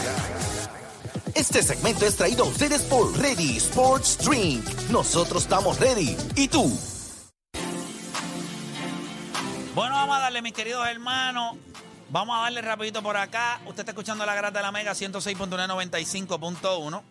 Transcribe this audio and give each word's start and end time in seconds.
Este 1.36 1.62
segmento 1.62 2.06
es 2.06 2.16
traído 2.16 2.46
a 2.46 2.48
ustedes 2.48 2.84
por 2.84 3.20
Ready 3.20 3.58
Sports 3.58 4.20
Drink. 4.20 4.66
Nosotros 4.90 5.44
estamos 5.44 5.78
ready. 5.80 6.16
¿Y 6.36 6.48
tú? 6.48 6.72
Bueno, 9.76 9.96
vamos 9.96 10.16
a 10.16 10.22
darle, 10.22 10.42
mis 10.42 10.54
queridos 10.54 10.88
hermanos. 10.88 11.58
Vamos 12.10 12.38
a 12.38 12.44
darle 12.44 12.62
rapidito 12.62 13.04
por 13.04 13.18
acá. 13.18 13.60
Usted 13.66 13.82
está 13.82 13.92
escuchando 13.92 14.26
la 14.26 14.36
grata 14.36 14.60
de 14.60 14.64
la 14.64 14.72
Mega 14.72 14.94
106.995.1. 14.94 17.04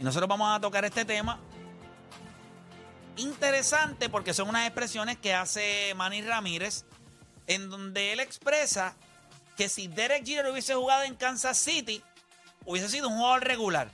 Y 0.00 0.04
nosotros 0.04 0.28
vamos 0.28 0.54
a 0.54 0.60
tocar 0.60 0.84
este 0.84 1.06
tema. 1.06 1.40
Interesante 3.16 4.10
porque 4.10 4.34
son 4.34 4.50
unas 4.50 4.66
expresiones 4.66 5.16
que 5.16 5.32
hace 5.34 5.94
Manny 5.94 6.20
Ramírez 6.22 6.84
en 7.50 7.68
donde 7.68 8.12
él 8.12 8.20
expresa 8.20 8.94
que 9.56 9.68
si 9.68 9.88
Derek 9.88 10.24
Jeter 10.24 10.46
hubiese 10.46 10.72
jugado 10.72 11.02
en 11.02 11.16
Kansas 11.16 11.58
City, 11.58 12.00
hubiese 12.64 12.88
sido 12.88 13.08
un 13.08 13.16
jugador 13.16 13.42
regular. 13.42 13.90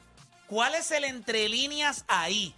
¿Cuál 0.47 0.75
es 0.75 0.91
el 0.91 1.05
entre 1.05 1.49
líneas 1.49 2.05
ahí? 2.07 2.55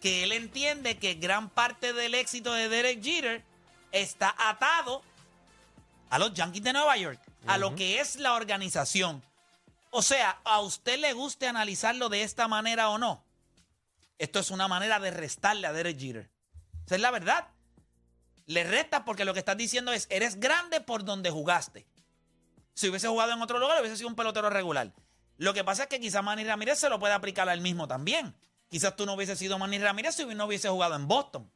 Que 0.00 0.24
él 0.24 0.32
entiende 0.32 0.96
que 0.96 1.14
gran 1.14 1.50
parte 1.50 1.92
del 1.92 2.14
éxito 2.14 2.54
de 2.54 2.70
Derek 2.70 3.02
Jeter 3.02 3.44
está 3.92 4.34
atado 4.38 5.02
a 6.08 6.18
los 6.18 6.32
Yankees 6.32 6.62
de 6.62 6.72
Nueva 6.72 6.96
York, 6.96 7.20
a 7.46 7.58
lo 7.58 7.74
que 7.74 8.00
es 8.00 8.16
la 8.16 8.32
organización. 8.32 9.22
O 9.90 10.00
sea, 10.00 10.40
¿a 10.44 10.60
usted 10.60 10.98
le 10.98 11.12
guste 11.12 11.46
analizarlo 11.46 12.08
de 12.08 12.22
esta 12.22 12.48
manera 12.48 12.88
o 12.88 12.96
no? 12.96 13.22
Esto 14.16 14.38
es 14.38 14.50
una 14.50 14.66
manera 14.66 14.98
de 14.98 15.10
restarle 15.10 15.66
a 15.66 15.74
Derek 15.74 15.98
Jeter. 15.98 16.30
Esa 16.86 16.94
es 16.94 17.02
la 17.02 17.10
verdad. 17.10 17.48
Le 18.46 18.64
resta 18.64 19.04
porque 19.04 19.24
lo 19.24 19.32
que 19.32 19.40
estás 19.40 19.56
diciendo 19.56 19.92
es, 19.92 20.06
eres 20.10 20.38
grande 20.38 20.80
por 20.80 21.04
donde 21.04 21.30
jugaste. 21.30 21.86
Si 22.74 22.88
hubiese 22.88 23.08
jugado 23.08 23.32
en 23.32 23.42
otro 23.42 23.58
lugar, 23.58 23.80
hubiese 23.80 23.96
sido 23.96 24.08
un 24.08 24.16
pelotero 24.16 24.50
regular. 24.50 24.92
Lo 25.38 25.52
que 25.52 25.64
pasa 25.64 25.84
es 25.84 25.88
que 25.88 26.00
quizás 26.00 26.22
Manny 26.22 26.44
Ramírez 26.44 26.78
se 26.78 26.88
lo 26.88 26.98
puede 26.98 27.14
aplicar 27.14 27.48
al 27.48 27.60
mismo 27.60 27.88
también. 27.88 28.34
Quizás 28.68 28.96
tú 28.96 29.06
no 29.06 29.14
hubiese 29.14 29.36
sido 29.36 29.58
Manny 29.58 29.78
Ramírez 29.78 30.14
si 30.14 30.24
no 30.24 30.46
hubiese 30.46 30.68
jugado 30.68 30.94
en 30.94 31.06
Boston. 31.08 31.50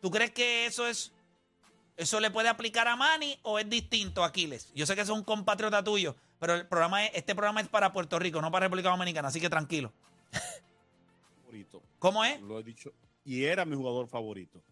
¿Tú 0.00 0.10
crees 0.10 0.32
que 0.32 0.66
eso 0.66 0.86
es 0.86 1.12
eso 1.96 2.20
le 2.20 2.30
puede 2.30 2.48
aplicar 2.48 2.88
a 2.88 2.96
Manny 2.96 3.38
o 3.42 3.58
es 3.58 3.68
distinto 3.68 4.24
Aquiles? 4.24 4.72
Yo 4.74 4.86
sé 4.86 4.94
que 4.94 5.02
es 5.02 5.08
un 5.08 5.24
compatriota 5.24 5.84
tuyo, 5.84 6.16
pero 6.38 6.54
el 6.54 6.66
programa 6.66 7.04
este 7.06 7.34
programa 7.34 7.60
es 7.60 7.68
para 7.68 7.92
Puerto 7.92 8.18
Rico, 8.18 8.40
no 8.40 8.50
para 8.50 8.66
República 8.66 8.88
Dominicana, 8.90 9.28
así 9.28 9.40
que 9.40 9.50
tranquilo. 9.50 9.92
favorito. 11.42 11.82
¿Cómo 11.98 12.24
es? 12.24 12.40
Lo 12.40 12.58
he 12.58 12.62
dicho. 12.62 12.92
Y 13.24 13.44
era 13.44 13.64
mi 13.64 13.76
jugador 13.76 14.08
favorito. 14.08 14.62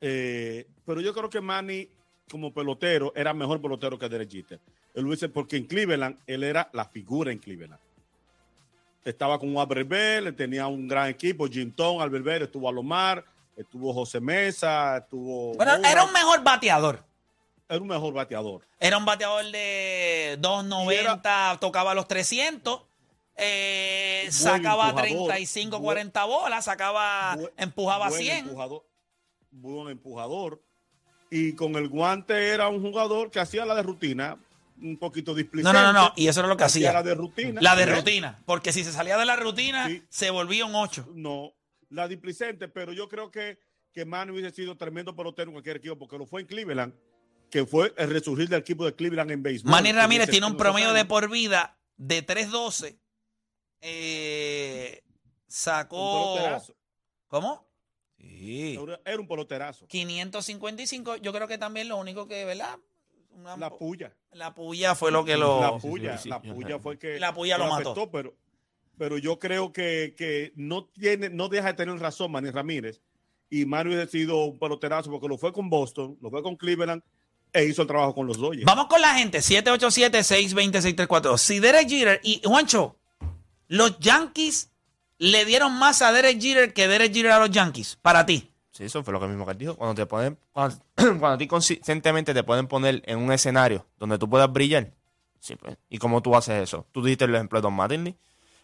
Eh, 0.00 0.66
pero 0.84 1.00
yo 1.00 1.12
creo 1.14 1.30
que 1.30 1.40
Manny, 1.40 1.88
como 2.30 2.52
pelotero, 2.52 3.12
era 3.16 3.32
mejor 3.34 3.60
pelotero 3.60 3.98
que 3.98 4.08
Derek 4.08 4.30
Jeter. 4.30 4.60
Él 4.94 5.04
lo 5.04 5.10
dice 5.10 5.28
porque 5.28 5.56
en 5.56 5.66
Cleveland, 5.66 6.18
él 6.26 6.42
era 6.42 6.70
la 6.72 6.86
figura 6.86 7.30
en 7.30 7.38
Cleveland. 7.38 7.80
Estaba 9.04 9.38
con 9.38 9.56
Albert 9.56 9.88
Bell, 9.88 10.34
tenía 10.34 10.66
un 10.66 10.88
gran 10.88 11.08
equipo, 11.08 11.46
Jim 11.46 11.70
Tom, 11.72 12.00
Albert 12.00 12.24
Bell, 12.24 12.42
estuvo 12.42 12.68
Alomar, 12.68 13.24
estuvo 13.56 13.92
José 13.92 14.20
Mesa, 14.20 14.96
estuvo... 14.98 15.54
Bueno, 15.54 15.76
era 15.76 16.02
un 16.02 16.12
mejor 16.12 16.42
bateador. 16.42 17.04
Era 17.68 17.80
un 17.80 17.88
mejor 17.88 18.12
bateador. 18.14 18.66
Era 18.78 18.96
un 18.96 19.04
bateador 19.04 19.44
de 19.50 20.36
290, 20.40 21.58
tocaba 21.60 21.94
los 21.94 22.06
300. 22.08 22.82
Eh, 23.38 24.28
sacaba 24.30 24.88
empujador, 24.88 25.26
35, 25.28 25.80
40 25.82 26.24
bolas, 26.24 26.64
sacaba, 26.64 27.36
buen, 27.36 27.52
empujaba 27.58 28.08
buen 28.08 28.22
100. 28.22 28.38
Empujador, 28.38 28.82
buen 29.60 29.88
empujador. 29.88 30.62
Y 31.30 31.54
con 31.54 31.74
el 31.76 31.88
guante 31.88 32.48
era 32.48 32.68
un 32.68 32.80
jugador 32.80 33.30
que 33.30 33.40
hacía 33.40 33.66
la 33.66 33.74
de 33.74 33.82
rutina, 33.82 34.38
un 34.80 34.96
poquito 34.96 35.34
displicente. 35.34 35.76
No, 35.76 35.84
no, 35.86 35.92
no, 35.92 36.08
no, 36.08 36.12
y 36.16 36.28
eso 36.28 36.40
era 36.40 36.48
lo 36.48 36.56
que 36.56 36.64
hacía. 36.64 36.92
La 36.92 37.02
de 37.02 37.14
rutina. 37.14 37.60
La 37.60 37.74
de 37.74 37.86
rutina, 37.86 38.42
porque 38.46 38.72
si 38.72 38.84
se 38.84 38.92
salía 38.92 39.18
de 39.18 39.26
la 39.26 39.36
rutina, 39.36 39.88
sí. 39.88 40.02
se 40.08 40.30
volvía 40.30 40.64
un 40.64 40.74
8. 40.74 41.12
No, 41.14 41.54
la 41.90 42.06
displicente, 42.06 42.68
pero 42.68 42.92
yo 42.92 43.08
creo 43.08 43.30
que, 43.30 43.58
que 43.92 44.04
Manny 44.04 44.32
hubiese 44.32 44.54
sido 44.54 44.76
tremendo 44.76 45.16
pelotero 45.16 45.48
en 45.48 45.54
cualquier 45.54 45.76
equipo, 45.76 45.98
porque 45.98 46.16
lo 46.16 46.26
fue 46.26 46.42
en 46.42 46.46
Cleveland, 46.46 46.94
que 47.50 47.66
fue 47.66 47.92
el 47.96 48.10
resurgir 48.10 48.48
del 48.48 48.60
equipo 48.60 48.84
de 48.84 48.94
Cleveland 48.94 49.32
en 49.32 49.42
béisbol. 49.42 49.70
Manny 49.70 49.92
Ramírez 49.92 50.30
tiene 50.30 50.46
un 50.46 50.56
promedio 50.56 50.92
de 50.92 51.04
por 51.04 51.28
vida 51.28 51.76
de 51.96 52.24
3.12 52.24 52.98
eh, 53.80 55.02
sacó. 55.46 56.62
¿Cómo? 57.28 57.65
Sí. 58.18 58.78
Era 59.04 59.20
un 59.20 59.28
peloterazo. 59.28 59.86
555. 59.86 61.16
Yo 61.16 61.32
creo 61.32 61.48
que 61.48 61.58
también 61.58 61.88
lo 61.88 61.96
único 61.96 62.28
que, 62.28 62.44
¿verdad? 62.44 62.78
Una, 63.30 63.56
la 63.56 63.70
puya. 63.70 64.14
La 64.32 64.54
puya 64.54 64.94
fue 64.94 65.10
lo 65.10 65.24
que 65.24 65.36
lo. 65.36 65.60
La 65.60 65.78
puya, 65.78 66.20
la 66.24 66.40
puya 66.40 66.78
fue 66.78 66.98
que. 66.98 67.20
La 67.20 67.34
puya 67.34 67.58
lo, 67.58 67.64
lo 67.64 67.70
mató. 67.70 67.90
Afectó, 67.90 68.10
pero, 68.10 68.34
pero 68.96 69.18
yo 69.18 69.38
creo 69.38 69.72
que, 69.72 70.14
que, 70.16 70.52
no, 70.56 70.86
tiene, 70.86 71.28
no 71.28 71.48
deja 71.48 71.68
de 71.68 71.74
tener 71.74 71.98
razón 71.98 72.32
Manny 72.32 72.50
Ramírez. 72.50 73.00
Y 73.50 73.64
Manny 73.64 73.94
ha 73.94 74.06
sido 74.06 74.44
un 74.44 74.58
peloterazo 74.58 75.10
porque 75.10 75.28
lo 75.28 75.38
fue 75.38 75.52
con 75.52 75.70
Boston, 75.70 76.18
lo 76.20 76.30
fue 76.30 76.42
con 76.42 76.56
Cleveland 76.56 77.02
e 77.52 77.64
hizo 77.64 77.82
el 77.82 77.88
trabajo 77.88 78.14
con 78.14 78.26
los 78.26 78.38
Dodgers. 78.38 78.64
Vamos 78.64 78.86
con 78.86 79.00
la 79.00 79.14
gente. 79.14 79.38
787-620-634. 79.38 81.38
Si 81.38 81.60
Derek 81.60 81.88
Jeter 81.88 82.20
y 82.22 82.40
Juancho, 82.44 82.98
los 83.68 83.98
Yankees 83.98 84.70
le 85.18 85.44
dieron 85.44 85.72
más 85.78 86.02
a 86.02 86.12
Derek 86.12 86.40
Jeter 86.40 86.72
que 86.72 86.88
Derek 86.88 87.12
Jeter 87.12 87.32
a 87.32 87.38
los 87.38 87.50
Yankees, 87.50 87.98
para 88.00 88.26
ti. 88.26 88.50
Sí, 88.72 88.84
eso 88.84 89.02
fue 89.02 89.14
lo 89.14 89.20
que 89.20 89.26
mismo 89.26 89.46
que 89.46 89.52
él 89.52 89.58
dijo. 89.58 89.76
Cuando 89.76 89.94
te 89.94 90.04
ponen, 90.04 90.38
cuando, 90.52 90.76
a 91.26 91.38
ti 91.38 91.46
consistentemente 91.46 92.34
te 92.34 92.44
pueden 92.44 92.66
poner 92.66 93.02
en 93.06 93.18
un 93.18 93.32
escenario 93.32 93.86
donde 93.98 94.18
tú 94.18 94.28
puedas 94.28 94.52
brillar, 94.52 94.92
sí, 95.40 95.56
pues. 95.56 95.78
¿Y 95.88 95.98
cómo 95.98 96.22
tú 96.22 96.36
haces 96.36 96.62
eso? 96.62 96.86
Tú 96.92 97.02
dijiste 97.02 97.24
el 97.24 97.34
ejemplo 97.34 97.58
de 97.58 97.62
Don 97.62 97.74
Mattingly. 97.74 98.16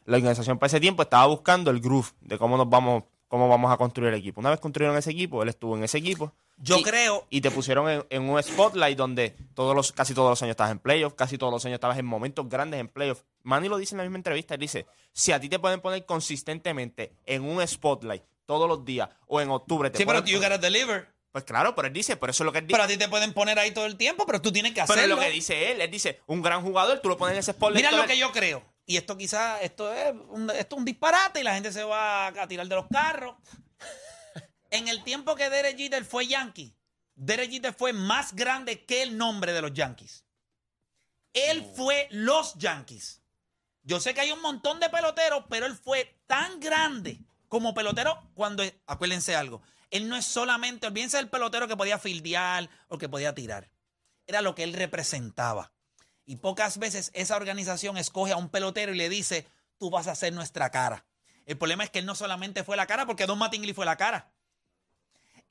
La 0.05 0.17
organización 0.17 0.59
para 0.59 0.67
ese 0.67 0.81
tiempo 0.81 1.03
estaba 1.03 1.27
buscando 1.27 1.71
el 1.71 1.81
groove 1.81 2.09
de 2.21 2.37
cómo 2.37 2.57
nos 2.57 2.69
vamos, 2.69 3.05
cómo 3.29 3.49
vamos 3.49 3.73
a 3.73 3.77
construir 3.77 4.13
el 4.13 4.19
equipo. 4.19 4.41
Una 4.41 4.51
vez 4.51 4.61
construyeron 4.61 4.99
ese 4.99 5.13
equipo, 5.13 5.43
él 5.43 5.49
estuvo 5.49 5.77
en 5.77 5.85
ese 5.85 5.99
equipo. 5.99 6.35
Yo 6.65 6.79
y, 6.79 6.83
creo. 6.85 7.27
Y 7.29 7.41
te 7.41 7.51
pusieron 7.51 7.91
en, 7.91 8.07
en, 8.09 8.23
un 8.23 8.41
spotlight 8.41 8.97
donde 8.97 9.35
todos 9.55 9.75
los, 9.75 9.91
casi 9.91 10.15
todos 10.15 10.31
los 10.31 10.41
años 10.43 10.53
estabas 10.53 10.71
en 10.71 10.79
playoffs, 10.79 11.17
casi 11.17 11.37
todos 11.37 11.53
los 11.53 11.65
años 11.65 11.75
estabas 11.75 11.99
en 11.99 12.07
momentos 12.07 12.49
grandes 12.49 12.79
en 12.79 12.87
playoffs. 12.87 13.25
Manny 13.43 13.69
lo 13.69 13.79
dice 13.79 13.95
en 13.95 13.99
la 13.99 14.05
misma 14.05 14.19
entrevista, 14.19 14.55
él 14.55 14.61
dice, 14.61 14.87
si 15.13 15.33
a 15.33 15.41
ti 15.41 15.49
te 15.49 15.59
pueden 15.59 15.81
poner 15.81 16.07
consistentemente 16.07 17.17
en 17.27 17.43
un 17.43 17.67
spotlight 17.67 18.23
todos 18.47 18.69
los 18.69 18.85
días 18.85 19.09
o 19.27 19.41
en 19.41 19.51
octubre 19.51 19.91
te 19.91 19.99
Sí, 19.99 20.07
pero 20.07 20.25
you 20.25 20.39
gotta 20.39 20.57
deliver. 20.57 21.13
Pues 21.33 21.43
claro, 21.43 21.75
pero 21.75 21.89
él 21.89 21.95
dice, 21.95 22.17
por 22.17 22.31
eso 22.31 22.45
es 22.45 22.47
lo 22.47 22.53
que 22.53 22.59
él 22.59 22.67
dice. 22.69 22.75
Pero 22.75 22.85
a 22.85 22.87
ti 22.87 22.97
te 22.97 23.09
pueden 23.09 23.33
poner 23.33 23.59
ahí 23.59 23.73
todo 23.73 23.87
el 23.87 23.97
tiempo, 23.97 24.25
pero 24.25 24.41
tú 24.41 24.53
tienes 24.53 24.73
que 24.73 24.83
hacerlo. 24.83 25.03
Pero 25.03 25.15
es 25.15 25.19
lo 25.19 25.25
que 25.25 25.35
dice 25.35 25.73
él, 25.73 25.81
él 25.81 25.91
dice, 25.91 26.21
un 26.27 26.43
gran 26.43 26.63
jugador, 26.63 27.01
tú 27.01 27.09
lo 27.09 27.17
pones 27.17 27.33
en 27.33 27.41
ese 27.41 27.55
spotlight. 27.55 27.85
Mira 27.85 27.97
lo 27.97 28.07
que 28.07 28.19
yo 28.19 28.31
creo. 28.31 28.63
Y 28.87 28.99
esto 28.99 29.17
quizás, 29.17 29.61
esto 29.63 29.93
es 29.93 30.15
un, 30.29 30.51
esto 30.51 30.77
es 30.77 30.79
un 30.79 30.85
disparate 30.85 31.41
y 31.41 31.43
la 31.43 31.55
gente 31.55 31.73
se 31.73 31.83
va 31.83 32.29
a 32.29 32.47
tirar 32.47 32.69
de 32.69 32.75
los 32.77 32.87
carros. 32.89 33.35
En 34.73 34.89
el 34.89 35.05
tiempo 35.05 35.37
que 35.37 35.49
Derek 35.49 35.77
Jeter 35.77 36.05
fue 36.05 36.27
Yankee, 36.27 36.75
Derek 37.15 37.51
Jeter 37.51 37.75
fue 37.75 37.93
más 37.93 38.35
grande 38.35 38.85
que 38.85 39.03
el 39.03 39.17
nombre 39.17 39.53
de 39.53 39.63
los 39.63 39.73
Yankees. 39.73 40.25
Él 41.33 41.65
fue 41.77 42.09
los 42.11 42.55
Yankees. 42.55 43.23
Yo 43.83 44.01
sé 44.01 44.15
que 44.15 44.23
hay 44.23 44.33
un 44.33 44.41
montón 44.41 44.81
de 44.81 44.89
peloteros, 44.89 45.45
pero 45.49 45.67
él 45.67 45.77
fue 45.77 46.19
tan 46.27 46.59
grande 46.59 47.21
como 47.49 47.75
pelotero 47.75 48.31
cuando, 48.35 48.65
acuérdense 48.87 49.37
algo, 49.37 49.63
él 49.91 50.09
no 50.09 50.17
es 50.17 50.25
solamente, 50.25 50.87
olvídense 50.87 51.19
del 51.19 51.29
pelotero 51.29 51.69
que 51.69 51.77
podía 51.77 51.99
fildear 51.99 52.71
o 52.89 52.97
que 52.97 53.11
podía 53.11 53.35
tirar. 53.35 53.71
Era 54.27 54.41
lo 54.41 54.55
que 54.55 54.63
él 54.63 54.73
representaba. 54.73 55.73
Y 56.25 56.37
pocas 56.37 56.79
veces 56.79 57.11
esa 57.13 57.37
organización 57.37 57.99
escoge 57.99 58.33
a 58.33 58.37
un 58.37 58.49
pelotero 58.49 58.95
y 58.95 58.97
le 58.97 59.11
dice, 59.11 59.47
tú 59.77 59.91
vas 59.91 60.07
a 60.07 60.15
ser 60.15 60.33
nuestra 60.33 60.71
cara. 60.71 61.05
El 61.45 61.59
problema 61.59 61.85
es 61.85 61.91
que 61.91 61.99
él 61.99 62.07
no 62.07 62.15
solamente 62.15 62.65
fue 62.65 62.77
la 62.77 62.87
cara, 62.87 63.05
porque 63.05 63.27
Don 63.27 63.39
Mattingly 63.39 63.75
fue 63.75 63.85
la 63.85 63.97
cara. 63.97 64.32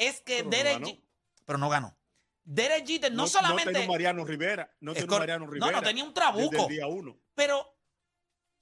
Es 0.02 0.22
que 0.22 0.44
no 0.44 0.50
Derek... 0.50 0.80
G- 0.80 1.02
pero 1.46 1.58
no 1.60 1.70
ganó. 1.70 1.96
Derek 2.44 2.86
Jeter 2.88 3.12
no, 3.12 3.24
No, 3.24 3.28
solamente... 3.28 3.66
no 3.66 3.72
tenía 3.74 3.88
Mariano 3.88 4.26
Rivera. 4.26 4.76
No 4.80 4.94
tenía 4.94 5.08
Mariano 5.20 5.46
no, 5.46 5.52
Rivera. 5.52 5.72
no, 5.72 5.82
tenía 5.84 6.04
un 6.04 6.10
Desde 6.10 6.22
trabuco. 6.22 6.64
el 6.64 6.68
día 6.68 6.88
uno. 6.88 7.18
Pero, 7.36 7.78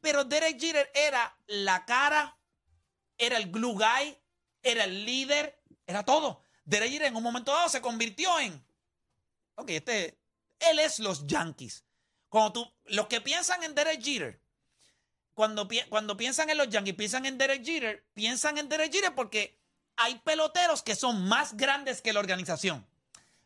pero 0.01 0.25
Derek 0.25 0.59
Jeter 0.59 0.91
era 0.93 1.37
la 1.47 1.85
cara, 1.85 2.37
era 3.17 3.37
el 3.37 3.49
glue 3.51 3.73
guy, 3.73 4.17
era 4.63 4.83
el 4.83 5.05
líder, 5.05 5.61
era 5.87 6.03
todo. 6.03 6.41
Derek 6.65 6.91
Jeter 6.91 7.07
en 7.07 7.15
un 7.15 7.23
momento 7.23 7.51
dado 7.53 7.69
se 7.69 7.81
convirtió 7.81 8.37
en, 8.39 8.63
ok, 9.55 9.69
este, 9.69 10.19
él 10.59 10.79
es 10.79 10.99
los 10.99 11.25
Yankees. 11.25 11.85
Cuando 12.27 12.51
tú, 12.53 12.73
los 12.85 13.07
que 13.07 13.21
piensan 13.21 13.63
en 13.63 13.73
Derek 13.75 14.01
Jeter, 14.03 14.41
cuando, 15.33 15.67
pi- 15.67 15.83
cuando 15.89 16.17
piensan 16.17 16.49
en 16.49 16.57
los 16.57 16.69
Yankees, 16.69 16.95
piensan 16.95 17.25
en 17.25 17.37
Derek 17.37 17.63
Jeter, 17.63 18.05
piensan 18.13 18.57
en 18.57 18.67
Derek 18.67 18.91
Jeter 18.91 19.15
porque 19.15 19.58
hay 19.99 20.17
peloteros 20.19 20.81
que 20.81 20.95
son 20.95 21.27
más 21.27 21.55
grandes 21.55 22.01
que 22.01 22.13
la 22.13 22.21
organización. 22.21 22.87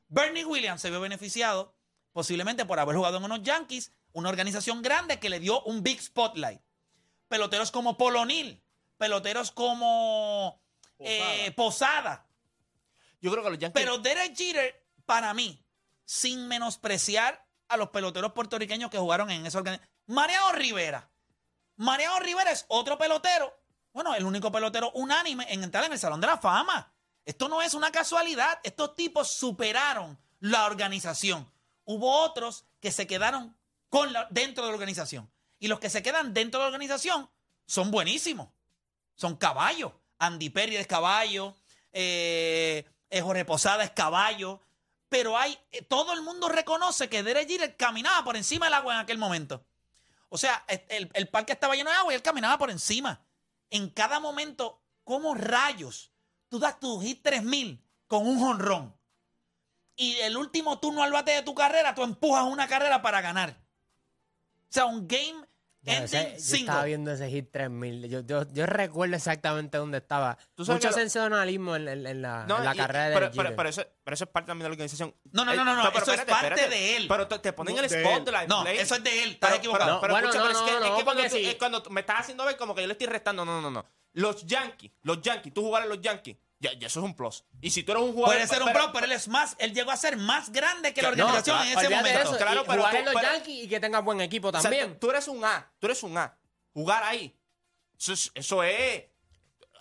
Bernie 0.08 0.46
Williams 0.46 0.82
se 0.82 0.92
vio 0.92 1.02
beneficiado 1.02 1.74
posiblemente 2.14 2.64
por 2.64 2.80
haber 2.80 2.96
jugado 2.96 3.18
en 3.18 3.24
unos 3.24 3.42
Yankees, 3.42 3.92
una 4.14 4.30
organización 4.30 4.84
grande 4.84 5.20
que 5.20 5.30
le 5.30 5.40
dio 5.40 5.64
un 5.64 5.82
big 5.82 6.00
spotlight. 6.00 6.62
Peloteros 7.28 7.72
como 7.72 7.98
Paul 7.98 8.18
O'Neill, 8.18 8.62
peloteros 8.98 9.52
como 9.52 10.62
eh, 11.00 11.52
Posada. 11.56 12.28
Yo 13.20 13.32
creo 13.32 13.44
que 13.44 13.50
los 13.50 13.60
Yankees. 13.60 13.82
Pero 13.82 13.98
Derek 13.98 14.36
Jeter 14.36 14.86
para 15.08 15.34
mí, 15.34 15.60
sin 16.06 16.48
menospreciar 16.48 17.44
a 17.68 17.78
los 17.78 17.90
peloteros 17.90 18.34
puertorriqueños 18.34 18.92
que 18.92 19.00
jugaron 19.00 19.32
en 19.32 19.48
esa 19.48 19.58
organización. 19.58 19.92
Mariano 20.06 20.52
Rivera. 20.52 21.10
Mariano 21.78 22.20
Rivera 22.20 22.52
es 22.52 22.66
otro 22.68 23.00
pelotero. 23.00 23.58
Bueno, 23.94 24.16
el 24.16 24.26
único 24.26 24.52
pelotero 24.52 24.92
unánime 24.96 25.46
en 25.50 25.64
entrar 25.64 25.84
en 25.86 25.94
el 25.94 26.00
Salón 26.00 26.20
de 26.20 26.28
la 26.28 26.38
Fama. 26.38 26.92
Esto 27.26 27.48
no 27.48 27.62
es 27.62 27.74
una 27.76 27.92
casualidad. 27.92 28.60
Estos 28.64 28.96
tipos 28.96 29.30
superaron 29.32 30.18
la 30.40 30.66
organización. 30.66 31.50
Hubo 31.86 32.12
otros 32.24 32.66
que 32.82 32.92
se 32.92 33.06
quedaron 33.08 33.56
con 33.90 34.12
dentro 34.32 34.64
de 34.64 34.70
la 34.72 34.74
organización. 34.76 35.32
Y 35.60 35.68
los 35.68 35.80
que 35.80 35.90
se 35.92 36.02
quedan 36.02 36.34
dentro 36.34 36.60
de 36.60 36.64
la 36.66 36.68
organización 36.74 37.30
son 37.66 37.92
buenísimos. 37.92 38.50
Son 39.16 39.36
caballos. 39.38 39.94
Andy 40.20 40.50
Perry 40.50 40.76
es 40.78 40.88
caballo. 40.88 41.56
eh, 41.96 42.90
eh, 43.12 43.22
Jorge 43.22 43.46
Posada 43.46 43.84
es 43.84 43.92
caballo. 43.92 44.60
Pero 45.08 45.38
hay, 45.38 45.56
eh, 45.72 45.84
todo 45.84 46.14
el 46.14 46.24
mundo 46.24 46.50
reconoce 46.50 47.08
que 47.08 47.22
Derek 47.22 47.48
Jeter 47.48 47.78
caminaba 47.78 48.24
por 48.24 48.36
encima 48.36 48.66
del 48.66 48.74
agua 48.74 48.96
en 48.96 49.00
aquel 49.02 49.20
momento. 49.20 49.64
O 50.30 50.38
sea, 50.40 50.66
el- 50.90 51.12
el 51.14 51.30
parque 51.30 51.54
estaba 51.54 51.76
lleno 51.76 51.92
de 51.92 51.96
agua 51.96 52.12
y 52.12 52.16
él 52.16 52.24
caminaba 52.24 52.58
por 52.58 52.72
encima. 52.72 53.23
En 53.74 53.90
cada 53.90 54.20
momento, 54.20 54.84
¿cómo 55.04 55.34
rayos 55.34 56.12
tú 56.48 56.60
das 56.60 56.80
tu 56.80 57.02
hit 57.02 57.24
3000 57.24 57.84
con 58.06 58.28
un 58.28 58.40
jonrón? 58.40 58.96
Y 59.96 60.14
el 60.18 60.38
último 60.38 60.78
turno 60.78 61.02
al 61.02 61.12
bate 61.12 61.32
de 61.32 61.42
tu 61.42 61.56
carrera, 61.56 61.96
tú 61.96 62.04
empujas 62.04 62.44
una 62.44 62.68
carrera 62.68 63.02
para 63.02 63.22
ganar. 63.22 63.50
O 63.50 64.66
sea, 64.70 64.86
un 64.86 65.08
game 65.08 65.48
Yo, 65.86 65.92
ese- 65.92 66.38
yo 66.40 66.56
estaba 66.58 66.86
viendo 66.86 67.12
ese 67.12 67.30
hit 67.30 67.52
3000. 67.52 68.08
Yo, 68.10 68.22
yo, 68.22 68.48
yo 68.54 68.66
recuerdo 68.66 69.16
exactamente 69.18 69.78
dónde 69.78 69.98
estaba. 69.98 70.38
Mucho 70.58 70.74
lo- 70.76 70.80
sensacionalismo 70.94 71.76
en, 71.76 71.88
en- 71.90 72.08
en 72.08 72.22
la, 72.22 72.44
en 72.48 72.64
la 72.64 72.74
y- 72.74 72.78
carrera 72.78 73.10
de 73.10 73.30
pero, 73.32 73.56
pero, 73.56 73.70
eso, 73.70 73.84
pero 74.04 74.14
eso 74.16 74.24
es 74.24 74.30
parte 74.30 74.48
también 74.48 74.64
de 74.64 74.70
la 74.70 74.74
organización. 74.74 75.14
No, 75.32 75.44
no, 75.44 75.52
Eh, 75.52 75.58
no, 75.58 75.66
no, 75.66 75.76
no, 75.76 75.84
pero 75.92 76.04
eso 76.04 76.14
es 76.14 76.22
parte 76.26 76.70
de 76.70 76.96
él. 76.98 77.06
Pero 77.10 77.28
te, 77.28 77.40
te 77.40 77.52
ponen 77.54 77.76
No, 77.76 77.82
el 77.82 77.90
spotlight. 77.90 78.48
No, 78.50 78.64
play. 78.64 78.78
eso 78.78 78.96
es 78.96 79.04
de 79.04 79.24
él, 79.24 79.32
estás 79.32 79.50
Pero- 79.52 79.60
equivocado. 79.60 80.00
Pero, 80.00 80.02
pero 80.02 80.14
Bueno, 80.14 80.30
escucha, 80.30 80.44
no, 80.44 80.48
pero 80.48 80.60
es 80.60 80.72
que, 80.72 80.72
es 80.74 80.80
cuando, 81.04 81.06
porque 81.06 81.30
tú- 81.30 81.36
sí. 81.36 81.46
es 81.46 81.56
cuando 81.56 81.84
tú 81.84 81.90
me 81.92 82.00
estás 82.02 82.20
haciendo 82.22 82.46
ver 82.46 82.56
como 82.58 82.74
que 82.74 82.82
yo 82.82 82.88
le 82.88 82.94
estoy 82.94 83.08
restando. 83.08 83.44
No, 83.44 83.54
no, 83.60 83.62
no, 83.62 83.72
no. 83.72 83.86
Los 84.14 84.46
Yankees, 84.46 84.92
los 85.02 85.22
Yankees, 85.22 85.54
tú 85.54 85.62
jugar 85.64 85.84
a 85.84 85.86
los 85.86 86.00
Yankees, 86.00 86.38
ya, 86.64 86.74
ya 86.80 86.88
eso 86.88 87.00
es 87.02 87.06
un 87.06 87.16
plus. 87.16 87.44
Y 87.62 87.70
si 87.70 87.84
tú 87.84 87.92
eres 87.92 88.04
un 88.04 88.14
jugador. 88.14 88.36
Puede 88.36 88.48
ser 88.48 88.62
un 88.64 88.68
pero- 88.72 88.86
pro, 88.86 88.94
pero 88.94 89.06
él 89.06 89.12
es 89.12 89.28
más, 89.28 89.56
él 89.60 89.74
llegó 89.74 89.92
a 89.92 89.98
ser 89.98 90.18
más 90.18 90.52
grande 90.52 90.94
que 90.94 91.02
la 91.02 91.12
No, 91.12 91.26
organización 91.26 91.58
claro, 91.58 91.72
en 91.72 91.78
ese 91.86 91.96
momento. 91.96 92.20
eso, 92.22 92.38
Claro, 92.38 92.62
y 92.62 92.66
pero 92.66 92.78
jugar 92.80 92.92
tú- 92.92 92.98
en 92.98 93.06
los 93.06 93.14
pero- 93.14 93.34
Yankees 93.34 93.64
y 93.66 93.68
que 93.68 93.80
tenga 93.80 94.00
buen 94.00 94.22
equipo 94.22 94.48
o 94.48 94.52
sea, 94.52 94.62
también. 94.62 94.94
tú, 94.94 95.00
tú 95.08 95.10
eres 95.12 95.28
un 95.28 95.44
A, 95.46 95.72
tú 95.80 95.88
eres 95.88 96.02
un 96.04 96.18
A. 96.18 96.38
Jugar 96.74 97.04
ahí. 97.04 97.36
Eso 98.00 98.14
es. 98.14 98.32
Eso 98.34 98.64
es 98.64 99.04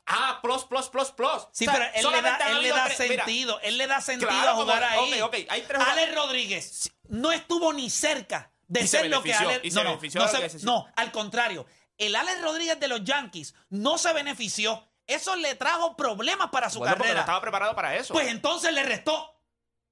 A, 0.04 0.40
plus, 0.42 0.64
plus, 0.64 0.88
plus, 0.88 1.10
plus. 1.12 1.46
Sí, 1.52 1.66
O 1.66 1.70
sea, 1.70 1.74
pero 1.78 1.84
él 1.94 2.12
le 2.16 2.22
da, 2.22 2.36
él 2.50 2.62
le 2.62 2.68
da 2.70 2.84
tres- 2.86 3.08
mira, 3.08 3.24
sentido, 3.24 3.60
él 3.60 3.78
le 3.78 3.86
da 3.86 4.00
sentido 4.00 4.30
Claro, 4.30 4.50
a 4.50 4.54
jugar 4.54 4.94
como- 4.96 5.12
ahí. 5.14 5.20
ok, 5.20 5.28
ok, 5.28 5.46
hay 5.48 5.62
tres 5.62 5.80
Alex 5.80 6.14
Rodríguez 6.14 6.92
no 7.08 7.30
estuvo 7.32 7.72
ni 7.72 7.88
cerca 7.88 8.52
de 8.66 8.80
Y 8.80 8.82
se 8.88 8.98
ser 8.98 9.06
lo 9.10 9.22
que 9.22 9.32
Alex 9.32 9.60
y 9.64 9.70
se 9.70 9.76
no, 9.76 9.84
no, 9.84 9.90
benefició 9.90 10.20
no, 10.20 10.28
se- 10.28 10.58
no, 10.66 10.86
al 10.96 11.12
contrario, 11.12 11.66
el 11.98 12.16
Alex 12.16 12.42
Rodríguez 12.42 12.80
de 12.80 12.88
los 12.88 13.04
Yankees 13.04 13.54
no 13.70 13.96
se 13.96 14.12
benefició. 14.12 14.88
Eso 15.06 15.34
le 15.36 15.54
trajo 15.56 15.96
problemas 15.96 16.48
para 16.50 16.70
su 16.70 16.78
bueno, 16.78 16.92
porque 16.94 17.00
no 17.00 17.04
carrera. 17.08 17.20
estaba 17.20 17.40
preparado 17.40 17.74
para 17.74 17.96
eso. 17.96 18.14
Pues 18.14 18.28
entonces 18.28 18.72
le 18.72 18.82
restó. 18.84 19.28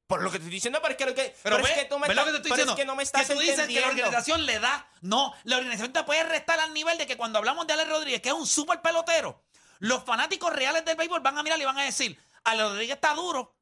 Por 0.07 0.23
lo 0.23 0.31
que 0.31 0.39
te 0.39 0.45
estoy 0.45 0.55
diciendo, 0.55 0.81
pero 0.83 0.93
es 0.93 0.99
que, 0.99 1.07
lo 1.07 1.15
que, 1.15 1.35
Pero, 1.43 1.57
pero 1.57 1.63
ve, 1.63 1.71
es 1.73 1.79
que 1.79 1.85
tú 1.85 1.97
me 1.99 2.09
lo 2.09 2.13
estás- 2.13 2.25
que 2.25 2.31
te 2.33 2.37
estoy 2.39 2.51
diciendo. 2.51 2.73
es 2.73 2.77
que 2.79 2.85
no 2.85 2.97
me 2.97 3.03
estás 3.05 3.29
tú 3.29 3.39
dices 3.39 3.67
que 3.69 3.81
la 3.81 3.87
organización 3.89 4.45
le 4.45 4.59
da. 4.59 4.89
No, 5.03 5.33
la 5.45 5.57
organización 5.59 5.93
te 5.93 6.03
puede 6.03 6.25
restar 6.25 6.59
al 6.59 6.75
nivel 6.75 6.99
de 6.99 7.07
que 7.07 7.17
cuando 7.17 7.39
hablamos 7.39 7.65
de 7.69 7.75
Alex 7.75 7.89
Rodríguez, 7.89 8.21
que 8.21 8.29
es 8.31 8.35
un 8.35 8.47
súper 8.47 8.81
pelotero, 8.83 9.45
los 9.79 10.03
fanáticos 10.03 10.53
reales 10.53 10.85
del 10.85 10.97
béisbol 10.97 11.21
van 11.21 11.39
a 11.39 11.43
mirar 11.45 11.61
y 11.61 11.65
van 11.65 11.79
a 11.79 11.85
decir, 11.85 12.19
Alex 12.43 12.71
Rodríguez 12.71 12.95
está 12.97 13.15
duro, 13.15 13.57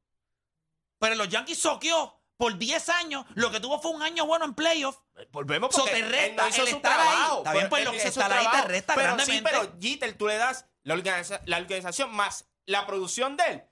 pero 0.98 1.14
los 1.16 1.28
Yankees 1.28 1.58
soqueó 1.60 2.18
por 2.38 2.56
10 2.56 2.88
años, 2.88 3.26
lo 3.34 3.50
que 3.50 3.60
tuvo 3.60 3.80
fue 3.80 3.90
un 3.90 4.02
año 4.02 4.24
bueno 4.24 4.44
en 4.46 4.54
playoff. 4.54 4.96
Volvemos 5.32 5.74
So, 5.74 5.82
porque 5.82 5.96
te 6.02 6.08
resta 6.08 6.24
él 6.26 6.36
no 6.36 6.48
hizo 6.48 6.62
el 6.62 6.68
su 6.68 6.76
estar 6.76 6.92
ahí. 7.00 7.08
trabajo. 7.08 7.38
Está 7.38 7.52
bien, 7.52 7.68
pues, 7.68 7.80
él 7.80 7.84
lo 7.86 7.92
que 7.92 7.98
estar 8.08 8.32
ahí 8.32 8.38
te 8.38 8.42
trabajo. 8.44 8.68
resta 8.68 8.94
pero 8.94 9.06
grandemente. 9.14 9.50
Sí, 9.50 9.56
pero 9.60 9.76
Jeter, 9.80 10.16
tú 10.16 10.26
le 10.28 10.36
das 10.38 10.64
la, 10.88 10.94
organiza- 10.94 11.42
la 11.46 11.58
organización 11.58 12.14
más 12.14 12.48
la 12.66 12.86
producción 12.86 13.36
de 13.36 13.44
él. 13.44 13.62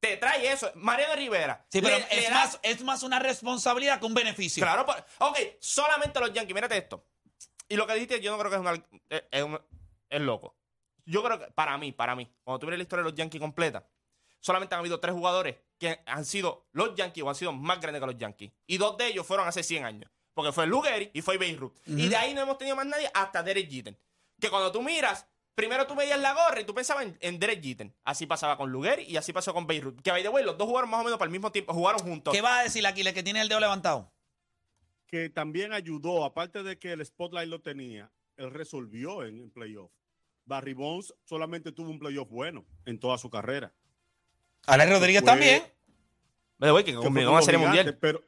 Te 0.00 0.16
trae 0.16 0.52
eso. 0.52 0.70
Mariano 0.76 1.16
Rivera. 1.16 1.64
Sí, 1.70 1.80
pero 1.80 1.98
le- 1.98 2.04
es, 2.10 2.24
le 2.24 2.30
más, 2.30 2.52
das- 2.52 2.60
es 2.62 2.82
más 2.84 3.02
una 3.02 3.18
responsabilidad 3.18 3.98
que 3.98 4.06
un 4.06 4.14
beneficio. 4.14 4.62
Claro, 4.62 4.84
por- 4.86 5.04
ok, 5.18 5.38
solamente 5.60 6.20
los 6.20 6.32
Yankees. 6.32 6.54
Mírate 6.54 6.76
esto. 6.76 7.04
Y 7.68 7.76
lo 7.76 7.86
que 7.86 7.94
dijiste, 7.94 8.20
yo 8.20 8.30
no 8.30 8.38
creo 8.38 8.50
que 8.50 8.56
es 8.56 8.60
una. 8.60 8.74
Es, 9.08 9.24
es 9.30 9.42
un- 9.42 9.60
es 10.08 10.20
loco. 10.20 10.56
Yo 11.04 11.22
creo 11.24 11.38
que, 11.38 11.46
para 11.52 11.76
mí, 11.78 11.92
para 11.92 12.14
mí, 12.14 12.30
cuando 12.44 12.58
tú 12.60 12.66
ves 12.66 12.76
la 12.78 12.82
historia 12.82 13.02
de 13.04 13.10
los 13.10 13.18
Yankees 13.18 13.40
completa, 13.40 13.88
solamente 14.40 14.74
han 14.74 14.80
habido 14.80 15.00
tres 15.00 15.14
jugadores 15.14 15.56
que 15.78 16.00
han 16.06 16.24
sido 16.24 16.68
los 16.72 16.94
Yankees 16.94 17.24
o 17.24 17.28
han 17.30 17.34
sido 17.34 17.52
más 17.52 17.80
grandes 17.80 18.00
que 18.00 18.06
los 18.06 18.18
Yankees. 18.18 18.52
Y 18.66 18.76
dos 18.76 18.96
de 18.98 19.06
ellos 19.08 19.26
fueron 19.26 19.48
hace 19.48 19.62
100 19.62 19.84
años. 19.84 20.10
Porque 20.34 20.52
fue 20.52 20.66
Lou 20.66 20.80
Gehrig 20.82 21.10
y 21.14 21.22
fue 21.22 21.36
Babe 21.38 21.56
Ruth. 21.56 21.72
Y 21.86 22.08
de 22.08 22.16
ahí 22.16 22.34
no 22.34 22.42
hemos 22.42 22.58
tenido 22.58 22.76
más 22.76 22.86
nadie 22.86 23.10
hasta 23.14 23.42
Derek 23.42 23.68
Jeter. 23.70 23.98
Que 24.40 24.48
cuando 24.50 24.70
tú 24.70 24.82
miras, 24.82 25.26
primero 25.58 25.88
tú 25.88 25.96
veías 25.96 26.20
la 26.20 26.32
gorra 26.34 26.60
y 26.60 26.64
tú 26.64 26.72
pensabas 26.72 27.04
en, 27.04 27.18
en 27.20 27.40
Derek 27.40 27.60
Jeter. 27.60 27.92
Así 28.04 28.26
pasaba 28.26 28.56
con 28.56 28.70
Lou 28.70 28.80
Gehrig 28.84 29.08
y 29.10 29.16
así 29.16 29.32
pasó 29.32 29.52
con 29.52 29.66
Babe 29.66 29.80
Ruth. 29.80 30.00
Que, 30.02 30.12
by 30.12 30.22
the 30.22 30.28
way, 30.28 30.44
los 30.44 30.56
dos 30.56 30.68
jugaron 30.68 30.88
más 30.88 31.00
o 31.00 31.04
menos 31.04 31.18
para 31.18 31.26
el 31.26 31.32
mismo 31.32 31.50
tiempo, 31.50 31.74
jugaron 31.74 32.00
juntos. 32.00 32.32
¿Qué 32.32 32.40
vas 32.40 32.60
a 32.60 32.62
decir, 32.62 32.86
Aquiles, 32.86 33.12
que 33.12 33.24
tiene 33.24 33.40
el 33.40 33.48
dedo 33.48 33.58
levantado? 33.60 34.12
que 35.08 35.30
también 35.30 35.72
ayudó, 35.72 36.22
aparte 36.24 36.62
de 36.62 36.78
que 36.78 36.92
el 36.92 37.04
spotlight 37.04 37.48
lo 37.48 37.60
tenía, 37.62 38.12
él 38.36 38.50
resolvió 38.50 39.24
en, 39.24 39.40
en 39.40 39.50
playoff. 39.50 39.90
Barry 40.44 40.74
Bonds 40.74 41.14
solamente 41.24 41.72
tuvo 41.72 41.90
un 41.90 41.98
playoff 41.98 42.28
bueno 42.28 42.64
en 42.84 43.00
toda 43.00 43.16
su 43.18 43.30
carrera. 43.30 43.72
Alex 44.66 44.90
Rodríguez 44.90 45.22
Fue- 45.22 45.30
también. 45.30 45.62
The 46.60 46.72
way, 46.72 46.84
que 46.84 46.94
combinó 46.94 47.32
una 47.32 47.40
serie 47.42 47.58
mundial. 47.58 47.96
Pero, 47.98 48.22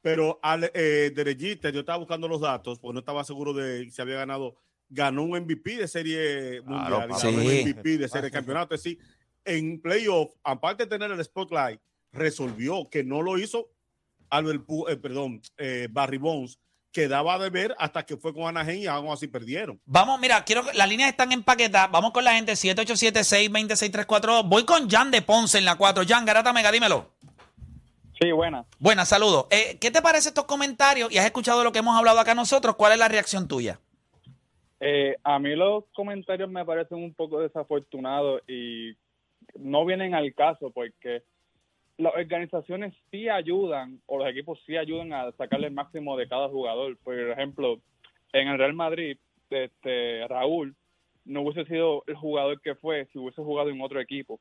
pero 0.00 0.38
Ale, 0.40 0.70
eh, 0.72 1.10
Derek 1.14 1.38
Jeter, 1.40 1.74
yo 1.74 1.80
estaba 1.80 1.98
buscando 1.98 2.28
los 2.28 2.40
datos, 2.40 2.78
porque 2.78 2.94
no 2.94 3.00
estaba 3.00 3.24
seguro 3.24 3.52
de 3.52 3.90
si 3.90 4.00
había 4.00 4.14
ganado. 4.16 4.56
Ganó 4.90 5.22
un 5.22 5.38
MVP 5.38 5.76
de 5.76 5.86
serie 5.88 6.60
mundial, 6.62 7.08
ganó 7.08 7.28
un. 7.30 7.44
MVP 7.44 7.96
de 7.98 8.08
serie 8.08 8.22
de 8.26 8.30
campeonato. 8.32 8.74
Es 8.74 8.82
decir, 8.82 8.98
en 9.44 9.80
playoff, 9.80 10.32
aparte 10.42 10.84
de 10.84 10.90
tener 10.90 11.10
el 11.12 11.24
spotlight, 11.24 11.80
resolvió 12.12 12.88
que 12.90 13.04
no 13.04 13.22
lo 13.22 13.38
hizo 13.38 13.68
Albert, 14.28 14.66
Pu- 14.66 14.90
eh, 14.90 14.96
perdón, 14.96 15.40
eh, 15.58 15.86
Barry 15.90 16.18
Bonds, 16.18 16.58
que 16.92 17.06
daba 17.06 17.38
de 17.38 17.50
ver 17.50 17.74
hasta 17.78 18.04
que 18.04 18.16
fue 18.16 18.34
con 18.34 18.44
Anaheim 18.48 18.82
y 18.82 18.86
aún 18.88 19.12
así 19.12 19.28
perdieron. 19.28 19.80
Vamos, 19.86 20.18
mira, 20.18 20.44
quiero 20.44 20.64
que 20.64 20.72
las 20.76 20.88
líneas 20.88 21.08
están 21.10 21.30
empaquetadas. 21.30 21.88
Vamos 21.92 22.10
con 22.10 22.24
la 22.24 22.34
gente 22.34 22.52
787-626-342. 22.54 24.48
Voy 24.48 24.64
con 24.64 24.88
Jan 24.90 25.10
de 25.10 25.22
Ponce 25.22 25.58
en 25.58 25.64
la 25.64 25.76
4. 25.76 26.02
Jan, 26.06 26.24
Garata 26.24 26.52
Mega, 26.52 26.72
dímelo. 26.72 27.12
Sí, 28.20 28.32
buena. 28.32 28.66
Buenas, 28.78 29.08
saludos. 29.08 29.46
Eh, 29.50 29.78
¿Qué 29.80 29.90
te 29.90 30.02
parece 30.02 30.28
estos 30.28 30.44
comentarios? 30.44 31.10
Y 31.10 31.18
has 31.18 31.24
escuchado 31.24 31.64
lo 31.64 31.72
que 31.72 31.78
hemos 31.78 31.96
hablado 31.96 32.18
acá 32.20 32.34
nosotros. 32.34 32.76
¿Cuál 32.76 32.92
es 32.92 32.98
la 32.98 33.08
reacción 33.08 33.48
tuya? 33.48 33.80
Eh, 34.80 35.16
a 35.22 35.38
mí 35.38 35.54
los 35.54 35.84
comentarios 35.92 36.50
me 36.50 36.64
parecen 36.64 36.98
un 36.98 37.14
poco 37.14 37.40
desafortunados 37.40 38.42
y 38.48 38.92
no 39.54 39.84
vienen 39.84 40.14
al 40.14 40.34
caso 40.34 40.70
porque 40.70 41.22
las 41.98 42.14
organizaciones 42.14 42.94
sí 43.10 43.28
ayudan 43.28 44.00
o 44.06 44.18
los 44.18 44.28
equipos 44.28 44.58
sí 44.64 44.76
ayudan 44.76 45.12
a 45.12 45.32
sacarle 45.32 45.66
el 45.66 45.74
máximo 45.74 46.16
de 46.16 46.28
cada 46.28 46.48
jugador. 46.48 46.96
Por 47.04 47.18
ejemplo, 47.18 47.78
en 48.32 48.48
el 48.48 48.58
Real 48.58 48.72
Madrid, 48.72 49.18
este 49.50 50.26
Raúl 50.28 50.74
no 51.26 51.42
hubiese 51.42 51.66
sido 51.66 52.02
el 52.06 52.16
jugador 52.16 52.60
que 52.62 52.74
fue 52.74 53.06
si 53.12 53.18
hubiese 53.18 53.42
jugado 53.42 53.68
en 53.68 53.82
otro 53.82 54.00
equipo. 54.00 54.40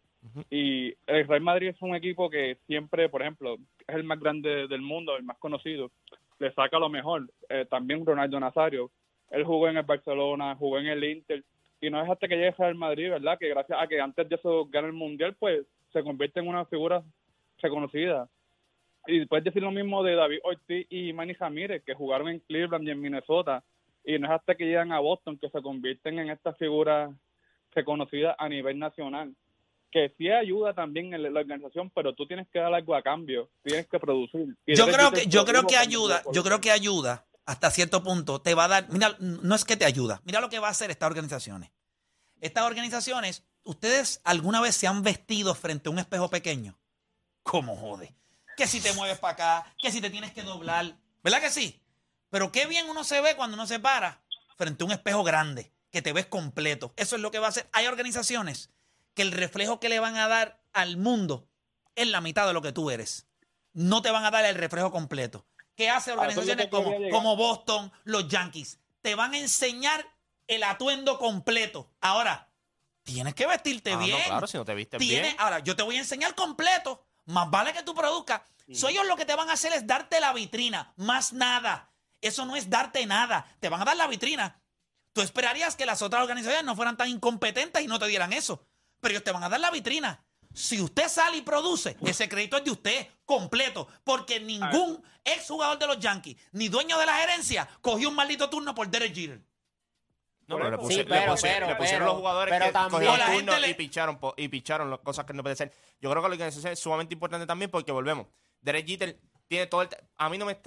Y 0.50 0.94
el 1.08 1.28
Real 1.28 1.42
Madrid 1.42 1.70
es 1.70 1.82
un 1.82 1.96
equipo 1.96 2.30
que 2.30 2.58
siempre, 2.66 3.10
por 3.10 3.22
ejemplo, 3.22 3.58
es 3.88 3.96
el 3.96 4.04
más 4.06 4.20
grande 4.20 4.68
del 4.68 4.82
mundo, 4.82 5.18
el 5.18 5.24
más 5.24 5.38
conocido, 5.38 5.92
le 6.40 6.54
saca 6.54 6.80
lo 6.80 6.90
mejor. 6.90 7.30
Eh, 7.50 7.66
también 7.70 8.06
Ronaldo 8.06 8.40
Nazario, 8.40 8.90
él 9.32 9.44
jugó 9.44 9.68
en 9.68 9.78
el 9.78 9.84
Barcelona, 9.84 10.56
jugó 10.56 10.80
en 10.80 10.88
el 10.88 11.04
Inter, 11.04 11.44
y 11.82 11.90
no 11.90 12.02
es 12.04 12.10
hasta 12.10 12.28
que 12.28 12.36
llegue 12.36 12.54
al 12.60 12.76
Madrid, 12.76 13.10
¿verdad? 13.10 13.38
Que 13.40 13.50
gracias 13.50 13.80
a 13.82 13.88
que 13.88 14.02
antes 14.02 14.28
de 14.28 14.36
eso 14.36 14.66
gana 14.70 14.88
el 14.88 14.94
Mundial, 14.94 15.36
pues 15.40 15.66
se 15.94 16.04
convierte 16.04 16.40
en 16.40 16.48
una 16.48 16.66
figura 16.66 17.04
reconocida. 17.58 18.28
Y 19.08 19.26
puedes 19.26 19.46
decir 19.46 19.64
lo 19.64 19.72
mismo 19.72 20.04
de 20.04 20.16
David 20.16 20.40
Ortiz 20.44 20.88
y 20.90 21.14
Manny 21.14 21.34
Ramírez, 21.34 21.84
que 21.86 21.94
jugaron 21.94 22.28
en 22.30 22.40
Cleveland 22.40 22.88
y 22.88 22.92
en 22.92 23.02
Minnesota, 23.02 23.64
y 24.04 24.20
no 24.20 24.28
es 24.28 24.34
hasta 24.34 24.56
que 24.56 24.66
llegan 24.66 24.92
a 24.92 25.00
Boston 25.00 25.38
que 25.38 25.50
se 25.50 25.62
convierten 25.62 26.20
en 26.20 26.30
estas 26.30 26.58
figuras 26.58 27.12
reconocidas 27.72 28.36
a 28.38 28.50
nivel 28.50 28.78
nacional. 28.78 29.34
Que 29.92 30.14
sí 30.18 30.30
ayuda 30.30 30.74
también 30.74 31.14
en 31.14 31.24
la 31.24 31.40
organización, 31.40 31.90
pero 31.96 32.14
tú 32.14 32.28
tienes 32.28 32.48
que 32.50 32.60
dar 32.60 32.74
algo 32.74 32.94
a 32.94 33.02
cambio, 33.02 33.50
tienes 33.64 33.88
que 33.88 34.00
producir. 34.00 34.56
Y 34.66 34.76
Yo 34.76 34.86
creo 34.86 35.12
que, 35.12 35.26
yo 35.26 35.46
creo 35.46 35.64
que 35.64 35.78
ayuda, 35.78 36.22
yo 36.32 36.44
creo 36.44 36.62
que 36.62 36.70
ayuda 36.70 37.26
hasta 37.50 37.72
cierto 37.72 38.04
punto. 38.04 38.42
Te 38.42 38.54
va 38.54 38.66
a 38.66 38.68
dar, 38.68 38.90
mira, 38.90 39.16
no 39.20 39.56
es 39.56 39.66
que 39.66 39.76
te 39.76 39.86
ayuda. 39.86 40.22
Mira 40.24 40.40
lo 40.40 40.50
que 40.50 40.60
va 40.60 40.68
a 40.68 40.72
hacer 40.72 40.92
estas 40.92 41.08
organizaciones. 41.08 41.72
Estas 42.42 42.64
organizaciones, 42.64 43.44
¿ustedes 43.64 44.22
alguna 44.24 44.62
vez 44.62 44.76
se 44.76 44.86
han 44.86 45.02
vestido 45.02 45.56
frente 45.56 45.90
a 45.90 45.92
un 45.92 45.98
espejo 45.98 46.30
pequeño? 46.30 46.78
¿Cómo 47.42 47.76
jode? 47.76 48.16
Que 48.56 48.68
si 48.68 48.80
te 48.80 48.94
mueves 48.94 49.18
para 49.18 49.34
acá, 49.34 49.76
que 49.82 49.92
si 49.92 50.00
te 50.00 50.12
tienes 50.12 50.32
que 50.32 50.44
doblar. 50.44 50.96
¿Verdad 51.24 51.42
que 51.42 51.50
sí? 51.50 51.82
Pero 52.30 52.52
qué 52.52 52.68
bien 52.68 52.88
uno 52.88 53.04
se 53.04 53.20
ve 53.20 53.36
cuando 53.36 53.56
uno 53.56 53.66
se 53.66 53.80
para 53.80 54.22
frente 54.56 54.84
a 54.84 54.86
un 54.86 54.92
espejo 54.92 55.24
grande, 55.24 55.72
que 55.90 56.04
te 56.04 56.14
ves 56.14 56.28
completo. 56.28 56.94
Eso 56.98 57.16
es 57.16 57.22
lo 57.22 57.32
que 57.32 57.40
va 57.40 57.48
a 57.48 57.50
hacer. 57.50 57.68
Hay 57.72 57.88
organizaciones 57.88 58.70
que 59.16 59.24
el 59.24 59.32
reflejo 59.32 59.80
que 59.80 59.90
le 59.90 60.00
van 60.00 60.18
a 60.18 60.28
dar 60.28 60.62
al 60.72 60.98
mundo 60.98 61.48
es 61.96 62.08
la 62.08 62.22
mitad 62.22 62.46
de 62.46 62.54
lo 62.54 62.62
que 62.62 62.74
tú 62.74 62.92
eres. 62.92 63.26
no 63.74 64.04
te 64.04 64.12
van 64.12 64.26
a 64.26 64.32
dar 64.32 64.46
el 64.46 64.56
reflejo 64.56 64.92
completo. 64.92 65.48
¿Qué 65.80 65.90
hace 65.90 66.12
organizaciones 66.12 66.68
como, 66.68 66.94
como 67.10 67.38
Boston, 67.38 67.90
los 68.04 68.28
Yankees? 68.28 68.80
Te 69.02 69.16
van 69.16 69.34
a 69.34 69.38
enseñar 69.38 70.06
el 70.46 70.62
atuendo 70.64 71.18
completo. 71.18 71.90
Ahora, 72.02 72.50
tienes 73.04 73.34
que 73.34 73.48
vestirte 73.48 73.94
Ah, 73.94 73.96
no, 73.96 74.04
bien. 74.04 74.22
claro, 74.26 74.46
si 74.46 74.58
no 74.58 74.66
te 74.66 74.76
vistes 74.76 75.00
Tiene- 75.00 75.22
bien. 75.22 75.36
Ahora, 75.40 75.60
yo 75.60 75.78
te 75.78 75.84
voy 75.84 75.96
a 75.96 76.00
enseñar 76.00 76.36
completo. 76.36 77.02
Más 77.28 77.50
vale 77.50 77.72
que 77.72 77.82
tú 77.84 77.96
produzcas. 77.96 78.42
So, 78.74 78.90
ellos 78.90 79.08
lo 79.08 79.16
que 79.16 79.24
te 79.24 79.34
van 79.36 79.50
a 79.50 79.54
hacer 79.54 79.72
es 79.72 79.88
darte 79.88 80.20
la 80.20 80.34
vitrina, 80.34 80.92
más 80.98 81.32
nada. 81.32 81.90
Eso 82.20 82.44
no 82.44 82.58
es 82.58 82.70
darte 82.70 83.06
nada. 83.06 83.46
Te 83.62 83.70
van 83.70 83.82
a 83.82 83.86
dar 83.86 83.96
la 83.96 84.08
vitrina. 84.08 84.60
Tú 85.14 85.22
esperarías 85.22 85.78
que 85.78 85.86
las 85.86 86.02
otras 86.02 86.22
organizaciones 86.24 86.66
no 86.66 86.76
fueran 86.76 86.98
tan 86.98 87.08
incompetentes 87.08 87.82
y 87.82 87.88
no 87.88 88.00
te 88.00 88.08
dieran 88.08 88.34
eso. 88.34 88.66
Pero 89.00 89.14
ellos 89.14 89.24
te 89.24 89.32
van 89.32 89.44
a 89.46 89.50
dar 89.50 89.62
la 89.62 89.72
vitrina. 89.72 90.26
Si 90.54 90.82
usted 90.82 91.08
sale 91.08 91.38
y 91.38 91.42
produce, 91.42 91.96
ese 92.02 92.28
crédito 92.28 92.58
es 92.58 92.64
de 92.66 92.72
usted, 92.72 93.08
completo. 93.26 93.88
Porque 94.04 94.40
ningún 94.40 95.02
exjugador 95.24 95.78
de 95.78 95.88
los 95.88 96.00
Yankees, 96.00 96.38
ni 96.52 96.68
dueño 96.70 96.98
de 96.98 97.06
la 97.06 97.14
gerencia, 97.14 97.70
cogió 97.82 98.10
un 98.10 98.16
maldito 98.16 98.50
turno 98.50 98.74
por 98.74 98.88
Derek 98.90 99.14
Jeter. 99.14 99.42
No, 100.48 100.58
pero 100.58 100.72
le, 100.72 100.78
Sí, 100.78 100.84
pusi- 100.84 100.98
le 100.98 101.04
pero, 101.06 101.36
pero, 101.40 101.68
le 101.68 101.76
pusieron 101.76 102.00
pero, 102.00 102.06
los 102.06 102.16
jugadores 102.16 102.52
pero 102.52 102.66
que 102.66 102.72
también- 102.72 102.92
cogieron 102.92 103.20
La 103.20 103.26
turno 103.28 103.52
gente 103.54 103.62
le- 103.68 103.70
y 103.70 103.74
picharon, 103.76 104.20
y 104.38 104.48
picharon 104.48 104.90
las 104.90 105.00
cosas 105.02 105.26
que 105.26 105.34
no 105.34 105.44
puede 105.44 105.56
ser. 105.56 105.72
Yo 106.02 106.10
creo 106.10 106.24
que 106.24 106.30
la 106.30 106.34
organización 106.34 106.74
es 106.74 106.80
sumamente 106.80 107.14
importante 107.14 107.46
también 107.46 107.70
porque 107.70 107.92
volvemos. 107.92 108.26
Derek 108.62 108.88
Jeter 108.88 109.20
tiene 109.48 109.68
todo 109.68 109.84
el... 109.84 109.90
A 110.18 110.28
mí 110.30 110.40
no 110.40 110.46
me... 110.48 110.58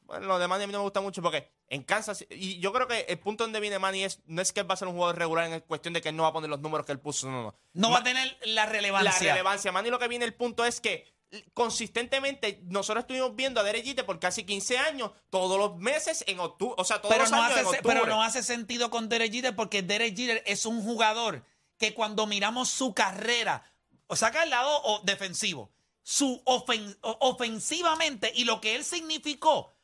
Bueno, 0.00 0.26
lo 0.26 0.38
demás 0.38 0.62
a 0.62 0.66
mí 0.66 0.72
no 0.72 0.78
me 0.78 0.84
gusta 0.84 1.02
mucho 1.02 1.20
porque 1.20 1.52
en 1.70 1.82
Kansas... 1.82 2.24
Y 2.30 2.58
yo 2.60 2.72
creo 2.72 2.88
que 2.88 3.00
el 3.08 3.18
punto 3.18 3.44
donde 3.44 3.60
viene 3.60 3.78
Manny 3.78 4.04
es... 4.04 4.20
No 4.26 4.40
es 4.42 4.52
que 4.52 4.60
él 4.60 4.70
va 4.70 4.74
a 4.74 4.76
ser 4.78 4.88
un 4.88 4.94
jugador 4.94 5.18
regular 5.18 5.52
en 5.52 5.60
cuestión 5.60 5.94
de 5.94 6.00
que 6.00 6.08
él 6.10 6.16
no 6.16 6.22
va 6.24 6.30
a 6.30 6.32
poner 6.32 6.48
los 6.50 6.60
números 6.60 6.86
que 6.86 6.92
él 6.92 7.00
puso. 7.00 7.28
No, 7.30 7.42
no. 7.42 7.54
No 7.74 7.88
Ma- 7.90 7.94
va 7.96 8.00
a 8.00 8.04
tener 8.04 8.38
la 8.44 8.66
relevancia. 8.66 9.12
la 9.28 9.32
relevancia. 9.34 9.72
Manny 9.72 9.90
lo 9.90 9.98
que 9.98 10.08
viene 10.08 10.24
el 10.24 10.34
punto 10.34 10.64
es 10.64 10.80
que 10.80 11.06
consistentemente 11.52 12.60
nosotros 12.64 13.02
estuvimos 13.02 13.36
viendo 13.36 13.60
a 13.60 13.62
Derek 13.64 13.84
Jeter 13.84 14.06
por 14.06 14.18
casi 14.18 14.44
15 14.44 14.78
años, 14.78 15.10
todos 15.28 15.58
los 15.58 15.76
meses 15.76 16.24
en 16.26 16.40
octubre, 16.40 16.74
o 16.78 16.84
sea, 16.84 17.02
todos 17.02 17.12
pero 17.12 17.24
los 17.24 17.30
no, 17.32 17.36
años 17.42 17.50
hace, 17.50 17.60
en 17.60 17.66
se- 17.66 17.76
octubre. 17.76 17.94
pero 18.00 18.06
no 18.06 18.22
hace 18.22 18.42
sentido 18.42 18.88
con 18.90 19.10
Derek 19.10 19.30
Jeter 19.32 19.54
porque 19.54 19.82
Derek 19.82 20.16
Jeter 20.16 20.42
es 20.46 20.64
un 20.64 20.82
jugador 20.82 21.44
que 21.76 21.92
cuando 21.92 22.26
miramos 22.26 22.70
su 22.70 22.94
carrera, 22.94 23.62
o 24.06 24.16
saca 24.16 24.42
el 24.42 24.48
lado 24.50 24.70
o- 24.84 25.02
defensivo, 25.04 25.70
su 26.02 26.42
ofen- 26.46 26.96
ofensivamente 27.02 28.32
y 28.34 28.44
lo 28.44 28.60
que 28.62 28.74
él 28.74 28.84
significó, 28.84 29.74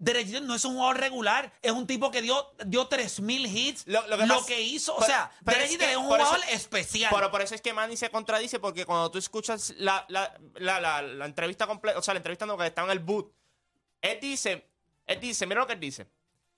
Derek 0.00 0.26
Jeter 0.26 0.42
no 0.42 0.54
es 0.54 0.64
un 0.64 0.74
jugador 0.74 0.98
regular, 1.00 1.52
es 1.60 1.72
un 1.72 1.86
tipo 1.86 2.10
que 2.10 2.22
dio, 2.22 2.52
dio 2.66 2.88
3.000 2.88 3.46
hits. 3.46 3.86
Lo- 3.86 4.06
Lo, 4.06 4.16
lo 4.26 4.46
que 4.46 4.60
hizo, 4.62 4.94
o 4.94 5.02
sea, 5.02 5.30
Derek 5.40 5.64
es 5.64 5.70
Jeter 5.72 5.86
que 5.86 5.92
es 5.92 5.96
un 5.98 6.04
eso- 6.06 6.14
jugador 6.16 6.40
especial. 6.50 7.10
Pero 7.14 7.30
por 7.30 7.42
eso 7.42 7.54
es 7.54 7.60
que 7.60 7.72
Manny 7.72 7.96
se 7.96 8.08
contradice, 8.10 8.60
porque 8.60 8.84
cuando 8.86 9.10
tú 9.10 9.18
escuchas 9.18 9.74
la, 9.78 10.04
la, 10.08 10.38
la, 10.54 10.80
la, 10.80 11.02
la 11.02 11.24
entrevista 11.26 11.66
completa, 11.66 11.98
o 11.98 12.02
sea, 12.02 12.14
la 12.14 12.18
entrevista 12.18 12.46
no, 12.46 12.56
que 12.56 12.66
está 12.66 12.84
en 12.84 12.90
el 12.90 13.00
boot, 13.00 13.32
él 14.00 14.18
dice, 14.20 14.68
él 15.06 15.18
dice, 15.20 15.46
mira 15.46 15.60
lo 15.60 15.66
que 15.66 15.72
él 15.72 15.80
dice, 15.80 16.06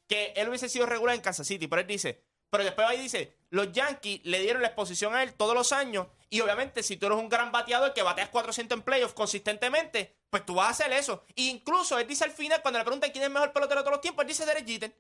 que 0.07 0.35
él 0.37 0.49
hubiese 0.49 0.69
sido 0.69 0.85
regular 0.85 1.15
en 1.15 1.23
Kansas 1.23 1.47
City, 1.47 1.67
pero 1.67 1.81
él 1.81 1.87
dice, 1.89 2.23
pero 2.51 2.63
después 2.65 2.87
ahí 2.87 3.01
dice, 3.01 3.39
los 3.51 3.73
Yankees 3.73 4.21
le 4.25 4.41
dieron 4.41 4.63
la 4.63 4.69
exposición 4.69 5.15
a 5.15 5.23
él 5.23 5.35
todos 5.35 5.55
los 5.55 5.73
años, 5.73 6.07
y 6.29 6.41
obviamente 6.41 6.83
si 6.83 6.97
tú 6.97 7.07
eres 7.07 7.19
un 7.19 7.29
gran 7.29 7.51
bateador 7.53 7.93
que 7.93 8.03
bateas 8.03 8.29
400 8.31 8.79
en 8.79 8.83
playoffs 8.83 9.15
consistentemente, 9.15 10.17
pues 10.31 10.47
tú 10.47 10.55
vas 10.55 10.69
a 10.69 10.71
hacer 10.71 10.93
eso. 10.93 11.25
E 11.35 11.43
incluso 11.43 11.99
él 11.99 12.07
dice 12.07 12.25
al 12.25 12.31
final, 12.31 12.63
cuando 12.63 12.79
le 12.79 12.85
preguntan 12.85 13.11
quién 13.11 13.23
es 13.23 13.27
el 13.27 13.33
mejor 13.33 13.53
pelotero 13.53 13.81
de 13.81 13.85
todos 13.85 13.97
los 13.97 14.01
tiempos, 14.01 14.23
él 14.23 14.29
dice 14.29 14.47
Derek 14.47 14.67
Jeter. 14.67 14.97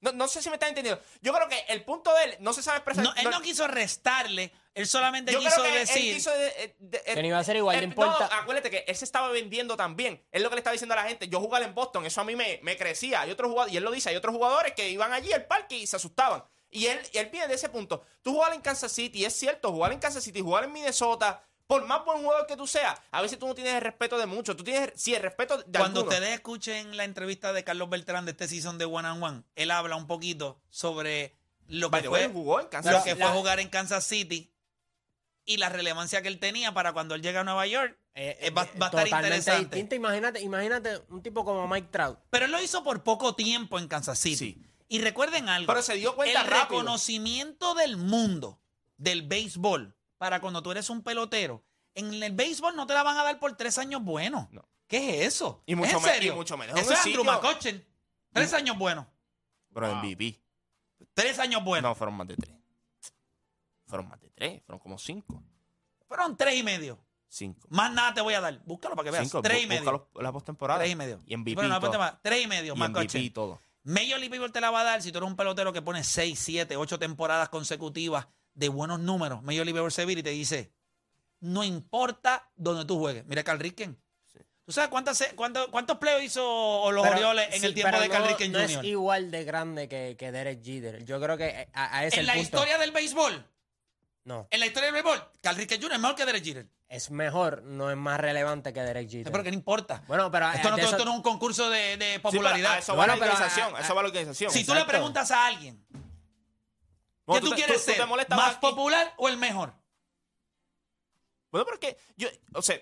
No, 0.00 0.12
no 0.12 0.28
sé 0.28 0.42
si 0.42 0.50
me 0.50 0.56
están 0.56 0.68
entendiendo. 0.70 1.00
Yo 1.22 1.32
creo 1.32 1.48
que 1.48 1.58
el 1.68 1.82
punto 1.82 2.12
de 2.14 2.24
él 2.24 2.36
no 2.40 2.52
se 2.52 2.62
sabe 2.62 2.78
expresar. 2.78 3.02
No, 3.02 3.14
él 3.14 3.30
no 3.30 3.40
quiso 3.40 3.66
restarle, 3.66 4.52
él 4.74 4.86
solamente 4.86 5.32
Yo 5.32 5.38
quiso 5.38 5.54
creo 5.62 5.72
que 5.72 5.78
decir... 5.78 6.08
él 6.10 6.14
quiso 6.16 6.30
de- 6.32 6.48
eh, 6.48 6.76
de- 6.78 7.02
Que 7.02 7.22
no 7.22 7.28
iba 7.28 7.38
a 7.38 7.44
ser 7.44 7.56
igual 7.56 7.76
de 7.76 7.82
eh, 7.82 7.86
importa- 7.86 8.28
No, 8.30 8.36
acuérdate 8.40 8.68
que 8.70 8.84
él 8.86 8.94
se 8.94 9.06
estaba 9.06 9.28
vendiendo 9.30 9.74
también. 9.76 10.22
Es 10.30 10.42
lo 10.42 10.50
que 10.50 10.56
le 10.56 10.60
estaba 10.60 10.72
diciendo 10.72 10.92
a 10.94 10.96
la 11.02 11.08
gente. 11.08 11.28
Yo 11.28 11.40
jugaba 11.40 11.64
en 11.64 11.74
Boston, 11.74 12.04
eso 12.04 12.20
a 12.20 12.24
mí 12.24 12.36
me, 12.36 12.60
me 12.62 12.76
crecía. 12.76 13.22
Hay 13.22 13.30
otros 13.30 13.48
jugadores, 13.48 13.72
y 13.72 13.78
él 13.78 13.84
lo 13.84 13.90
dice, 13.90 14.10
hay 14.10 14.16
otros 14.16 14.34
jugadores 14.34 14.74
que 14.74 14.90
iban 14.90 15.12
allí 15.14 15.32
al 15.32 15.46
parque 15.46 15.76
y 15.78 15.86
se 15.86 15.96
asustaban. 15.96 16.44
Y 16.76 16.86
él, 16.86 16.98
y 17.12 17.18
él 17.18 17.28
viene 17.30 17.48
de 17.48 17.54
ese 17.54 17.68
punto. 17.68 18.04
Tú 18.22 18.32
jugar 18.34 18.52
en 18.52 18.60
Kansas 18.60 18.92
City, 18.92 19.24
es 19.24 19.34
cierto, 19.34 19.72
jugar 19.72 19.92
en 19.92 19.98
Kansas 19.98 20.22
City, 20.24 20.40
jugar 20.40 20.64
en 20.64 20.72
Minnesota, 20.72 21.42
por 21.66 21.84
más 21.86 22.04
buen 22.04 22.22
jugador 22.22 22.46
que 22.46 22.56
tú 22.56 22.66
seas, 22.66 22.96
a 23.10 23.22
veces 23.22 23.38
tú 23.38 23.46
no 23.48 23.54
tienes 23.54 23.74
el 23.74 23.80
respeto 23.80 24.16
de 24.18 24.26
muchos. 24.26 24.56
Tú 24.56 24.62
tienes, 24.62 24.92
sí, 24.94 25.14
el 25.14 25.22
respeto 25.22 25.56
de 25.58 25.64
Cuando 25.78 26.00
algunos. 26.00 26.14
ustedes 26.14 26.34
escuchen 26.34 26.96
la 26.96 27.04
entrevista 27.04 27.52
de 27.52 27.64
Carlos 27.64 27.88
Beltrán 27.90 28.24
de 28.24 28.30
este 28.32 28.46
season 28.46 28.78
de 28.78 28.84
One 28.84 29.08
and 29.08 29.22
One, 29.22 29.42
él 29.56 29.70
habla 29.72 29.96
un 29.96 30.06
poquito 30.06 30.60
sobre 30.70 31.34
lo 31.66 31.90
que 31.90 32.02
fue, 32.04 32.28
jugó 32.28 32.60
en 32.60 32.68
Kansas 32.68 32.92
lo 32.92 33.02
que 33.02 33.16
fue 33.16 33.26
jugar 33.30 33.58
en 33.58 33.68
Kansas 33.68 34.04
City 34.04 34.52
y 35.44 35.56
la 35.56 35.68
relevancia 35.68 36.22
que 36.22 36.28
él 36.28 36.38
tenía 36.38 36.72
para 36.72 36.92
cuando 36.92 37.14
él 37.16 37.22
llega 37.22 37.40
a 37.40 37.44
Nueva 37.44 37.66
York. 37.66 37.98
Eh, 38.14 38.38
Eh, 38.42 38.50
va, 38.50 38.66
va 38.80 38.86
a 38.86 38.88
estar 38.88 39.08
interesante. 39.08 39.64
distinto. 39.76 39.94
Imagínate, 39.96 40.40
imagínate 40.40 41.02
un 41.08 41.22
tipo 41.22 41.44
como 41.44 41.66
Mike 41.68 41.88
Trout. 41.90 42.18
Pero 42.30 42.44
él 42.46 42.50
lo 42.52 42.60
hizo 42.62 42.82
por 42.84 43.02
poco 43.02 43.34
tiempo 43.34 43.78
en 43.78 43.88
Kansas 43.88 44.18
City. 44.18 44.36
Sí. 44.36 44.66
Y 44.88 45.00
recuerden 45.00 45.48
algo. 45.48 45.66
Pero 45.66 45.82
se 45.82 45.94
dio 45.94 46.14
cuenta 46.14 46.40
el 46.42 46.46
rápido. 46.46 46.80
reconocimiento 46.80 47.74
del 47.74 47.96
mundo 47.96 48.60
del 48.96 49.22
béisbol 49.22 49.96
para 50.18 50.40
cuando 50.40 50.62
tú 50.62 50.70
eres 50.70 50.90
un 50.90 51.02
pelotero. 51.02 51.64
En 51.94 52.12
el 52.22 52.32
béisbol 52.32 52.76
no 52.76 52.86
te 52.86 52.94
la 52.94 53.02
van 53.02 53.16
a 53.16 53.24
dar 53.24 53.38
por 53.38 53.56
tres 53.56 53.78
años 53.78 54.02
buenos. 54.02 54.50
No. 54.52 54.68
¿Qué 54.86 55.20
es 55.22 55.34
eso? 55.34 55.62
Y 55.66 55.74
mucho 55.74 55.96
¿Es 55.96 56.04
en 56.04 56.10
y 56.10 56.12
serio? 56.12 56.36
mucho 56.36 56.56
menos. 56.56 56.78
Eso 56.78 56.92
es 56.92 57.04
Andrew 57.04 57.24
McCutcheon. 57.24 57.84
Tres 58.32 58.52
años 58.52 58.78
buenos. 58.78 59.06
Pero 59.74 59.94
MVP. 59.96 60.40
Tres 61.14 61.38
años 61.38 61.64
buenos. 61.64 61.90
No, 61.90 61.94
fueron 61.94 62.14
más 62.14 62.28
de 62.28 62.36
tres. 62.36 62.54
Fueron 63.86 64.08
más 64.08 64.20
de 64.20 64.30
tres, 64.30 64.62
fueron 64.64 64.78
como 64.80 64.98
cinco. 64.98 65.42
Fueron 66.06 66.36
tres 66.36 66.56
y 66.56 66.62
medio. 66.62 66.98
Cinco. 67.28 67.66
Más 67.70 67.92
nada 67.92 68.14
te 68.14 68.20
voy 68.20 68.34
a 68.34 68.40
dar. 68.40 68.60
Búscalo 68.64 68.94
para 68.94 69.04
que 69.06 69.10
veas. 69.10 69.24
Cinco. 69.24 69.42
tres 69.42 69.64
y 69.64 69.66
medio. 69.66 69.80
búscalo 69.82 70.08
la 70.22 70.32
postemporada. 70.32 70.80
Tres 70.80 70.92
y 70.92 70.96
medio. 70.96 71.20
Y 71.26 71.36
MVP 71.36 71.54
Bueno, 71.54 71.78
no. 71.80 72.18
Tres 72.22 72.44
y 72.44 72.46
medio, 72.46 72.74
Y 72.74 72.78
MVP 72.78 73.18
y 73.18 73.30
todo. 73.30 73.60
Major 73.86 74.18
League 74.18 74.28
Baseball 74.30 74.52
te 74.52 74.60
la 74.60 74.70
va 74.70 74.80
a 74.80 74.84
dar 74.84 75.00
si 75.02 75.12
tú 75.12 75.18
eres 75.18 75.30
un 75.30 75.36
pelotero 75.36 75.72
que 75.72 75.80
pone 75.80 76.02
6, 76.02 76.38
7, 76.38 76.76
8 76.76 76.98
temporadas 76.98 77.48
consecutivas 77.48 78.26
de 78.54 78.68
buenos 78.68 78.98
números. 79.00 79.42
Major 79.42 79.64
League 79.64 79.72
Baseball 79.72 79.92
se 79.92 80.04
vira 80.04 80.20
y 80.20 80.22
te 80.24 80.30
dice, 80.30 80.72
no 81.40 81.62
importa 81.62 82.50
donde 82.56 82.84
tú 82.84 82.98
juegues. 82.98 83.24
Mira 83.26 83.44
Carl 83.44 83.60
Ricken. 83.60 83.96
¿Tú 84.64 84.72
sabes 84.72 84.90
cuántas, 84.90 85.22
cuántos, 85.36 85.68
cuántos 85.68 85.98
playoffs 85.98 86.24
hizo 86.24 86.90
los 86.90 87.04
Pero- 87.04 87.14
Orioles 87.16 87.54
en 87.54 87.60
sí, 87.60 87.66
el 87.66 87.74
tiempo 87.74 88.00
de 88.00 88.08
Carl 88.08 88.24
no, 88.24 88.30
Ricken 88.30 88.50
no 88.50 88.58
Jr.? 88.58 88.70
es 88.80 88.84
igual 88.84 89.30
de 89.30 89.44
grande 89.44 89.88
que, 89.88 90.16
que 90.18 90.32
Derek 90.32 90.64
Jeter. 90.64 91.04
Yo 91.04 91.20
creo 91.20 91.36
que 91.36 91.46
eh, 91.46 91.68
a, 91.72 91.98
a 91.98 92.04
ese 92.04 92.16
En 92.16 92.20
el 92.22 92.26
la 92.26 92.32
punto. 92.32 92.42
historia 92.56 92.76
del 92.78 92.90
béisbol, 92.90 93.46
No, 94.24 94.48
en 94.50 94.58
la 94.58 94.66
historia 94.66 94.86
del 94.90 94.94
béisbol, 94.94 95.22
Carl 95.40 95.56
Ricken 95.56 95.80
Jr. 95.80 95.92
es 95.94 96.00
mejor 96.00 96.16
que 96.16 96.24
Derek 96.26 96.44
Jeter. 96.44 96.66
Es 96.88 97.10
mejor, 97.10 97.62
no 97.64 97.90
es 97.90 97.96
más 97.96 98.20
relevante 98.20 98.72
que 98.72 98.80
Derek 98.80 99.08
Jeter. 99.10 99.32
Pero 99.32 99.42
que 99.44 99.50
no 99.50 99.56
importa. 99.56 100.02
Bueno, 100.06 100.30
pero 100.30 100.50
esto, 100.52 100.70
no, 100.70 100.76
eso- 100.76 100.90
esto 100.90 101.04
no 101.04 101.10
es 101.12 101.16
un 101.16 101.22
concurso 101.22 101.68
de, 101.70 101.96
de 101.96 102.12
Sí, 102.14 102.18
popularidad. 102.20 102.68
pero 102.68 102.74
a 102.76 102.78
eso 102.78 102.92
va 102.92 102.96
Bueno, 102.98 103.14
la 103.14 103.18
pero, 103.20 103.32
organización. 103.32 103.76
a 103.76 103.80
eso 103.80 103.94
va 103.94 104.02
la 104.02 104.08
organización. 104.08 104.50
si 104.52 104.64
tú 104.64 104.74
le 104.74 104.84
preguntas 104.84 105.30
a 105.32 105.46
alguien, 105.46 105.84
¿qué 107.26 107.40
tú, 107.40 107.50
te- 107.50 107.56
quieres 107.56 107.84
tú 107.84 107.92
ser? 107.92 108.06
¿Más 108.30 108.50
aquí. 108.52 108.58
popular 108.60 109.12
o 109.16 109.28
el 109.28 109.36
mejor? 109.36 109.74
Bueno, 111.50 111.64
porque 111.64 111.96
yo, 112.16 112.28
o 112.54 112.62
sea, 112.62 112.76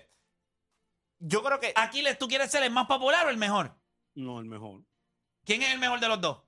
yo 1.19 1.41
creo 1.43 1.59
que 1.59 1.71
Aquiles, 1.75 2.17
¿tú 2.17 2.27
quieres 2.27 2.51
ser 2.51 2.63
el 2.63 2.71
más 2.71 2.87
popular 2.87 3.25
o 3.25 3.29
el 3.29 3.37
mejor? 3.37 3.75
No, 4.15 4.39
el 4.39 4.45
mejor. 4.45 4.81
¿Quién 5.45 5.61
es 5.63 5.71
el 5.71 5.79
mejor 5.79 5.99
de 5.99 6.07
los 6.07 6.21
dos? 6.21 6.43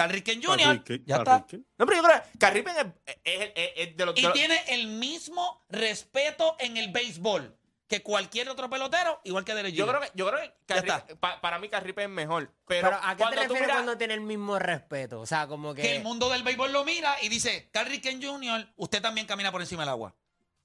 Carl 0.00 0.12
Ricken 0.12 0.42
Jr. 0.42 0.56
Carl 0.58 0.72
Ricken, 0.78 1.04
ya 1.06 1.16
está. 1.16 1.46
No, 1.78 1.86
pero 1.86 1.94
yo 1.96 2.02
creo 2.02 2.22
que 2.22 2.38
Carripen 2.38 2.74
es, 2.76 2.86
es- 3.24 3.52
es- 3.54 3.70
es 3.76 3.96
de 3.96 4.06
los 4.06 4.14
de 4.14 4.20
Y 4.20 4.24
los- 4.24 4.32
tiene 4.32 4.62
el 4.68 4.86
mismo 4.86 5.64
respeto 5.68 6.56
en 6.58 6.76
el 6.76 6.88
béisbol 6.90 7.56
que 7.86 8.02
cualquier 8.02 8.48
otro 8.48 8.70
pelotero, 8.70 9.20
igual 9.24 9.44
que 9.44 9.52
Derek 9.52 9.74
yo 9.74 9.84
Jeter. 9.84 9.98
creo 9.98 10.10
que 10.12 10.18
yo 10.18 10.26
creo 10.30 10.40
que 10.40 10.86
Ya 10.88 11.06
pa- 11.18 11.40
para 11.40 11.58
mí 11.58 11.68
Carripen 11.68 12.04
es 12.04 12.10
mejor, 12.10 12.52
pero, 12.66 12.88
Pero, 12.88 13.00
¿a 13.02 13.10
qué 13.10 13.16
te 13.16 13.18
cuando 13.18 13.36
tú 13.36 13.40
refieres 13.42 13.60
miras- 13.62 13.76
cuando 13.76 13.98
tiene 13.98 14.14
el 14.14 14.20
mismo 14.20 14.58
respeto? 14.60 15.20
O 15.20 15.26
sea, 15.26 15.48
como 15.48 15.74
que... 15.74 15.82
Que 15.82 15.96
el 15.96 16.02
mundo 16.02 16.30
del 16.30 16.42
béisbol 16.44 16.72
lo 16.72 16.84
mira 16.84 17.16
y 17.20 17.28
dice, 17.28 17.68
Carl 17.72 17.88
Ricken 17.90 18.22
Jr., 18.22 18.68
usted 18.76 19.02
también 19.02 19.26
camina 19.26 19.50
por 19.50 19.60
encima 19.60 19.82
del 19.82 19.88
agua. 19.90 20.14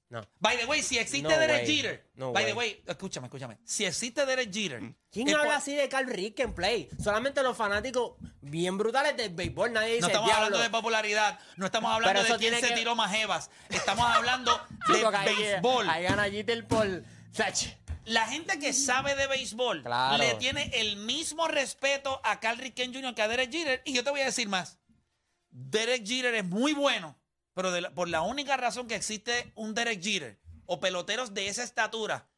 No. 0.08 0.20
By 0.38 0.56
the 0.56 0.66
way, 0.66 0.82
si 0.82 0.98
existe 0.98 1.22
No 1.28 1.36
Derek 1.36 1.66
way. 1.66 1.76
Jeter, 1.76 2.10
No 2.14 2.32
by 2.32 2.44
the 2.44 2.52
way. 2.52 2.80
escúchame, 2.86 3.26
escúchame. 3.26 3.58
Si 3.64 3.84
existe 3.84 4.24
Derek 4.24 4.52
Jeter, 4.52 4.80
¿Quién 5.10 5.26
es 5.26 5.34
habla 5.34 5.46
por- 5.46 5.54
así 5.54 5.74
de 5.74 5.88
Carl 5.88 6.06
Ricken 6.08 6.54
Play? 6.54 6.88
Solamente 7.02 7.42
los 7.42 7.56
fanáticos 7.56 8.12
bien 8.40 8.78
brutales 8.78 9.16
del 9.16 9.34
béisbol. 9.34 9.72
Nadie 9.72 9.88
dice, 9.94 10.00
No 10.02 10.06
estamos 10.06 10.28
"Diablo". 10.28 10.44
hablando 10.46 10.62
de 10.64 10.70
popularidad, 10.70 11.40
no 11.56 11.66
estamos 11.66 11.90
hablando 11.90 12.10
Pero 12.12 12.22
de 12.22 12.28
eso 12.28 12.38
quién 12.38 12.52
tiene 12.52 12.66
se 12.68 12.72
que- 12.72 12.78
tiró 12.80 12.94
más 12.94 13.10
jevas. 13.10 13.50
Estamos 13.68 14.06
hablando 14.08 14.52
Sí, 14.86 14.92
de 14.92 15.00
porque 15.02 15.16
ahí- 15.18 15.34
béisbol. 15.36 15.90
Ahí 15.90 16.04
gana 16.04 16.24
Jeter 16.30 16.66
por... 16.68 17.02
Sach. 17.32 17.66
La 18.04 18.28
gente 18.28 18.60
que 18.60 18.72
sabe 18.72 19.16
de 19.16 19.26
béisbol 19.26 19.82
Claro. 19.82 20.18
le 20.18 20.34
tiene 20.34 20.70
el 20.74 20.94
mismo 20.98 21.48
respeto 21.48 22.20
a 22.22 22.38
Carl 22.38 22.58
Ricken 22.58 22.94
Jr. 22.94 23.12
que 23.16 23.22
a 23.22 23.26
Derek 23.26 23.50
Jeter. 23.50 23.82
Y 23.84 23.92
yo 23.94 24.04
te 24.04 24.10
voy 24.10 24.20
a 24.20 24.26
decir 24.26 24.48
más. 24.48 24.78
Derek 25.50 26.06
Jeter 26.06 26.34
es 26.36 26.44
muy 26.44 26.72
bueno, 26.74 27.18
pero 27.56 27.70
de 27.72 27.80
la- 27.80 27.90
por 27.90 28.06
la 28.08 28.20
única 28.20 28.56
razón 28.58 28.86
que 28.86 28.94
existe 28.96 29.50
un 29.54 29.72
Derek 29.74 30.02
Jeter 30.02 30.38
o 30.66 30.78
peloteros 30.78 31.32
de 31.32 31.48
esa 31.48 31.62
estatura 31.64 32.28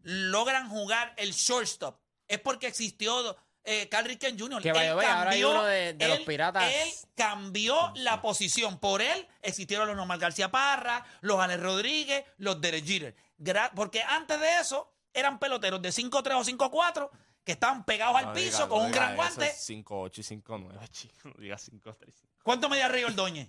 logran 0.00 0.68
jugar 0.70 1.12
el 1.18 1.32
shortstop 1.32 2.00
es 2.26 2.40
porque 2.40 2.66
existió 2.68 3.36
eh, 3.64 3.88
Carl 3.88 4.06
Ricken 4.06 4.36
Jr. 4.36 4.60
Que 4.62 4.72
by 4.72 4.88
the 4.88 4.94
way, 4.96 5.06
ahora 5.06 5.30
hay 5.30 5.44
uno 5.44 5.62
de- 5.64 5.92
de 5.92 6.08
los 6.08 6.18
él- 6.18 6.24
Piratas. 6.24 6.72
Él 6.74 6.88
cambió 7.14 7.92
la 7.94 8.20
posición. 8.20 8.80
Por 8.80 9.00
él 9.02 9.28
existieron 9.40 9.86
los 9.86 9.96
Normal 9.96 10.18
García 10.18 10.50
Parra, 10.50 11.04
los 11.20 11.38
Alex 11.38 11.60
Rodríguez, 11.62 12.24
los 12.38 12.60
Derek 12.60 12.84
Jeter. 12.84 13.14
Gra- 13.38 13.70
porque 13.76 14.02
antes 14.02 14.40
de 14.40 14.58
eso 14.58 14.92
eran 15.14 15.38
peloteros 15.38 15.80
de 15.80 15.92
5'3 15.92 16.34
o 16.40 16.42
5'4 16.44 17.10
que 17.44 17.52
estaban 17.52 17.84
pegados 17.84 18.16
al 18.16 18.24
No 18.26 18.32
piso 18.32 18.64
diga- 18.64 18.68
con 18.68 18.78
no 18.80 18.84
un 18.86 18.90
diga 18.92 19.04
gran 19.04 19.16
guante. 19.16 19.46
es 19.46 19.64
5'8 19.64 20.20
y 20.20 20.24
5'9, 20.24 20.88
chico. 20.88 21.14
No 21.28 21.34
digas 21.38 21.62
5'3. 21.62 22.14
¿Cuánto 22.42 22.68
medía 22.68 22.88
Rey 22.88 23.04
Ordóñez? 23.04 23.48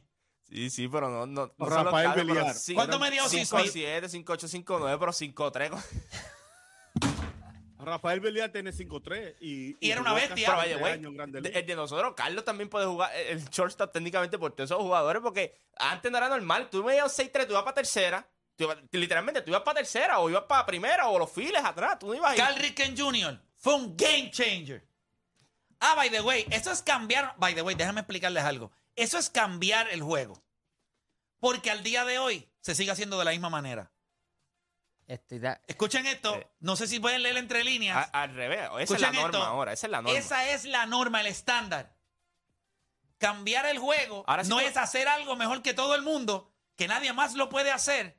Sí, 0.54 0.70
sí, 0.70 0.88
pero 0.88 1.10
no. 1.10 1.26
no, 1.26 1.52
no 1.58 1.66
Rafael 1.66 2.12
pero 2.14 2.28
Beliar. 2.28 2.56
¿Cuánto 2.76 3.00
medía 3.00 3.24
Ozzie 3.26 3.42
5'7, 3.44 4.04
5'8, 4.24 4.64
5'9, 4.64 4.98
pero 5.00 5.12
5'3. 5.12 5.84
Rafael 7.80 8.20
Belial 8.22 8.50
tiene 8.52 8.72
5'3 8.72 9.36
y, 9.42 9.76
Y 9.86 9.92
era 9.92 10.00
una 10.00 10.14
bestia. 10.14 10.30
casi 10.36 10.46
Pero 10.46 10.58
vaya, 10.58 10.78
20 10.78 10.80
güey. 10.80 10.94
años 10.94 11.10
en 11.12 11.18
Grandes 11.18 11.44
de- 11.44 11.50
Ligas. 11.50 11.62
El 11.62 11.68
de 11.68 11.76
nosotros, 11.76 12.14
Carlos 12.16 12.46
también 12.46 12.70
puede 12.70 12.86
jugar 12.86 13.12
eh, 13.14 13.32
el 13.32 13.44
shortstop 13.50 13.92
técnicamente 13.92 14.38
por 14.38 14.54
todos 14.54 14.70
esos 14.72 14.82
jugadores, 14.82 15.22
porque 15.22 15.54
antes 15.78 16.10
no 16.12 16.18
era 16.18 16.30
normal. 16.30 16.70
Tú 16.70 16.84
me 16.84 16.96
ibas 16.96 17.18
6'3, 17.18 17.46
tú 17.46 17.52
ibas 17.54 17.64
para 17.64 17.74
tercera. 17.76 18.26
tú 18.56 18.66
ibas- 18.66 18.78
literalmente, 18.92 19.42
tú 19.42 19.50
ibas 19.50 19.64
para 19.64 19.80
tercera, 19.80 20.20
o 20.20 20.30
ibas 20.30 20.44
para 20.44 20.66
primera, 20.66 21.08
o 21.10 21.18
los 21.20 21.30
files 21.32 21.62
atrás. 21.66 21.98
Tú 22.00 22.08
no 22.08 22.14
ibas 22.16 22.32
ahí. 22.32 22.38
Cal 22.38 22.56
Ripken 22.56 22.96
Jr. 22.96 23.42
fue 23.58 23.74
un 23.76 23.98
game 23.98 24.30
changer. 24.32 24.88
Ah, 25.80 25.96
by 25.96 26.10
the 26.12 26.22
way, 26.22 26.46
eso 26.52 26.72
es 26.72 26.82
cambiar. 26.84 27.34
By 27.38 27.54
the 27.56 27.64
way, 27.64 27.74
déjame 27.76 28.02
explicarles 28.02 28.44
algo. 28.46 28.72
Eso 28.96 29.18
es 29.18 29.30
cambiar 29.30 29.90
el 29.90 30.02
juego. 30.04 30.42
Porque 31.44 31.72
al 31.72 31.84
día 31.84 32.06
de 32.06 32.20
hoy 32.20 32.50
se 32.62 32.74
sigue 32.74 32.92
haciendo 32.92 33.20
de 33.20 33.26
la 33.26 33.32
misma 33.32 33.50
manera. 33.50 33.92
Estoy 35.08 35.40
de- 35.40 35.60
Escuchen 35.68 36.06
esto. 36.06 36.36
Eh. 36.38 36.48
No 36.62 36.78
sé 36.78 36.88
si 36.88 37.02
pueden 37.02 37.22
leer 37.22 37.36
entre 37.36 37.66
líneas. 37.66 37.98
A- 38.14 38.22
al 38.24 38.34
revés. 38.34 38.60
Esa 38.62 38.70
es 38.70 38.72
la 38.72 38.82
Escuchen 39.10 39.14
norma 39.16 39.28
esto. 39.40 39.44
ahora. 39.44 39.74
Esa 39.74 39.88
es 39.88 39.92
la 39.92 40.02
norma. 40.02 40.18
Esa 40.18 40.50
es 40.52 40.64
la 40.64 40.86
norma, 40.86 41.20
el 41.20 41.28
estándar. 41.28 41.98
Cambiar 43.18 43.66
el 43.66 43.78
juego 43.78 44.24
Ahora 44.26 44.46
sí 44.46 44.50
no 44.50 44.62
es 44.62 44.78
hacer 44.78 45.10
algo 45.10 45.36
mejor 45.36 45.62
que 45.62 45.74
todo 45.74 45.96
el 45.96 46.02
mundo, 46.02 46.54
que 46.78 46.88
nadie 46.88 47.12
más 47.12 47.34
lo 47.34 47.50
puede 47.50 47.72
hacer, 47.72 48.18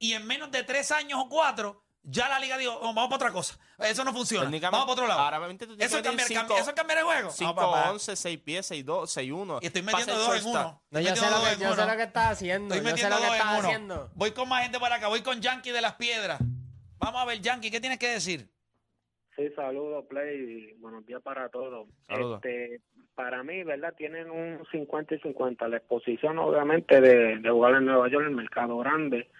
y 0.00 0.14
en 0.14 0.26
menos 0.26 0.50
de 0.50 0.64
tres 0.64 0.90
años 0.90 1.20
o 1.24 1.28
cuatro, 1.28 1.83
ya 2.04 2.28
la 2.28 2.38
liga 2.38 2.56
dijo, 2.58 2.72
"Oh, 2.80 2.92
vamos 2.94 3.04
para 3.06 3.16
otra 3.16 3.32
cosa. 3.32 3.58
Eso 3.78 4.04
no 4.04 4.12
funciona. 4.12 4.44
Vamos 4.50 4.80
para 4.82 4.92
otro 4.92 5.06
lado. 5.06 5.20
ahora 5.20 5.38
tú 5.48 5.56
tienes 5.66 5.78
eso, 5.86 5.96
es 5.96 6.02
que 6.02 6.08
cambiar, 6.08 6.28
cinco- 6.28 6.54
cam- 6.54 6.60
eso 6.60 6.70
es 6.70 6.76
cambiar 6.76 6.98
el 7.00 7.04
juego. 7.04 7.30
5, 7.30 7.50
No, 7.50 7.56
papá. 7.56 7.90
11, 7.90 8.14
6 8.16 8.38
pies, 8.38 8.66
6, 8.66 8.84
2, 8.84 9.10
6, 9.10 9.32
1. 9.32 9.58
Y 9.62 9.66
estoy 9.66 9.82
metiendo 9.82 10.16
dos 10.18 10.36
en 10.40 10.46
uno. 10.48 10.82
No, 10.90 10.98
Estoy 10.98 11.02
yo 11.02 11.08
sé 11.08 11.14
metiendo 11.22 11.30
lo 11.30 11.36
dos 11.40 11.48
que, 11.48 11.54
en 11.54 11.60
yo 11.60 11.74
sé 11.74 11.82
uno. 11.82 11.90
lo 11.90 11.96
que 11.96 12.02
estás 12.04 12.30
haciendo. 12.32 12.74
Estoy 12.74 12.90
Yo 12.90 12.96
sé 12.96 13.04
metiendo 13.04 13.16
lo 13.16 13.20
que 13.22 13.26
dos 13.26 13.34
en 13.34 13.40
estás 13.40 13.58
uno. 13.58 13.68
haciendo. 13.68 14.10
Voy 14.14 14.30
con 14.32 14.48
más 14.48 14.62
gente 14.62 14.78
por 14.78 14.92
acá. 14.92 15.08
Voy 15.08 15.22
con 15.22 15.40
Yankee 15.40 15.70
de 15.72 15.80
las 15.80 15.94
Piedras. 15.94 16.40
Vamos 16.98 17.20
a 17.20 17.24
ver, 17.24 17.40
Yankee, 17.40 17.70
¿qué 17.70 17.80
tienes 17.80 17.98
que 17.98 18.08
decir? 18.08 18.48
Sí, 19.36 19.48
saludos, 19.56 20.04
Play. 20.08 20.38
y 20.38 20.80
Buenos 20.80 21.04
días 21.06 21.20
para 21.22 21.48
todos. 21.48 21.88
Saludos. 22.06 22.40
Este, 22.44 22.80
para 23.16 23.42
mí, 23.42 23.64
¿verdad? 23.64 23.92
Tienen 23.96 24.30
un 24.30 24.64
50 24.70 25.14
y 25.16 25.18
50. 25.20 25.66
La 25.68 25.78
exposición, 25.78 26.38
obviamente, 26.38 27.00
de, 27.00 27.38
de 27.38 27.50
jugar 27.50 27.74
en 27.74 27.86
Nueva 27.86 28.08
York, 28.08 28.24
el 28.26 28.34
mercado 28.34 28.76
grande, 28.78 29.30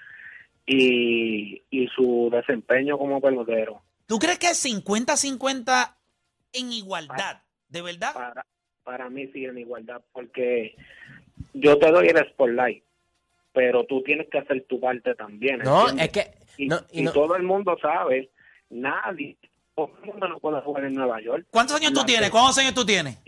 y, 0.66 1.62
y 1.70 1.86
su 1.94 2.28
desempeño 2.32 2.98
como 2.98 3.20
pelotero. 3.20 3.82
¿Tú 4.06 4.18
crees 4.18 4.38
que 4.38 4.48
es 4.48 4.64
50-50 4.64 5.94
en 6.52 6.72
igualdad? 6.72 7.42
¿De 7.68 7.82
verdad? 7.82 8.12
Para, 8.14 8.46
para 8.82 9.10
mí, 9.10 9.26
sí, 9.32 9.44
en 9.44 9.58
igualdad, 9.58 10.02
porque 10.12 10.76
yo 11.52 11.78
te 11.78 11.90
doy 11.90 12.08
el 12.08 12.28
spotlight, 12.30 12.84
pero 13.52 13.84
tú 13.86 14.02
tienes 14.02 14.28
que 14.30 14.38
hacer 14.38 14.64
tu 14.68 14.80
parte 14.80 15.14
también. 15.14 15.58
No, 15.58 15.88
¿entiendes? 15.88 16.06
es 16.06 16.12
que. 16.12 16.44
Y, 16.56 16.66
no, 16.68 16.80
y 16.92 17.00
y 17.00 17.02
no- 17.02 17.12
todo 17.12 17.34
el 17.36 17.42
mundo 17.42 17.76
sabe, 17.80 18.30
nadie, 18.70 19.36
todo 19.74 19.90
el 20.02 20.06
mundo 20.08 20.28
no 20.28 20.38
puede 20.38 20.60
jugar 20.60 20.84
en 20.84 20.94
Nueva 20.94 21.20
York. 21.20 21.46
¿Cuántos 21.50 21.76
años 21.76 21.92
tú 21.92 22.04
tienes? 22.04 22.30
¿Cuántos 22.30 22.58
años 22.58 22.74
tú 22.74 22.84
tienes? 22.86 23.18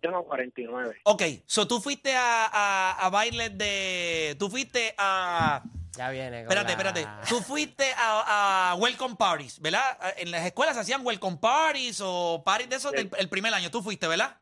Tengo 0.00 0.22
49. 0.24 0.96
Ok, 1.04 1.22
so 1.46 1.66
tú 1.66 1.80
fuiste 1.80 2.14
a, 2.14 2.46
a, 2.46 3.06
a 3.06 3.10
bailes 3.10 3.56
de... 3.56 4.36
Tú 4.38 4.48
fuiste 4.50 4.94
a... 4.98 5.62
Ya 5.96 6.10
viene. 6.10 6.44
con 6.44 6.52
Espérate, 6.56 6.82
la- 6.84 6.88
espérate. 6.90 7.08
Tú 7.28 7.40
fuiste 7.40 7.92
a, 7.96 8.70
a 8.70 8.74
welcome 8.76 9.16
parties, 9.16 9.60
¿verdad? 9.60 9.82
En 10.18 10.30
las 10.30 10.44
escuelas 10.46 10.74
se 10.74 10.80
hacían 10.82 11.04
welcome 11.06 11.36
parties 11.38 12.00
o 12.04 12.42
parties 12.44 12.70
de 12.70 12.76
esos 12.76 12.90
Sí. 12.92 12.96
del 12.96 13.10
el 13.18 13.28
primer 13.28 13.52
año. 13.54 13.70
Tú 13.70 13.82
fuiste, 13.82 14.06
¿verdad? 14.06 14.38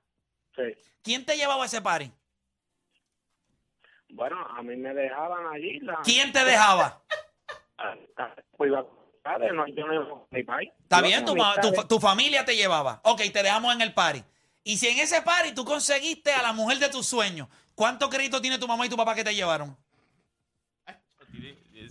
Sí. 0.57 0.62
¿Quién 1.03 1.24
te 1.26 1.37
llevaba 1.37 1.62
a 1.62 1.66
ese 1.66 1.81
party? 1.83 2.11
Bueno, 4.11 4.37
a 4.57 4.62
mí 4.62 4.76
me 4.76 4.92
dejaban 4.92 5.46
allí. 5.55 5.81
La, 5.81 5.98
¿Quién 6.05 6.33
te 6.33 6.44
dejaba? 6.44 7.03
Ah, 7.79 7.94
ah, 8.18 8.35
pues 8.57 8.68
iba 8.68 8.85
con 8.85 9.03
no, 9.55 9.66
yo 9.68 9.87
no 9.87 9.94
iba 9.94 10.09
con 10.09 10.26
mi 10.31 10.42
país. 10.42 10.70
Está 10.83 10.98
Iba 10.98 11.07
bien, 11.09 11.24
con 11.24 11.35
tu, 11.35 11.37
ma- 11.37 11.55
tu, 11.55 11.61
amistades. 11.61 11.81
fa- 11.81 11.88
tu 11.88 12.00
familia 12.00 12.44
te 12.44 12.57
llevaba. 12.57 13.00
Ok, 13.05 13.22
te 13.33 13.42
dejamos 13.42 13.72
en 13.74 13.81
el 13.81 13.94
party. 13.94 14.22
Y 14.64 14.76
si 14.76 14.88
en 14.88 14.98
ese 14.98 15.22
party 15.22 15.53
tú 15.55 15.64
conseguiste 15.64 16.33
a 16.33 16.42
la 16.42 16.53
mujer 16.53 16.79
de 16.79 16.88
tus 16.88 17.07
sueños, 17.07 17.48
¿cuánto 17.74 18.11
crédito 18.11 18.40
tiene 18.40 18.59
tu 18.59 18.66
mamá 18.68 18.85
y 18.85 18.88
tu 18.88 18.96
papá 18.96 19.14
que 19.14 19.24
te 19.24 19.35
llevaron? 19.35 19.76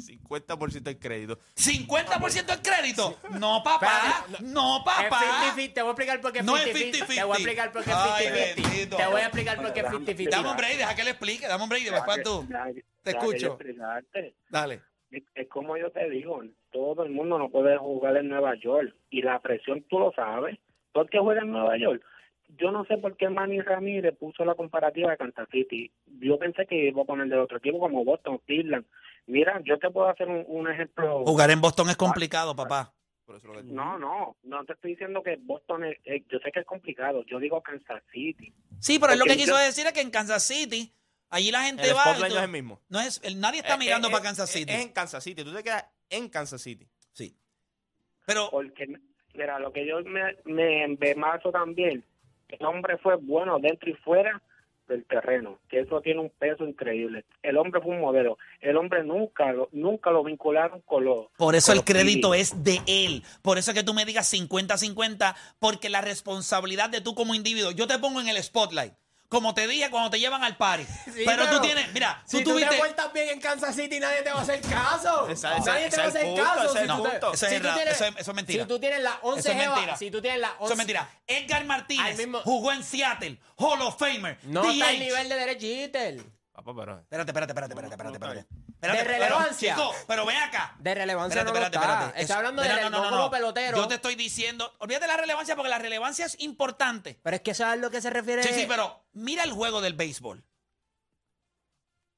El 0.09 0.19
50% 0.21 0.81
del 0.83 0.99
crédito. 0.99 1.39
¿50% 1.55 2.53
el 2.53 2.61
crédito? 2.61 3.17
No, 3.39 3.61
papá. 3.63 4.25
No, 4.41 4.77
Es 4.79 4.83
papá. 4.83 5.21
50-50. 5.55 5.73
Te 5.73 5.81
voy 5.81 5.89
a 5.89 5.91
explicar 5.91 6.21
por 6.21 6.31
qué 6.33 6.39
es 6.39 6.45
No 6.45 6.57
es 6.57 6.65
50-50. 6.67 7.07
50-50. 7.07 7.15
Te 7.15 7.23
voy 7.23 7.31
a 7.31 7.35
explicar 7.35 7.71
por 7.71 7.83
qué 7.83 7.89
es 7.91 7.95
Ay, 7.97 8.25
50-50. 8.25 8.55
bendito. 8.55 8.97
Te 8.97 9.05
voy 9.07 9.21
a 9.21 9.23
explicar 9.25 9.55
por 9.57 9.73
qué 9.73 9.79
es 9.79 9.85
Déjame 9.85 10.05
50-50. 10.05 10.29
Dame 10.29 10.49
un 10.49 10.57
break, 10.57 10.77
deja 10.77 10.95
que 10.95 11.03
le 11.03 11.09
explique. 11.11 11.47
Dame 11.47 11.63
un 11.63 11.69
break 11.69 11.83
y 11.83 11.89
después 11.89 12.23
tú. 12.23 12.47
Te 13.03 13.09
escucho. 13.11 13.47
explicarte. 13.47 14.35
Dale. 14.49 14.81
Es, 15.11 15.23
es 15.35 15.49
como 15.49 15.75
yo 15.77 15.91
te 15.91 16.09
digo, 16.09 16.41
todo 16.71 17.03
el 17.03 17.11
mundo 17.11 17.37
no 17.37 17.49
puede 17.49 17.77
jugar 17.77 18.15
en 18.17 18.29
Nueva 18.29 18.55
York. 18.55 18.95
Y 19.09 19.21
la 19.21 19.39
presión 19.41 19.83
tú 19.89 19.99
lo 19.99 20.11
sabes. 20.13 20.57
Todo 20.93 21.03
el 21.03 21.09
que 21.09 21.19
juega 21.19 21.41
en 21.41 21.51
Nueva 21.51 21.77
York. 21.77 22.01
Yo 22.57 22.71
no 22.71 22.83
sé 22.85 22.97
por 22.97 23.15
qué 23.17 23.29
Manny 23.29 23.61
Ramírez 23.61 24.15
puso 24.17 24.43
la 24.45 24.55
comparativa 24.55 25.11
de 25.11 25.17
Kansas 25.17 25.47
City. 25.51 25.91
Yo 26.19 26.37
pensé 26.37 26.65
que 26.67 26.87
iba 26.89 27.01
a 27.01 27.05
poner 27.05 27.27
de 27.27 27.37
otro 27.37 27.57
equipo 27.57 27.79
como 27.79 28.03
Boston, 28.03 28.39
Cleveland. 28.45 28.85
Mira, 29.27 29.61
yo 29.63 29.77
te 29.79 29.89
puedo 29.89 30.09
hacer 30.09 30.27
un, 30.27 30.43
un 30.47 30.69
ejemplo. 30.69 31.23
Jugar 31.25 31.49
en 31.51 31.61
Boston 31.61 31.89
es 31.89 31.95
complicado, 31.97 32.55
papá. 32.55 32.93
Por 33.25 33.37
eso 33.37 33.47
lo 33.47 33.53
que- 33.53 33.63
No, 33.63 33.97
no, 33.97 34.35
no 34.43 34.65
te 34.65 34.73
estoy 34.73 34.91
diciendo 34.91 35.23
que 35.23 35.37
Boston 35.37 35.85
es, 35.85 35.97
es- 36.03 36.23
yo 36.27 36.39
sé 36.39 36.51
que 36.51 36.59
es 36.61 36.65
complicado, 36.65 37.23
yo 37.25 37.39
digo 37.39 37.61
Kansas 37.61 38.03
City. 38.11 38.53
Sí, 38.79 38.99
pero 38.99 39.13
él 39.13 39.19
lo 39.19 39.25
que 39.25 39.37
quiso 39.37 39.51
yo- 39.53 39.57
decir 39.57 39.85
es 39.87 39.93
que 39.93 40.01
en 40.01 40.09
Kansas 40.11 40.43
City, 40.43 40.91
allí 41.29 41.51
la 41.51 41.63
gente 41.63 41.83
El 41.83 41.95
va. 41.95 42.03
tú- 42.15 42.19
no 42.19 42.25
es 42.25 42.35
el 42.35 42.49
mismo. 42.49 42.81
no 42.89 42.99
es- 42.99 43.21
el- 43.23 43.39
nadie 43.39 43.59
está 43.61 43.75
Eh, 43.75 43.77
mirando 43.77 44.09
eh, 44.09 44.11
para 44.11 44.23
eh, 44.23 44.27
Kansas 44.27 44.49
City. 44.49 44.71
Es 44.73 44.81
en 44.81 44.91
Kansas 44.91 45.23
City. 45.23 45.43
Tú 45.45 45.53
te 45.53 45.63
quedas 45.63 45.85
en 46.09 46.27
Kansas 46.27 46.61
City. 46.61 46.85
Sí. 47.13 47.37
Pero 48.25 48.49
Porque, 48.51 48.87
mira, 49.33 49.59
lo 49.59 49.71
que 49.71 49.85
yo 49.85 50.01
me, 50.03 50.35
me 50.45 50.83
embemazo 50.83 51.51
también, 51.51 52.03
el 52.51 52.65
hombre 52.65 52.97
fue 52.97 53.15
bueno 53.15 53.59
dentro 53.59 53.89
y 53.89 53.93
fuera 53.95 54.41
del 54.87 55.05
terreno, 55.05 55.57
que 55.69 55.79
eso 55.79 56.01
tiene 56.01 56.19
un 56.19 56.29
peso 56.29 56.65
increíble. 56.65 57.25
El 57.41 57.57
hombre 57.57 57.81
fue 57.81 57.95
un 57.95 58.01
modelo. 58.01 58.37
El 58.59 58.75
hombre 58.77 59.03
nunca 59.03 59.51
lo, 59.53 59.69
nunca 59.71 60.11
lo 60.11 60.23
vincularon 60.23 60.81
con 60.81 61.05
los... 61.05 61.27
Por 61.37 61.55
eso 61.55 61.71
el 61.71 61.83
crédito 61.83 62.33
es 62.33 62.63
de 62.63 62.79
él. 62.87 63.23
Por 63.41 63.57
eso 63.57 63.71
es 63.71 63.77
que 63.77 63.83
tú 63.83 63.93
me 63.93 64.05
digas 64.05 64.33
50-50, 64.33 65.35
porque 65.59 65.89
la 65.89 66.01
responsabilidad 66.01 66.89
de 66.89 67.01
tú 67.01 67.15
como 67.15 67.33
individuo, 67.35 67.71
yo 67.71 67.87
te 67.87 67.99
pongo 67.99 68.19
en 68.19 68.27
el 68.27 68.43
spotlight. 68.43 68.93
Como 69.31 69.53
te 69.53 69.65
dije 69.65 69.89
cuando 69.89 70.09
te 70.09 70.19
llevan 70.19 70.43
al 70.43 70.57
party. 70.57 70.83
Sí, 71.05 71.23
pero, 71.25 71.47
tú 71.49 71.61
tienes, 71.61 71.89
mira, 71.93 72.21
tú 72.29 72.37
si 72.39 72.43
tú 72.43 72.49
tuviste. 72.51 72.75
te 72.75 72.81
portas 72.81 73.13
bien 73.13 73.29
en 73.29 73.39
Kansas 73.39 73.73
City, 73.73 73.97
nadie 73.97 74.23
te 74.23 74.29
va 74.29 74.39
a 74.39 74.41
hacer 74.41 74.59
caso. 74.59 75.29
Esa- 75.29 75.55
esa- 75.55 75.71
nadie 75.71 75.89
te 75.89 75.95
va 75.95 76.03
a 76.03 76.07
hacer 76.07 76.25
punto, 76.25 76.43
caso. 76.43 76.63
es 76.63 76.69
si 76.81 76.87
tú 76.87 77.03
te-. 77.03 77.17
Eso 77.17 77.31
es 77.31 77.39
si 77.39 77.45
tú 77.47 77.53
errado, 77.55 77.75
tienes- 77.77 77.95
eso 77.95 78.05
es- 78.05 78.15
eso 78.17 78.31
es 78.31 78.35
mentira. 78.35 78.63
Si 78.63 78.67
tú 78.67 78.79
tienes 78.81 79.01
las 79.01 79.13
11 79.21 79.39
Eso 79.39 79.49
es 79.51 79.55
mentira. 79.69 79.97
si 79.97 80.11
tú 80.11 80.21
tienes 80.21 80.39
las 80.41 80.51
11... 80.51 80.63
Eso 80.65 80.73
es 80.73 80.77
mentira. 80.77 81.09
Edgar 81.27 81.63
Martínez 81.65 82.17
mismo- 82.17 82.41
jugó 82.41 82.73
en 82.73 82.83
Seattle, 82.83 83.39
Hall 83.55 83.81
of 83.81 83.97
Famer. 83.97 84.37
No 84.43 84.69
está 84.69 84.89
al 84.89 84.95
DH. 84.97 84.99
nivel 84.99 85.29
de 85.29 85.35
Derek 85.35 85.59
Jeter. 85.61 86.21
Papá, 86.51 86.73
pero. 86.77 86.99
Espérate, 86.99 87.31
espérate, 87.31 87.51
espérate, 87.53 87.73
espérate, 87.73 87.93
espérate, 87.93 88.19
No, 88.19 88.25
no 88.27 88.33
espérate. 88.33 88.70
Espérate, 88.81 88.99
De 89.03 89.05
pero, 89.05 89.23
relevancia. 89.25 89.75
chico, 89.75 89.95
pero 90.07 90.25
ven 90.25 90.37
acá. 90.37 90.75
De 90.79 90.95
relevancia 90.95 91.41
Espérate, 91.41 91.53
no 91.53 91.59
lo 91.59 91.65
espérate, 91.65 91.85
está. 91.85 92.05
espérate. 92.07 92.21
Está 92.23 92.37
hablando 92.37 92.61
de 92.63 92.69
no, 92.69 92.75
no, 92.75 92.89
no 92.89 92.89
no, 93.03 93.09
como 93.11 93.23
no. 93.23 93.29
pelotero. 93.31 93.77
Yo 93.77 93.87
te 93.87 93.95
estoy 93.95 94.15
diciendo, 94.15 94.73
olvídate 94.79 95.03
de 95.05 95.11
la 95.11 95.17
relevancia 95.17 95.55
porque 95.55 95.69
la 95.69 95.77
relevancia 95.77 96.25
es 96.25 96.35
importante. 96.39 97.19
Pero 97.21 97.35
es 97.35 97.41
que 97.43 97.51
eso 97.51 97.63
es 97.63 97.69
a 97.69 97.75
lo 97.75 97.91
que 97.91 98.01
se 98.01 98.09
refiere... 98.09 98.41
Sí, 98.41 98.53
sí, 98.55 98.65
pero 98.67 99.05
mira 99.13 99.43
el 99.43 99.51
juego 99.51 99.81
del 99.81 99.93
béisbol. 99.93 100.43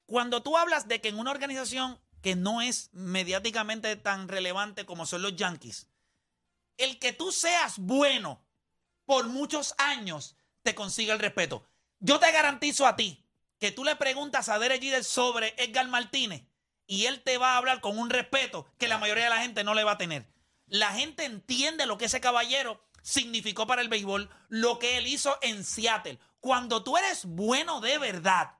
Cuando 0.06 0.42
tú 0.42 0.56
hablas 0.56 0.88
de 0.88 1.02
que 1.02 1.08
en 1.08 1.18
una 1.18 1.30
organización 1.32 2.00
que 2.22 2.34
no 2.34 2.62
es 2.62 2.88
mediáticamente 2.92 3.96
tan 3.96 4.28
relevante 4.28 4.86
como 4.86 5.04
son 5.04 5.20
los 5.20 5.36
Yankees, 5.36 5.88
el 6.78 6.98
que 6.98 7.12
tú 7.12 7.30
seas 7.30 7.78
bueno 7.78 8.42
por 9.04 9.26
muchos 9.26 9.74
años 9.76 10.34
te 10.62 10.74
consigue 10.74 11.12
el 11.12 11.18
respeto. 11.18 11.66
Yo 12.00 12.18
te 12.18 12.32
garantizo 12.32 12.86
a 12.86 12.96
ti 12.96 13.22
que 13.58 13.70
tú 13.70 13.84
le 13.84 13.96
preguntas 13.96 14.48
a 14.48 14.58
Derek 14.58 14.82
Jeter 14.82 15.04
sobre 15.04 15.54
Edgar 15.58 15.88
Martínez 15.88 16.42
y 16.86 17.06
él 17.06 17.22
te 17.22 17.38
va 17.38 17.54
a 17.54 17.56
hablar 17.56 17.80
con 17.80 17.98
un 17.98 18.10
respeto 18.10 18.66
que 18.78 18.88
la 18.88 18.98
mayoría 18.98 19.24
de 19.24 19.30
la 19.30 19.40
gente 19.42 19.64
no 19.64 19.74
le 19.74 19.84
va 19.84 19.92
a 19.92 19.98
tener. 19.98 20.26
La 20.66 20.92
gente 20.92 21.24
entiende 21.24 21.86
lo 21.86 21.98
que 21.98 22.06
ese 22.06 22.20
caballero 22.20 22.82
significó 23.02 23.66
para 23.66 23.82
el 23.82 23.88
béisbol, 23.88 24.30
lo 24.48 24.78
que 24.78 24.96
él 24.96 25.06
hizo 25.06 25.38
en 25.42 25.64
Seattle. 25.64 26.18
Cuando 26.40 26.82
tú 26.82 26.96
eres 26.96 27.24
bueno 27.26 27.80
de 27.80 27.98
verdad, 27.98 28.52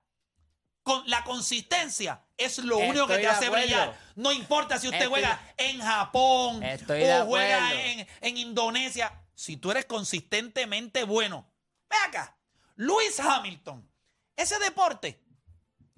con 0.83 1.03
la 1.09 1.25
consistencia 1.25 2.23
es 2.37 2.59
lo 2.59 2.77
Estoy 2.77 2.91
único 2.91 3.07
que 3.07 3.19
te 3.19 3.27
hace 3.29 3.47
acuerdo. 3.47 3.67
brillar. 3.67 3.99
No 4.17 4.33
importa 4.33 4.79
si 4.79 4.87
usted 4.87 4.99
Estoy 5.03 5.11
juega 5.11 5.55
en 5.57 5.81
Japón 5.81 6.63
Estoy 6.63 7.03
o 7.05 7.25
juega 7.27 7.73
en, 7.73 8.07
en 8.21 8.37
Indonesia. 8.37 9.13
Si 9.35 9.57
tú 9.57 9.71
eres 9.71 9.87
consistentemente 9.87 11.05
bueno. 11.05 11.51
Ve 11.89 11.97
acá. 12.07 12.37
Luis 12.77 13.19
Hamilton. 13.19 13.89
Ese 14.37 14.59
deporte 14.59 15.23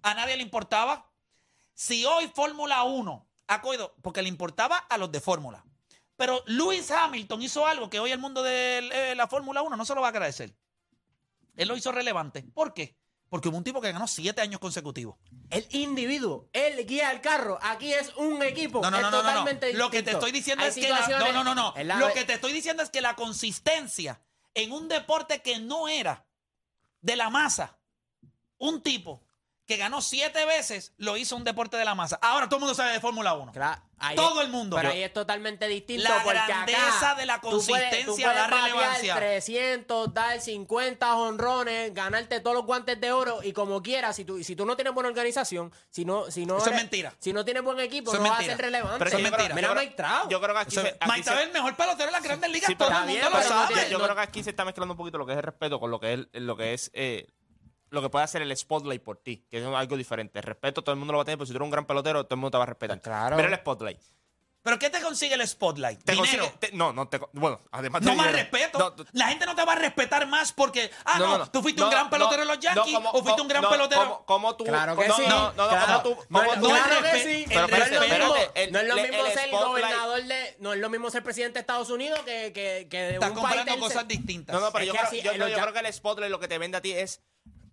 a 0.03 0.15
nadie 0.15 0.37
le 0.37 0.43
importaba. 0.43 1.11
Si 1.77 2.07
hoy 2.07 2.27
Fórmula 2.35 2.83
1 2.85 3.27
ha 3.49 3.61
cogido, 3.61 3.95
porque 4.03 4.23
le 4.23 4.29
importaba 4.29 4.79
a 4.79 4.97
los 4.99 5.12
de 5.12 5.21
Fórmula. 5.21 5.62
Pero 6.17 6.43
Lewis 6.47 6.91
Hamilton 6.91 7.43
hizo 7.43 7.67
algo 7.67 7.91
que 7.91 8.01
hoy 8.01 8.11
el 8.11 8.19
mundo 8.19 8.43
de 8.43 8.79
eh, 8.79 9.15
la 9.15 9.29
Fórmula 9.29 9.61
1 9.61 9.77
no 9.77 9.85
se 9.85 9.95
lo 9.95 10.01
va 10.01 10.07
a 10.09 10.11
agradecer. 10.11 10.57
Él 11.55 11.69
lo 11.69 11.77
hizo 11.77 11.93
relevante. 11.93 12.43
¿Por 12.55 12.73
qué? 12.73 12.97
Porque 13.29 13.49
hubo 13.51 13.59
un 13.59 13.65
tipo 13.65 13.83
que 13.83 13.93
ganó 13.93 14.07
siete 14.07 14.41
años 14.41 14.59
consecutivos. 14.59 15.17
El 15.51 15.67
individuo, 15.71 16.49
él 16.55 16.87
guía 16.87 17.11
el 17.11 17.21
carro. 17.21 17.59
Aquí 17.61 17.93
es 17.93 18.15
un 18.17 18.43
equipo. 18.43 18.81
No, 18.81 18.91
no, 18.91 18.97
es 18.97 19.03
no, 19.03 19.11
no, 19.11 19.17
no. 19.19 19.23
totalmente 19.29 19.75
Lo 19.75 19.91
que 19.91 20.03
te 20.03 20.12
estoy 20.12 20.33
diciendo 20.33 20.65
Hay 20.65 20.71
es 20.71 20.75
que 20.77 20.89
la, 20.89 21.07
no, 21.07 21.33
no, 21.33 21.45
no, 21.45 21.55
no. 21.55 21.75
la- 21.85 21.97
Lo 21.99 22.11
que 22.15 22.25
te 22.25 22.33
estoy 22.35 22.53
diciendo 22.53 22.83
es 22.83 22.89
que 22.89 23.03
la 23.03 23.15
consistencia 23.17 24.21
en 24.55 24.73
un 24.73 24.89
deporte 24.89 25.43
que 25.43 25.59
no 25.59 25.89
era 25.89 26.25
de 27.03 27.17
la 27.17 27.29
masa, 27.29 27.77
un 28.59 28.81
tipo 28.81 29.23
que 29.67 29.77
ganó 29.77 30.01
siete 30.01 30.45
veces 30.47 30.93
lo 30.97 31.17
hizo 31.17 31.35
un 31.37 31.45
deporte 31.45 31.77
de 31.77 31.85
la 31.85 31.95
masa. 31.95 32.19
Ahora 32.23 32.47
todo 32.49 32.57
el 32.59 32.61
mundo 32.61 32.75
sabe 32.75 32.93
de 32.93 33.01
Fórmula 33.01 33.35
1. 33.35 33.53
Claro, 33.53 33.83
Todo 34.15 34.41
es- 34.41 34.47
el 34.47 34.53
mundo. 34.53 34.77
Pero 34.77 34.91
ahí 34.91 35.03
es 35.03 35.13
totalmente 35.13 35.67
distinto. 35.69 36.05
La 36.05 36.23
porque 36.23 36.39
grandeza 36.47 37.11
acá 37.11 37.15
de 37.21 37.27
la 37.27 37.41
tú 37.41 37.49
puedes- 37.49 37.65
tú 37.65 37.71
consistencia 37.73 38.27
puedes 38.33 38.41
da 38.43 38.47
relevancia. 38.47 39.15
300, 39.17 40.13
dar 40.15 40.41
50 40.41 41.17
honrones, 41.17 41.95
ganarte 41.95 42.41
todos 42.41 42.55
los 42.57 42.67
guantes 42.67 43.01
de 43.01 43.11
oro 43.11 43.43
y 43.43 43.53
como 43.53 43.83
quieras. 43.83 44.15
Si 44.17 44.25
tú, 44.25 44.43
si 44.45 44.55
tú 44.55 44.67
no 44.67 44.77
tienes 44.77 44.93
buena 44.95 45.09
organización, 45.09 45.73
si 45.91 46.05
no, 46.05 46.31
si 46.31 46.47
no 46.47 46.57
Eso 46.59 46.67
es 46.67 46.73
eres- 46.73 46.81
mentira. 46.83 47.15
Si 47.19 47.33
no 47.33 47.45
tienes 47.45 47.63
buen 47.63 47.81
equipo, 47.81 48.11
Eso 48.13 48.19
es 48.19 48.23
no 48.23 48.31
vas 48.31 48.41
a 48.41 48.45
ser 48.45 48.59
relevante. 48.59 48.99
Pero 48.99 49.09
Eso 49.09 49.17
es 49.19 49.23
mentira. 49.31 49.55
Mira 49.55 49.75
Mike 49.75 49.95
Trout. 49.97 50.31
Yo 50.31 50.41
creo 50.41 50.55
que 50.55 50.61
aquí 50.61 50.77
O 50.77 50.81
sea, 50.83 50.91
se- 50.91 50.97
aquí 51.01 51.11
Mike 51.11 51.23
se- 51.23 51.31
Trout 51.31 51.41
es 51.41 51.47
el 51.47 51.53
mejor 51.53 51.77
pelotero 51.77 52.07
de 52.07 52.13
las 52.13 52.23
grandes 52.23 52.51
ligas. 52.51 52.67
Sí, 52.69 52.77
todo 52.77 52.89
el 52.91 52.95
mundo 53.07 53.31
lo 53.31 53.37
no 53.37 53.43
sabe. 53.43 53.67
tiene- 53.75 53.83
yo, 53.91 53.99
yo 53.99 54.05
creo 54.05 54.15
que 54.17 54.23
aquí 54.23 54.43
se 54.45 54.51
está 54.51 54.65
mezclando 54.65 54.93
un 54.95 54.99
poquito 54.99 55.19
lo 55.19 55.27
que 55.27 55.33
es 55.33 55.39
el 55.39 55.43
respeto 55.45 55.81
con 55.81 55.91
lo 55.91 55.99
que 55.99 56.13
es, 56.13 56.21
lo 56.35 56.57
que 56.57 56.75
es 56.75 56.91
eh, 56.95 57.27
lo 57.97 58.03
que 58.03 58.11
puede 58.11 58.25
hacer 58.25 58.43
el 58.43 58.57
spotlight 58.57 59.03
por 59.03 59.17
ti, 59.17 59.45
que 59.51 59.59
es 59.59 59.67
algo 59.67 59.97
diferente. 59.97 60.39
El 60.39 60.45
respeto 60.45 60.83
todo 60.83 60.93
el 60.93 60.99
mundo 60.99 61.13
lo 61.13 61.19
va 61.19 61.23
a 61.23 61.25
tener, 61.25 61.39
pero 61.39 61.47
si 61.47 61.53
tú 61.53 61.57
eres 61.59 61.65
un 61.67 61.71
gran 61.73 61.87
pelotero, 61.87 62.25
todo 62.25 62.35
el 62.37 62.41
mundo 62.41 62.53
te 62.53 62.59
va 62.59 62.63
a 62.65 62.67
respetar. 62.67 63.01
Claro. 63.01 63.37
Pero 63.37 63.49
el 63.49 63.55
spotlight. 63.57 64.01
¿Pero 64.63 64.81
qué 64.81 64.91
te 64.91 65.01
consigue 65.01 65.35
el 65.37 65.47
spotlight? 65.47 66.03
Te 66.03 66.11
Dinero. 66.11 66.43
consigue- 66.43 66.59
te- 66.59 66.73
no, 66.77 66.93
no 66.93 67.07
te. 67.07 67.21
Bueno, 67.35 67.61
además 67.71 68.03
de 68.03 68.11
No 68.11 68.17
más 68.17 68.27
dinero. 68.27 68.43
respeto. 68.51 68.79
No, 68.81 68.93
tú- 68.95 69.07
la 69.13 69.29
gente 69.29 69.47
no 69.47 69.55
te 69.55 69.65
va 69.65 69.75
a 69.75 69.77
respetar 69.77 70.27
más 70.27 70.53
porque, 70.53 70.91
ah, 71.05 71.21
no, 71.21 71.27
no, 71.29 71.39
no. 71.39 71.51
tú 71.53 71.63
fuiste 71.63 71.81
No, 71.81 71.87
un 71.87 71.93
gran 71.93 72.05
no, 72.07 72.11
pelotero 72.11 72.43
en 72.43 72.49
los 72.49 72.59
Yankees 72.59 72.93
no, 72.93 72.99
como- 72.99 73.11
o 73.11 73.23
fuiste 73.23 73.43
un 73.43 73.47
gran 73.47 73.63
no, 73.63 73.71
pelotero. 73.71 74.03
Como, 74.03 74.25
como 74.27 74.57
tú. 74.57 74.65
Claro 74.65 74.97
que 74.97 75.07
no, 75.07 75.15
sí. 75.15 75.23
No, 75.29 75.53
no, 75.53 75.53
no, 75.53 75.69
Claro. 75.69 75.87
como 75.87 76.17
tú. 76.17 76.23
Como 76.27 76.43
no, 76.43 76.61
tú- 76.61 76.67
claro 76.69 77.03
que 77.13 77.23
sí. 77.23 77.45
Pero 77.47 77.61
espérate, 77.67 77.95
no 77.95 78.03
es 78.03 78.11
lo 78.11 78.19
mismo, 78.19 78.35
el- 78.57 78.73
no 78.73 78.79
es 78.81 78.89
lo 78.89 78.97
el- 78.97 79.03
mismo 79.09 79.27
el 79.27 79.33
ser 79.35 79.51
gobernador 79.53 80.23
de. 80.25 80.57
No 80.59 80.73
es 80.73 80.81
lo 80.81 80.91
mismo 80.91 81.11
ser 81.11 81.23
presidente 81.23 81.53
de 81.55 81.61
Estados 81.61 81.91
Unidos 81.91 82.19
que, 82.25 82.53
que, 82.53 82.89
que 82.91 82.99
de 82.99 83.15
Estás 83.15 83.31
un 83.31 83.37
país. 83.37 83.47
comparando 83.47 83.73
tercer- 83.73 83.79
cosas 83.79 84.09
distintas. 84.09 84.53
No, 84.53 84.61
no, 84.61 84.73
pero 84.73 84.83
Es 84.83 84.87
yo, 84.89 84.93
creo, 84.95 85.05
así, 85.05 85.23
yo, 85.23 85.31
creo 85.33 85.73
que 85.73 85.79
el 85.79 85.93
spotlight 85.93 86.31
lo 86.33 86.41
que 86.41 86.49
te 86.49 86.59
vende 86.59 86.77
a 86.79 86.81
ti 86.83 86.91
es. 86.91 87.21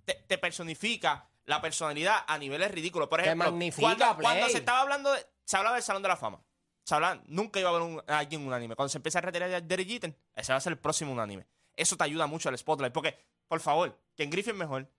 Te, 0.06 0.16
te 0.28 0.38
personifica 0.38 1.30
la 1.46 1.62
personalidad 1.62 2.24
a 2.28 2.38
niveles 2.38 2.72
ridículos. 2.72 3.08
Por 3.08 3.22
ejemplo, 3.22 3.54
cuando, 3.80 4.50
se 4.50 4.58
estaba 4.58 4.82
hablando 4.82 5.12
de. 5.12 5.26
Se 5.46 5.58
hablaba 5.58 5.76
del 5.76 5.84
Salón 5.84 6.02
de 6.02 6.10
la 6.10 6.18
Fama. 6.18 6.42
Se 6.84 6.96
hablaba, 6.96 7.22
nunca 7.28 7.60
iba 7.60 7.70
a 7.70 7.72
haber 7.72 7.82
un, 7.82 8.04
alguien 8.08 8.46
unánime. 8.46 8.76
Cuando 8.76 8.90
se 8.90 8.98
empieza 8.98 9.20
a 9.20 9.22
retirar 9.22 9.64
Derek 9.64 9.88
Jeter, 9.88 10.18
ese 10.36 10.52
va 10.52 10.58
a 10.58 10.62
ser 10.62 10.74
el 10.74 10.80
próximo 10.80 11.12
unánime. 11.12 11.48
Eso 11.76 11.98
te 11.98 12.04
ayuda 12.04 12.28
mucho 12.28 12.50
al 12.50 12.58
spotlight. 12.58 12.94
Porque, 12.94 13.18
por 13.48 13.60
favor, 13.60 13.98
Ken 14.16 14.30
Griffin 14.30 14.54
es 14.54 14.60
mejor. 14.60 14.90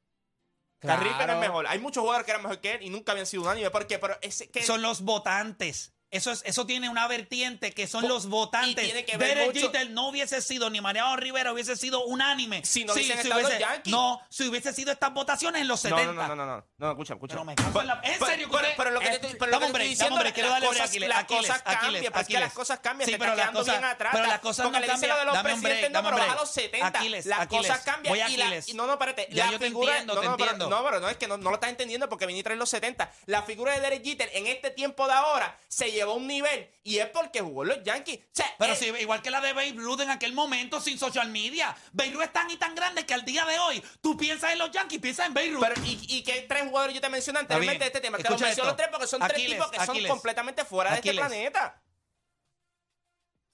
Claro. 0.80 1.32
Es 1.32 1.38
mejor. 1.38 1.66
Hay 1.66 1.78
muchos 1.78 2.02
jugadores 2.02 2.26
que 2.26 2.32
eran 2.32 2.42
mejor 2.42 2.60
que 2.60 2.74
él 2.74 2.82
y 2.82 2.90
nunca 2.90 3.12
habían 3.12 3.26
sido 3.26 3.42
unánime. 3.42 3.70
¿Por 3.70 3.86
qué? 3.86 3.98
Pero 3.98 4.18
ese 4.20 4.50
que 4.50 4.62
Son 4.62 4.82
los 4.82 5.00
votantes. 5.02 5.93
Eso, 6.14 6.30
es, 6.30 6.42
eso 6.46 6.64
tiene 6.66 6.88
una 6.88 7.06
vertiente 7.08 7.72
que 7.72 7.86
son 7.86 8.02
Po- 8.02 8.08
los 8.08 8.26
votantes. 8.28 8.84
y 8.84 8.86
tiene 8.86 9.04
que 9.04 9.16
ver 9.16 9.36
Derek 9.36 9.46
mucho- 9.54 9.66
Jeter 9.66 9.90
no 9.90 10.08
hubiese 10.08 10.40
sido, 10.40 10.70
ni 10.70 10.80
Mariano 10.80 11.16
Rivera 11.16 11.52
hubiese 11.52 11.76
sido 11.76 12.04
unánime. 12.04 12.64
Si 12.64 12.84
no 12.84 12.92
hubiesen 12.92 13.18
estado 13.18 13.40
los 13.40 13.58
Yankees. 13.58 13.90
No, 13.92 14.20
si 14.30 14.48
hubiese 14.48 14.72
sido 14.72 14.92
estas 14.92 15.12
votaciones 15.12 15.62
en 15.62 15.68
los 15.68 15.82
No, 15.84 15.90
70. 15.96 16.12
no, 16.12 16.28
no, 16.28 16.36
no, 16.36 16.46
no, 16.46 16.56
no, 16.56 16.64
no, 16.78 16.90
escucha, 16.92 17.14
escucha. 17.14 17.32
Pero 17.34 17.44
me 17.44 17.54
cago 17.54 17.80
en 17.80 17.86
la- 17.86 18.00
¿En 18.04 18.12
Pero- 18.14 18.26
serio 18.26 18.48
que 18.50 18.56
pero- 18.76 18.90
lo 18.90 19.00
que 19.00 19.06
te 19.06 19.12
Eh, 19.12 19.14
estoy- 19.16 19.30
pero 19.38 19.46
lo 19.50 19.58
dame 19.60 19.66
que 19.66 19.72
te 19.72 19.78
dame 20.04 20.32
quiero 20.32 20.48
las 20.48 20.54
darle 20.54 20.68
break 20.68 20.70
a 20.70 20.78
cosas- 20.78 20.88
Aquiles, 20.90 21.08
las 21.08 21.18
Aquiles, 21.18 21.40
cosas 21.46 21.62
cambian, 21.62 21.84
Aquiles, 21.84 22.00
pero 22.00 22.04
es 22.04 22.12
que 22.14 22.20
Aquiles. 22.34 22.40
las 22.40 22.52
cosas 22.52 22.78
cambian, 22.80 23.06
Sí, 23.06 23.12
te 23.12 23.18
pero 23.18 23.30
estás 23.32 23.36
las 23.36 23.44
quedando 23.44 23.60
cosas- 23.60 23.74
bien 23.80 23.84
atrás. 23.90 24.10
pero 24.14 24.26
las 24.26 24.40
cosas 24.40 24.64
porque 24.64 24.78
no 24.78 24.80
le 24.80 24.86
lo 24.86 24.92
de 24.94 25.24
los 25.24 25.34
cambian. 25.34 25.34
Dame 25.34 25.54
un 25.54 25.60
break, 25.62 25.72
presidentes, 25.74 25.90
no, 25.90 25.94
dame 25.98 26.08
un 26.08 26.14
pero 26.14 26.24
break. 26.26 26.38
a 26.38 26.40
los 26.40 26.50
70 26.50 26.98
Aquiles, 26.98 27.26
las 27.26 27.40
Aquiles, 27.40 27.66
cosas 27.66 27.84
cambian. 27.84 28.12
voy 28.12 28.20
a 28.20 28.28
y 28.28 28.36
la- 28.36 28.44
Aquiles. 28.46 28.68
y 28.68 28.74
no, 28.74 28.86
no, 28.86 28.92
espérate, 28.92 29.28
Ya 29.30 29.46
la 29.46 29.52
yo 29.52 29.58
te 29.58 29.66
figura, 29.66 29.90
entiendo, 29.92 30.14
no, 30.14 30.20
te 30.20 30.26
no, 30.28 30.36
pero- 30.36 30.50
entiendo. 30.52 30.76
no, 30.76 30.84
pero 30.84 31.00
no 31.00 31.08
es 31.08 31.16
que 31.16 31.26
no, 31.28 31.36
no 31.38 31.50
lo 31.50 31.54
estás 31.56 31.70
entendiendo 31.70 32.08
porque 32.08 32.26
viniste 32.26 32.52
en 32.52 32.58
los 32.58 32.70
70. 32.70 33.10
La 33.26 33.42
figura 33.42 33.72
de 33.74 33.80
Derek 33.80 34.04
Jeter 34.04 34.30
en 34.34 34.46
este 34.46 34.70
tiempo 34.70 35.06
de 35.06 35.12
ahora 35.14 35.58
se 35.68 35.90
llevó 35.90 36.03
a 36.12 36.16
un 36.16 36.26
nivel 36.26 36.68
y 36.82 36.98
es 36.98 37.08
porque 37.08 37.40
jugó 37.40 37.62
en 37.62 37.70
los 37.70 37.82
Yankees. 37.82 38.18
O 38.18 38.28
sea, 38.32 38.46
Pero 38.58 38.74
sí, 38.76 38.92
igual 39.00 39.22
que 39.22 39.30
la 39.30 39.40
de 39.40 39.52
Babe 39.52 39.72
Ruth 39.76 40.00
en 40.00 40.10
aquel 40.10 40.32
momento 40.32 40.80
sin 40.80 40.98
social 40.98 41.28
media. 41.30 41.74
Babe 41.92 42.10
Ruth 42.12 42.22
es 42.22 42.32
tan 42.32 42.50
y 42.50 42.56
tan 42.56 42.74
grande 42.74 43.06
que 43.06 43.14
al 43.14 43.24
día 43.24 43.44
de 43.44 43.58
hoy 43.58 43.82
tú 44.00 44.16
piensas 44.16 44.52
en 44.52 44.58
los 44.58 44.70
Yankees, 44.70 45.00
piensas 45.00 45.26
en 45.26 45.34
Babe 45.34 45.50
Ruth. 45.50 45.62
Pero, 45.68 45.86
y, 45.86 45.98
y 46.08 46.22
que 46.22 46.42
tres 46.42 46.64
jugadores 46.68 46.94
yo 46.94 47.00
te 47.00 47.08
mencioné 47.08 47.38
anteriormente 47.40 47.84
de 47.84 47.86
este 47.86 48.00
tema. 48.00 48.18
Te 48.18 48.24
los 48.24 48.32
Escucha 48.32 48.46
menciono 48.46 48.70
esto. 48.70 48.76
los 48.76 48.76
tres 48.76 48.88
porque 48.90 49.06
son 49.06 49.20
tres 49.28 49.46
tipos 49.46 49.70
que 49.70 49.86
son 49.86 50.06
completamente 50.08 50.64
fuera 50.64 50.90
de 50.92 50.98
Aquiles. 50.98 51.16
este 51.16 51.28
planeta. 51.28 51.80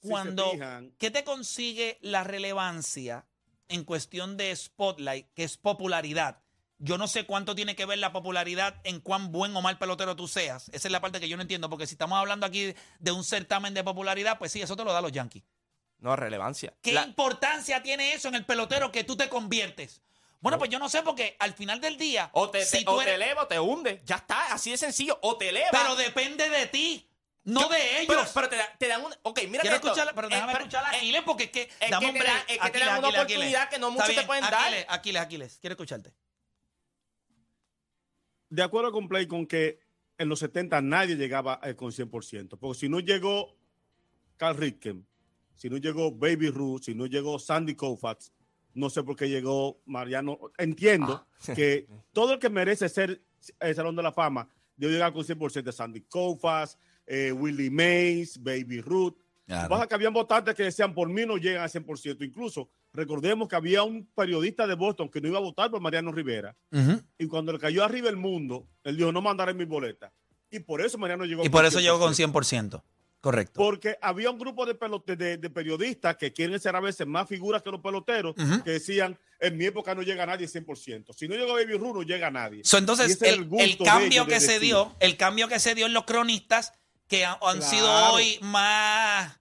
Cuando, 0.01 0.53
¿qué 0.99 1.11
te 1.11 1.25
consigue 1.25 1.99
la 2.01 2.25
relevancia 2.25 3.27
en 3.69 3.85
cuestión 3.85 4.37
de 4.39 4.55
spotlight, 4.57 5.27
que 5.35 5.45
es 5.45 5.59
popularidad? 5.59 6.43
Yo 6.83 6.97
no 6.97 7.07
sé 7.09 7.27
cuánto 7.27 7.55
tiene 7.55 7.77
que 7.77 7.85
ver 7.85 7.99
la 7.99 8.11
popularidad 8.11 8.81
en 8.85 9.01
cuán 9.01 9.31
buen 9.33 9.55
o 9.55 9.61
mal 9.61 9.79
pelotero 9.79 10.17
tú 10.17 10.27
seas. 10.27 10.71
Esa 10.71 10.89
es 10.89 10.93
la 10.93 11.01
parte 11.01 11.21
que 11.21 11.29
yo 11.29 11.37
no 11.37 11.43
entiendo, 11.43 11.69
porque 11.69 11.87
si 11.87 11.95
estamos 11.95 12.19
hablando 12.19 12.47
aquí 12.47 12.75
de 12.99 13.13
un 13.13 13.23
certamen 13.23 13.75
de 13.75 13.85
popularidad, 13.85 14.39
pues 14.39 14.51
sí, 14.53 14.63
eso 14.63 14.77
te 14.77 14.85
lo 14.85 14.93
da 14.93 15.01
los 15.03 15.13
Yankees. 15.13 15.43
No, 15.99 16.17
relevancia. 16.17 16.73
¿Qué 16.81 16.93
La- 16.93 17.05
importancia 17.05 17.83
tiene 17.83 18.15
eso 18.15 18.29
en 18.29 18.35
el 18.35 18.47
pelotero 18.47 18.91
que 18.91 19.05
tú 19.05 19.15
te 19.17 19.29
conviertes? 19.29 20.01
Bueno, 20.41 20.57
pues 20.57 20.71
yo 20.71 20.79
no 20.79 20.89
sé, 20.89 21.03
porque 21.03 21.37
al 21.39 21.53
final 21.53 21.83
del 21.83 21.99
día, 21.99 22.31
O 22.33 22.49
te, 22.49 22.65
si 22.65 22.79
te- 22.79 22.85
tú 22.87 22.93
o 22.93 23.03
te 23.05 23.15
eleva 23.15 23.43
o 23.43 23.47
te 23.47 23.61
hunde. 23.61 24.01
Ya 24.07 24.17
está, 24.17 24.55
así 24.55 24.71
de 24.71 24.79
sencillo. 24.79 25.19
O 25.21 25.37
te 25.37 25.51
eleva. 25.51 25.69
pero 25.71 25.97
depende 25.97 26.49
de 26.49 26.65
ti, 26.67 27.07
no 27.45 27.61
Yo- 27.61 27.69
de 27.69 28.01
ellos. 28.01 28.07
Pero, 28.09 28.27
pero 28.33 28.49
te, 28.49 28.57
da- 28.57 28.73
te 28.79 28.89
dan 28.89 29.05
un. 29.05 29.15
Ok, 29.23 29.41
mira 29.49 29.61
Quiero 29.61 29.77
esto. 29.77 29.89
escuchar, 29.89 30.15
pero 30.15 30.29
Eh, 30.29 30.31
déjame 30.35 30.53
pero- 30.55 30.65
escuchar 30.65 30.87
a 30.87 30.95
eh, 30.95 30.97
Aquiles 30.97 31.23
porque 31.27 31.45
es 31.45 31.51
que. 31.51 31.71
es 31.79 31.91
dame 31.91 32.07
que 32.15 32.19
te 32.21 32.25
dan- 32.25 32.35
break. 32.47 32.51
es 32.51 32.59
que 32.59 32.71
te 32.71 32.79
dan 32.79 32.89
una 32.89 32.97
Aquiles, 33.09 33.15
oportunidad 33.21 33.63
Aquiles. 33.65 33.69
que 33.75 33.79
no 33.79 33.91
muchos 33.91 34.15
te 34.15 34.23
pueden 34.23 34.45
dar. 34.45 34.55
Aquiles, 34.55 34.87
Aquiles, 34.89 35.21
Aquiles, 35.23 35.59
quiero 35.61 35.75
escucharte. 35.75 36.15
De 38.51 38.63
acuerdo 38.63 38.93
con 38.93 39.09
Play 39.09 39.27
con 39.27 39.47
que 39.47 39.79
en 40.19 40.29
los 40.29 40.41
70 40.41 40.81
nadie 40.83 41.17
llegaba 41.17 41.61
eh, 41.63 41.75
con 41.75 41.91
100%, 41.93 42.59
porque 42.59 42.79
si 42.79 42.89
no 42.89 43.01
llegó 43.01 43.57
Carl 44.37 44.57
Ripken, 44.57 45.07
si 45.55 45.71
no 45.71 45.77
llegó 45.79 46.11
Baby 46.13 46.51
Ruth, 46.51 46.83
si 46.83 46.95
no 46.95 47.07
llegó 47.07 47.39
Sandy 47.39 47.75
Koufax, 47.75 48.33
no 48.75 48.89
sé 48.91 49.03
por 49.03 49.17
qué 49.17 49.29
llegó 49.29 49.81
Mariano. 49.87 50.39
Entiendo 50.59 51.27
Ah. 51.49 51.55
que 51.55 51.87
todo 52.13 52.35
el 52.35 52.39
que 52.39 52.51
merece 52.51 52.89
ser 52.89 53.23
el 53.61 53.75
Salón 53.75 53.97
de 53.97 54.03
la 54.03 54.13
Fama 54.13 54.49
debe 54.77 54.93
llegar 54.93 55.13
con 55.13 55.25
100% 55.25 55.73
Sandy 55.73 56.03
Koufax, 56.03 56.77
eh, 57.07 57.33
Willie 57.33 57.71
Mays, 57.71 58.43
Baby 58.43 58.81
Ruth. 58.81 59.17
Pasa 59.69 59.87
que 59.89 59.95
habían 59.95 60.13
votantes 60.13 60.55
que 60.55 60.63
decían 60.63 60.95
por 60.95 61.09
mí 61.09 61.27
no 61.27 61.37
llegan 61.37 61.63
al 61.65 61.69
100%. 61.71 62.25
Incluso 62.25 62.71
recordemos 62.93 63.49
que 63.49 63.57
había 63.57 63.83
un 63.83 64.07
periodista 64.15 64.67
de 64.67 64.75
Boston 64.75 65.09
que 65.09 65.21
no 65.21 65.29
iba 65.29 65.39
a 65.39 65.43
votar 65.43 65.71
por 65.71 65.81
Mariano 65.81 66.13
Rivera. 66.13 66.57
Y 67.19 67.27
cuando 67.27 67.53
le 67.53 67.59
cayó 67.59 67.85
arriba 67.85 68.09
el 68.09 68.17
mundo, 68.17 68.67
él 68.85 68.97
dijo, 68.97 69.13
no 69.13 69.21
mandaré 69.23 69.55
mi 69.55 69.65
boleta. 69.65 70.13
Y 70.51 70.61
por 70.61 70.81
eso 70.81 70.99
Mariano 70.99 71.25
llegó 71.25 71.43
Y 71.43 71.45
con 71.47 71.53
por 71.53 71.65
eso 71.65 71.79
llegó 71.81 71.99
con 71.99 72.13
100%. 72.15 72.33
100%. 72.33 72.83
Correcto. 73.21 73.53
Porque 73.61 73.99
había 74.01 74.31
un 74.31 74.39
grupo 74.39 74.65
de, 74.65 74.75
pelote- 74.79 75.15
de, 75.15 75.37
de 75.37 75.51
periodistas 75.51 76.17
que 76.17 76.33
quieren 76.33 76.59
ser 76.59 76.75
a 76.75 76.81
veces 76.81 77.07
más 77.07 77.29
figuras 77.29 77.63
que 77.63 77.71
los 77.71 77.81
peloteros, 77.83 78.35
que 78.65 78.71
decían, 78.71 79.19
en 79.39 79.59
mi 79.59 79.67
época 79.67 79.95
no 79.95 80.01
llega 80.01 80.25
nadie 80.25 80.47
100%. 80.49 81.13
Si 81.15 81.29
no 81.29 81.35
llegó 81.35 81.53
Baby 81.53 81.75
Ruth, 81.77 81.95
no 81.97 82.03
llega 82.03 82.31
nadie. 82.31 82.63
So, 82.65 82.79
entonces, 82.79 83.21
el, 83.21 83.47
cambio 83.85 84.23
ellos 84.23 84.27
de 84.27 84.33
que 84.33 84.41
se 84.41 84.47
decir. 84.55 84.61
dio, 84.63 84.97
el 85.01 85.19
cambio 85.19 85.49
que 85.49 85.59
se 85.61 85.75
dio 85.75 85.85
en 85.85 85.93
los 85.93 86.05
cronistas, 86.05 86.73
que 87.09 87.27
ha- 87.27 87.33
han 87.43 87.59
Claro. 87.59 87.63
sido 87.63 87.93
hoy 88.15 88.39
más. 88.41 89.39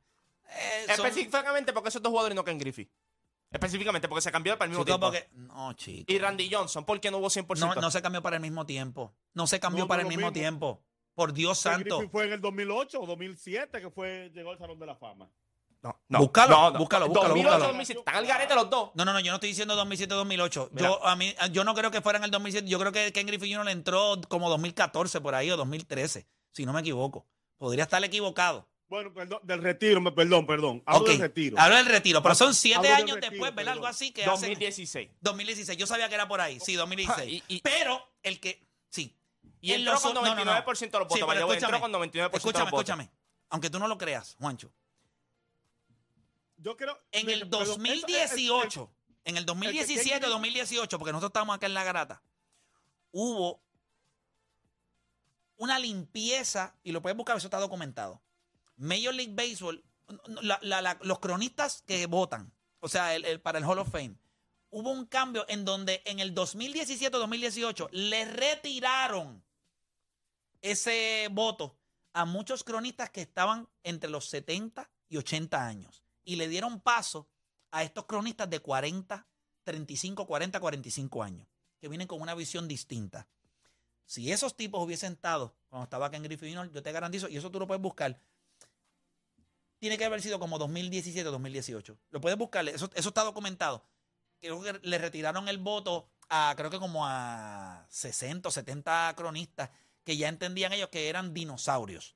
eh, 0.50 0.94
son- 0.98 1.06
Específicamente 1.06 1.72
porque 1.72 1.88
esos 1.88 2.02
dos 2.02 2.10
jugadores 2.10 2.36
no 2.36 2.44
Ken 2.44 2.58
Griffey. 2.58 2.90
Específicamente 3.52 4.08
porque 4.08 4.22
se 4.22 4.32
cambió 4.32 4.58
para 4.58 4.66
el 4.66 4.70
mismo 4.72 4.86
Chico, 4.86 5.00
tiempo. 5.00 5.08
porque- 5.08 5.30
no, 5.54 5.74
chico. 5.74 6.12
Y 6.12 6.20
Randy 6.20 6.50
Johnson, 6.54 6.86
¿por 6.86 7.00
qué 7.00 7.10
no 7.10 7.18
hubo 7.18 7.30
100%? 7.30 7.76
No, 7.76 7.82
no 7.82 7.92
se 7.92 8.02
cambió 8.02 8.22
para 8.22 8.36
el 8.36 8.42
mismo 8.42 8.66
tiempo. 8.66 9.14
No 9.34 9.48
se 9.48 9.60
cambió 9.60 9.80
No, 9.80 9.86
no 9.86 9.88
para 9.88 10.02
el 10.04 10.08
mismo 10.08 10.28
mismo. 10.28 10.34
tiempo. 10.34 10.84
Por 11.16 11.34
Dios 11.34 11.62
Ken 11.64 11.74
santo. 11.74 11.98
Griffey 11.98 12.12
fue 12.12 12.26
en 12.26 12.34
el 12.34 12.42
2008 12.42 13.02
o 13.02 13.06
2007 13.08 13.82
que 13.82 13.90
fue, 13.90 14.32
llegó 14.34 14.52
al 14.52 14.58
Salón 14.60 14.80
de 14.80 14.86
la 14.86 14.96
Fama. 14.96 15.30
No, 15.82 15.98
Búscalo, 16.20 16.74
búscalo, 16.74 16.78
búscalo, 16.78 17.08
2008, 17.08 17.34
búscalo. 17.36 17.66
2007, 17.68 18.00
Están 18.00 18.16
al 18.16 18.26
garete 18.28 18.54
los 18.54 18.70
dos. 18.70 18.92
No, 18.96 19.06
no, 19.06 19.14
no, 19.14 19.20
yo 19.22 19.32
no 19.32 19.36
estoy 19.36 19.50
diciendo 19.50 19.76
2007-2008. 19.78 20.70
Mira. 20.74 20.90
Yo, 20.90 21.06
a 21.08 21.16
mí, 21.16 21.34
yo 21.54 21.64
no 21.64 21.74
creo 21.74 21.90
que 21.90 22.02
fuera 22.02 22.18
en 22.20 22.26
el 22.26 22.32
2007. 22.32 22.68
Yo 22.68 22.78
creo 22.80 22.92
que 22.92 23.14
Ken 23.14 23.26
Griffey 23.26 23.52
Jr. 23.54 23.66
le 23.66 23.72
entró 23.72 24.20
como 24.28 24.50
2014 24.50 25.22
por 25.22 25.36
ahí 25.36 25.50
o 25.52 25.56
2013, 25.58 26.28
si 26.52 26.66
no 26.66 26.74
me 26.74 26.82
equivoco. 26.82 27.26
Podría 27.58 27.84
estar 27.84 28.04
equivocado. 28.04 28.68
Bueno, 28.90 29.14
perdón, 29.14 29.40
del 29.44 29.62
retiro, 29.62 30.04
perdón, 30.16 30.48
perdón. 30.48 30.82
Hablo 30.86 31.08
del 31.10 31.20
retiro. 31.20 31.60
Hablo 31.60 31.76
del 31.78 31.86
retiro, 31.86 32.24
pero 32.24 32.34
son 32.34 32.56
siete 32.56 32.78
Hablo 32.88 32.96
años 32.96 33.16
retiro, 33.18 33.32
después, 33.32 33.54
¿verdad? 33.56 33.74
Algo 33.74 33.86
así 33.86 34.12
que 34.12 34.24
hace 34.24 34.48
2016. 34.48 35.12
2016. 35.22 35.78
Yo 35.78 35.86
sabía 35.86 36.10
que 36.10 36.16
era 36.16 36.28
por 36.28 36.42
ahí, 36.42 36.60
sí, 36.60 36.74
2016. 36.74 37.42
Ah, 37.44 37.46
y- 37.48 37.56
y- 37.58 37.62
pero 37.62 38.04
el 38.24 38.40
que, 38.40 38.66
sí. 38.90 39.16
Y 39.62 39.74
En 39.74 39.82
entró 39.82 39.94
los- 39.94 40.02
con 40.02 40.14
no, 40.16 40.22
no, 40.22 40.28
no. 40.30 40.36
99% 40.36 40.98
de 40.98 41.00
los 41.00 41.08
votos. 41.08 41.18
Sí, 41.20 41.24
pero 41.28 41.52
escúchame, 41.52 41.80
con 41.80 41.92
99% 41.92 42.38
Escúchame, 42.38 42.60
de 42.66 42.66
los 42.66 42.72
votos. 42.72 42.90
escúchame. 42.90 43.12
Aunque 43.50 43.70
tú 43.70 43.78
no 43.78 43.88
lo 43.88 43.98
creas, 43.98 44.36
Juancho. 44.40 44.72
Yo 46.58 46.76
creo. 46.76 47.00
En 47.12 47.30
el 47.30 47.42
perdón, 47.42 47.62
eso- 47.64 47.72
2018, 47.74 48.92
en 49.24 49.38
el 49.38 49.46
2017 49.46 50.26
o 50.26 50.30
2018, 50.30 50.98
porque 50.98 51.12
nosotros 51.12 51.30
estamos 51.30 51.56
acá 51.56 51.68
en 51.68 51.74
la 51.76 51.84
garata, 51.84 52.24
hubo 53.12 53.62
una 55.58 55.78
limpieza, 55.78 56.74
y 56.84 56.92
lo 56.92 57.02
puedes 57.04 57.16
buscar, 57.16 57.38
eso 57.38 57.48
está 57.48 57.60
documentado. 57.60 58.20
Major 58.80 59.14
League 59.14 59.34
Baseball 59.34 59.84
los 61.02 61.20
cronistas 61.20 61.84
que 61.86 62.06
votan, 62.08 62.52
o 62.80 62.90
sea, 62.90 63.12
para 63.44 63.60
el 63.60 63.66
Hall 63.66 63.80
of 63.80 63.92
Fame, 63.92 64.16
hubo 64.72 64.92
un 64.92 65.06
cambio 65.06 65.46
en 65.48 65.66
donde 65.66 66.02
en 66.06 66.20
el 66.20 66.34
2017-2018 66.34 67.90
le 67.92 68.26
retiraron 68.26 69.44
ese 70.62 71.28
voto 71.32 71.78
a 72.14 72.26
muchos 72.26 72.64
cronistas 72.64 73.10
que 73.12 73.22
estaban 73.22 73.68
entre 73.84 74.10
los 74.10 74.30
70 74.30 74.90
y 75.10 75.18
80 75.18 75.66
años 75.66 76.04
y 76.24 76.36
le 76.36 76.48
dieron 76.48 76.82
paso 76.82 77.28
a 77.72 77.84
estos 77.84 78.06
cronistas 78.06 78.50
de 78.50 78.60
40, 78.60 79.28
35, 79.64 80.26
40, 80.26 80.60
45 80.60 81.24
años, 81.24 81.48
que 81.80 81.88
vienen 81.88 82.08
con 82.08 82.22
una 82.22 82.36
visión 82.36 82.68
distinta. 82.68 83.28
Si 84.06 84.32
esos 84.32 84.58
tipos 84.58 84.84
hubiesen 84.84 85.14
estado 85.14 85.56
cuando 85.68 85.84
estaba 85.84 86.08
acá 86.08 86.18
en 86.18 86.24
Griffith 86.24 86.56
Jr., 86.56 86.72
yo 86.72 86.82
te 86.82 86.92
garantizo, 86.92 87.30
y 87.30 87.38
eso 87.38 87.52
tú 87.52 87.60
lo 87.60 87.68
puedes 87.68 87.82
buscar, 87.82 88.20
tiene 89.80 89.98
que 89.98 90.06
haber 90.06 90.22
sido 90.22 90.40
como 90.40 90.60
2017 90.60 91.28
o 91.28 91.32
2018. 91.32 91.98
Lo 92.12 92.22
puedes 92.22 92.38
buscar, 92.38 92.68
eso, 92.68 92.90
eso 92.94 93.10
está 93.10 93.24
documentado. 93.24 93.86
Creo 94.40 94.62
que 94.62 94.80
le 94.84 94.98
retiraron 94.98 95.48
el 95.48 95.58
voto 95.58 96.10
a, 96.30 96.54
creo 96.56 96.70
que 96.70 96.80
como 96.80 97.06
a 97.06 97.86
60 97.90 98.48
o 98.48 98.52
70 98.52 99.14
cronistas 99.16 99.70
que 100.04 100.18
ya 100.18 100.28
entendían 100.28 100.74
ellos 100.74 100.90
que 100.90 101.10
eran 101.10 101.34
dinosaurios, 101.34 102.16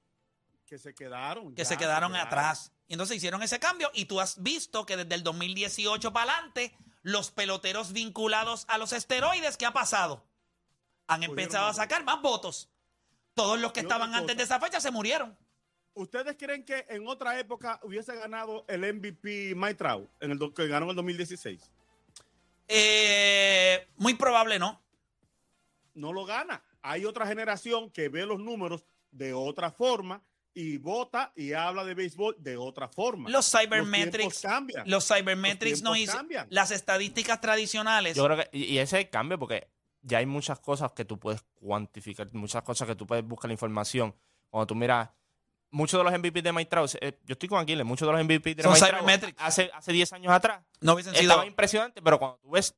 Que 0.65 0.78
se 0.78 0.93
quedaron. 0.93 1.54
que 1.56 1.63
ya, 1.63 1.65
se 1.65 1.78
quedaron 1.78 2.15
atrás. 2.15 2.71
Y 2.88 2.93
entonces 2.93 3.17
hicieron 3.17 3.43
ese 3.43 3.60
cambio 3.60 3.91
y 3.93 4.06
tú 4.06 4.19
has 4.19 4.41
visto 4.41 4.86
que 4.86 4.97
desde 4.97 5.15
el 5.15 5.23
2018 5.23 6.13
para 6.13 6.34
adelante, 6.34 6.76
los 7.02 7.32
peloteros 7.32 7.91
vinculados 7.91 8.65
a 8.67 8.78
los 8.78 8.93
esteroides, 8.93 9.58
¿qué 9.58 9.65
ha 9.65 9.73
pasado? 9.73 10.26
Han 11.08 11.23
empezado 11.23 11.67
a 11.67 11.73
sacar 11.73 12.04
más 12.04 12.21
votos. 12.21 12.69
Todos 13.34 13.60
los 13.60 13.73
que 13.73 13.82
estaban 13.82 14.13
antes 14.15 14.38
de 14.38 14.43
esa 14.43 14.60
fecha 14.60 14.80
se 14.80 14.91
murieron. 14.91 15.38
¿Ustedes 15.95 16.36
creen 16.38 16.63
que 16.63 16.86
en 16.89 17.08
otra 17.08 17.39
época 17.39 17.79
hubiese 17.84 18.15
ganado 18.15 18.65
el 18.67 18.82
MVP 18.93 19.53
Mike 19.56 19.75
Trout, 19.75 20.10
en 20.19 20.32
el 20.32 20.53
que 20.53 20.67
ganó 20.67 20.86
en 20.86 20.91
el 20.91 20.95
2016? 20.95 21.71
Eh, 22.67 23.88
muy 23.97 24.15
probable 24.15 24.58
no. 24.58 24.82
No 25.93 26.12
lo 26.12 26.25
gana. 26.25 26.63
Hay 26.82 27.06
otra 27.06 27.27
generación 27.27 27.91
que 27.91 28.10
ve 28.10 28.25
los 28.25 28.39
números 28.39 28.84
de 29.12 29.34
otra 29.34 29.71
forma 29.71 30.23
y 30.56 30.77
vota 30.77 31.32
y 31.36 31.53
habla 31.53 31.84
de 31.84 31.93
béisbol 31.93 32.36
de 32.39 32.58
otra 32.58 32.88
forma. 32.88 33.29
Los 33.29 33.51
cybermetrics, 33.51 34.41
cambian. 34.41 34.89
los 34.89 35.08
cybermetrics 35.08 35.82
hizo 35.82 36.13
cambian. 36.13 36.47
las 36.49 36.71
estadísticas 36.71 37.41
tradicionales. 37.41 38.15
Yo 38.15 38.25
creo 38.25 38.38
que, 38.38 38.49
y 38.51 38.63
y 38.65 38.77
ese 38.79 38.97
es 38.99 39.06
el 39.06 39.10
cambio, 39.10 39.39
porque 39.39 39.67
ya 40.01 40.19
hay 40.19 40.25
muchas 40.25 40.60
cosas 40.60 40.91
que 40.91 41.06
tú 41.06 41.19
puedes 41.19 41.41
cuantificar, 41.56 42.32
muchas 42.34 42.63
cosas 42.63 42.88
que 42.88 42.95
tú 42.95 43.08
puedes 43.08 43.25
buscar 43.25 43.49
la 43.49 43.53
información. 43.53 44.15
Cuando 44.49 44.67
tú 44.67 44.75
miras, 44.75 45.10
muchos 45.73 45.99
de 45.99 46.03
los 46.03 46.13
MVP 46.17 46.41
de 46.41 46.53
Mike 46.53 46.69
Trout, 46.69 46.91
eh, 47.01 47.19
yo 47.25 47.33
estoy 47.33 47.49
con 47.49 47.59
Aquiles, 47.59 47.86
muchos 47.86 48.07
de 48.07 48.12
los 48.13 48.23
MVP 48.23 48.55
de 48.55 48.63
Son 48.63 48.71
Mike 48.71 48.79
Trout 48.91 49.05
hace, 49.39 49.69
hace 49.73 49.91
10 49.91 50.13
años 50.13 50.31
atrás 50.31 50.62
no 50.81 50.93
hubiesen 50.93 51.13
sido. 51.13 51.23
estaba 51.31 51.45
impresionante, 51.45 52.01
pero 52.01 52.17
cuando 52.19 52.38
tú 52.41 52.51
ves 52.51 52.75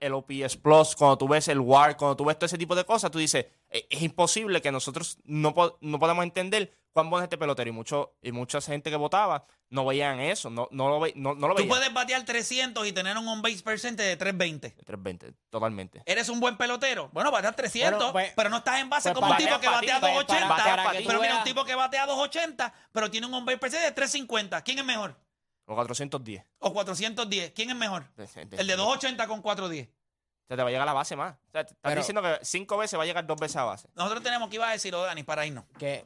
el 0.00 0.12
OPS 0.14 0.56
Plus, 0.56 0.96
cuando 0.96 1.16
tú 1.16 1.28
ves 1.28 1.46
el 1.46 1.60
WAR, 1.60 1.96
cuando 1.96 2.16
tú 2.16 2.24
ves 2.24 2.36
todo 2.36 2.46
ese 2.46 2.58
tipo 2.58 2.74
de 2.74 2.84
cosas, 2.84 3.10
tú 3.12 3.18
dices, 3.20 3.46
"Eh, 3.68 3.86
es 3.88 4.02
imposible 4.02 4.60
que 4.60 4.72
nosotros 4.72 5.18
no, 5.24 5.54
po- 5.54 5.78
no 5.80 5.98
podamos 6.00 6.24
entender 6.24 6.72
cuán 6.92 7.08
bueno 7.10 7.22
es 7.22 7.26
este 7.26 7.38
pelotero. 7.38 7.68
Y, 7.70 7.72
mucho, 7.72 8.14
y 8.22 8.32
mucha 8.32 8.60
gente 8.60 8.90
que 8.90 8.96
votaba 8.96 9.46
no 9.68 9.84
veían 9.86 10.18
eso, 10.20 10.50
no, 10.50 10.68
no 10.72 10.88
lo, 10.88 11.00
ve- 11.00 11.12
no, 11.16 11.34
no 11.34 11.46
lo 11.48 11.54
Tú 11.54 11.62
veían. 11.62 11.68
puedes 11.68 11.92
batear 11.94 12.24
300 12.24 12.86
y 12.86 12.92
tener 12.92 13.16
un 13.16 13.28
on 13.28 13.40
base 13.42 13.62
percent 13.62 13.96
de 13.98 14.16
320. 14.16 14.70
320, 14.84 15.32
totalmente. 15.50 16.02
¿Eres 16.06 16.28
un 16.28 16.40
buen 16.40 16.56
pelotero? 16.56 17.08
Bueno, 17.12 17.30
bateas 17.30 17.54
300, 17.54 17.98
Bueno, 17.98 18.12
pues- 18.12 18.32
pero 18.34 18.50
no 18.50 18.56
estás 18.58 18.80
en 18.80 18.90
base 18.90 19.10
pues 19.10 19.14
como 19.14 19.26
un 19.26 19.32
para- 19.36 19.44
tipo 19.46 19.60
que 19.60 19.68
batea 19.68 19.94
ti, 19.94 20.00
pues, 20.00 20.12
280. 20.14 20.48
para- 20.56 20.76
para 20.84 20.90
que 20.92 21.02
tú 21.02 21.08
pero 21.08 21.20
mira, 21.20 21.38
un 21.38 21.44
tipo 21.44 21.64
que 21.64 21.74
batea 21.74 22.06
280, 22.06 22.74
pero 22.92 23.10
tiene 23.10 23.26
un 23.28 23.34
on 23.34 23.44
base 23.44 23.58
percent 23.58 23.84
de 23.84 23.92
350. 23.92 24.62
¿Quién 24.62 24.78
es 24.80 24.84
mejor? 24.84 25.14
Los 25.66 25.76
410. 25.76 26.44
O 26.58 26.72
410. 26.72 27.52
¿Quién 27.52 27.70
es 27.70 27.76
mejor? 27.76 28.04
De- 28.16 28.26
de- 28.46 28.56
El 28.56 28.66
de 28.66 28.74
280 28.76 29.28
con 29.28 29.40
410. 29.40 29.86
O 29.88 30.46
sea, 30.48 30.56
te 30.56 30.62
va 30.64 30.68
a 30.68 30.72
llegar 30.72 30.82
a 30.82 30.90
la 30.90 30.94
base 30.94 31.14
más. 31.14 31.34
O 31.34 31.50
sea, 31.52 31.62
te 31.64 31.74
estás 31.74 31.78
Pero- 31.82 32.00
diciendo 32.00 32.22
que 32.22 32.38
cinco 32.42 32.76
veces 32.76 32.98
va 32.98 33.04
a 33.04 33.06
llegar 33.06 33.24
dos 33.24 33.38
veces 33.38 33.54
a 33.56 33.62
base. 33.62 33.88
Nosotros 33.94 34.20
tenemos 34.24 34.48
que 34.48 34.56
iba 34.56 34.68
a 34.68 34.72
decirlo, 34.72 35.02
Dani, 35.04 35.22
para 35.22 35.46
irnos. 35.46 35.62
que, 35.78 36.04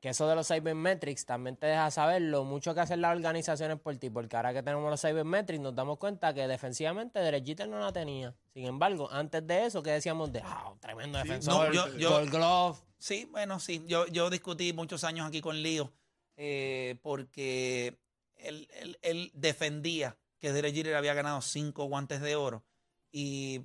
que 0.00 0.10
eso 0.10 0.28
de 0.28 0.34
los 0.36 0.46
cybermetrics 0.48 1.24
también 1.26 1.56
te 1.56 1.66
deja 1.66 1.90
saber 1.90 2.22
lo 2.22 2.44
mucho 2.44 2.74
que 2.74 2.80
hacen 2.80 3.00
las 3.00 3.16
organizaciones 3.16 3.78
por 3.80 3.96
ti, 3.96 4.10
porque 4.10 4.36
ahora 4.36 4.52
que 4.52 4.62
tenemos 4.62 4.88
los 4.90 5.00
cybermetrics 5.00 5.60
nos 5.60 5.74
damos 5.74 5.98
cuenta 5.98 6.32
que 6.34 6.46
defensivamente 6.46 7.18
Derek 7.18 7.44
Jeter 7.44 7.68
no 7.68 7.80
la 7.80 7.92
tenía. 7.92 8.34
Sin 8.54 8.64
embargo, 8.66 9.10
antes 9.10 9.46
de 9.46 9.66
eso, 9.66 9.82
que 9.82 9.90
decíamos 9.90 10.32
de, 10.32 10.40
ah, 10.44 10.72
tremendo 10.80 11.18
Sí, 11.20 11.28
defensor, 11.28 11.68
no, 11.68 11.72
yo- 11.74 11.96
yo- 11.98 12.10
Gold 12.10 12.30
Glove. 12.30 12.78
Sí, 12.98 13.26
bueno, 13.30 13.58
sí. 13.60 13.84
Yo, 13.86 14.06
yo 14.06 14.30
discutí 14.30 14.72
muchos 14.72 15.04
años 15.04 15.26
aquí 15.26 15.40
con 15.40 15.62
Lío 15.62 15.92
eh, 16.36 16.96
porque 17.02 17.98
él, 18.36 18.68
él- 18.80 18.98
él 19.02 19.30
defendía 19.34 20.16
que 20.38 20.52
Derek 20.52 20.74
Jeter 20.74 20.94
había 20.94 21.14
ganado 21.14 21.40
cinco 21.40 21.84
guantes 21.86 22.20
de 22.20 22.36
oro 22.36 22.64
y 23.10 23.62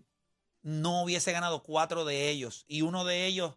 no 0.63 1.03
hubiese 1.03 1.31
ganado 1.31 1.61
cuatro 1.61 2.05
de 2.05 2.29
ellos 2.29 2.65
y 2.67 2.81
uno 2.81 3.05
de 3.05 3.25
ellos 3.27 3.55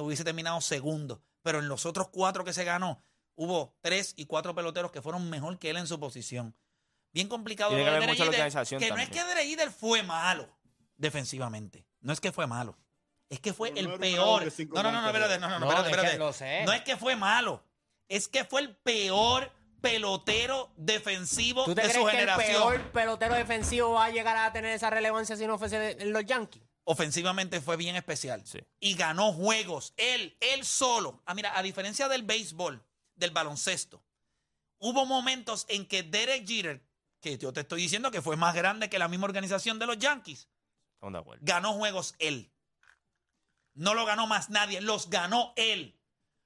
hubiese 0.00 0.24
terminado 0.24 0.60
segundo. 0.60 1.22
Pero 1.42 1.58
en 1.60 1.68
los 1.68 1.86
otros 1.86 2.08
cuatro 2.08 2.44
que 2.44 2.52
se 2.52 2.64
ganó, 2.64 3.02
hubo 3.34 3.74
tres 3.80 4.12
y 4.16 4.26
cuatro 4.26 4.54
peloteros 4.54 4.90
que 4.92 5.00
fueron 5.02 5.30
mejor 5.30 5.58
que 5.58 5.70
él 5.70 5.76
en 5.78 5.86
su 5.86 5.98
posición. 5.98 6.54
Bien 7.12 7.28
complicado. 7.28 7.70
Tiene 7.74 7.84
que 7.84 7.90
la 7.90 8.00
Jeter, 8.14 8.24
organización 8.28 8.80
que 8.80 8.88
no 8.90 8.96
es 8.96 9.08
también. 9.08 9.26
que 9.26 9.28
Derek 9.34 9.48
Jeter 9.48 9.70
fue 9.70 10.02
malo 10.02 10.48
defensivamente. 10.96 11.86
No 12.00 12.12
es 12.12 12.20
que 12.20 12.32
fue 12.32 12.46
malo. 12.46 12.76
Es 13.28 13.40
que 13.40 13.52
fue 13.52 13.70
no 13.70 13.76
el 13.78 13.86
ganador 13.86 14.00
peor. 14.42 14.50
cinco 14.50 14.76
No, 14.76 14.82
no, 14.84 14.92
no, 14.92 15.02
no, 15.02 15.06
espérate, 15.08 15.38
no, 15.38 15.48
no, 15.48 15.58
no, 15.60 15.66
No, 15.66 15.72
espérate, 15.72 15.90
es 15.90 15.96
que 15.96 16.00
espérate. 16.06 16.18
lo 16.18 16.32
sé. 16.32 16.64
No 16.64 16.72
es 16.72 16.82
que 16.82 16.96
fue 16.96 17.16
malo. 17.16 17.64
Es 18.08 18.28
que 18.28 18.44
fue 18.44 18.60
el 18.60 18.74
peor 18.76 19.52
pelotero 19.80 20.72
defensivo 20.76 21.64
¿Tú 21.64 21.74
te 21.74 21.82
de 21.82 21.88
crees 21.88 21.96
su 22.02 22.04
que 22.06 22.10
el 22.12 22.16
generación. 22.28 22.62
peor 22.62 22.92
pelotero 22.92 23.34
defensivo 23.34 23.92
va 23.92 24.06
a 24.06 24.10
llegar 24.10 24.36
a 24.36 24.52
tener 24.52 24.72
esa 24.72 24.90
relevancia 24.90 25.36
si 25.36 25.46
no 25.46 25.58
fuese 25.58 25.96
los 26.06 26.24
Yankees? 26.26 26.62
Ofensivamente 26.84 27.60
fue 27.60 27.76
bien 27.76 27.96
especial. 27.96 28.44
Sí. 28.46 28.58
Y 28.80 28.94
ganó 28.94 29.32
juegos. 29.32 29.94
Él, 29.96 30.36
él 30.40 30.64
solo. 30.64 31.22
Ah, 31.26 31.34
mira, 31.34 31.56
a 31.56 31.62
diferencia 31.62 32.08
del 32.08 32.22
béisbol, 32.22 32.82
del 33.14 33.30
baloncesto, 33.30 34.02
hubo 34.78 35.06
momentos 35.06 35.66
en 35.68 35.86
que 35.86 36.02
Derek 36.02 36.46
Jeter, 36.46 36.82
que 37.20 37.38
yo 37.38 37.52
te 37.52 37.60
estoy 37.60 37.82
diciendo 37.82 38.10
que 38.10 38.22
fue 38.22 38.36
más 38.36 38.54
grande 38.54 38.88
que 38.88 38.98
la 38.98 39.08
misma 39.08 39.26
organización 39.26 39.78
de 39.78 39.86
los 39.86 39.98
Yankees, 39.98 40.48
ganó 41.40 41.74
juegos 41.74 42.14
él. 42.18 42.50
No 43.74 43.94
lo 43.94 44.04
ganó 44.04 44.26
más 44.26 44.50
nadie, 44.50 44.80
los 44.80 45.10
ganó 45.10 45.52
él. 45.56 45.98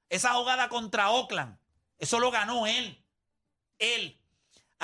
Esa 0.09 0.35
jugada 0.35 0.69
contra 0.69 1.11
Oakland, 1.11 1.59
eso 1.99 2.21
lo 2.21 2.31
ganó 2.31 2.67
él. 2.67 3.03
Él. 3.79 4.21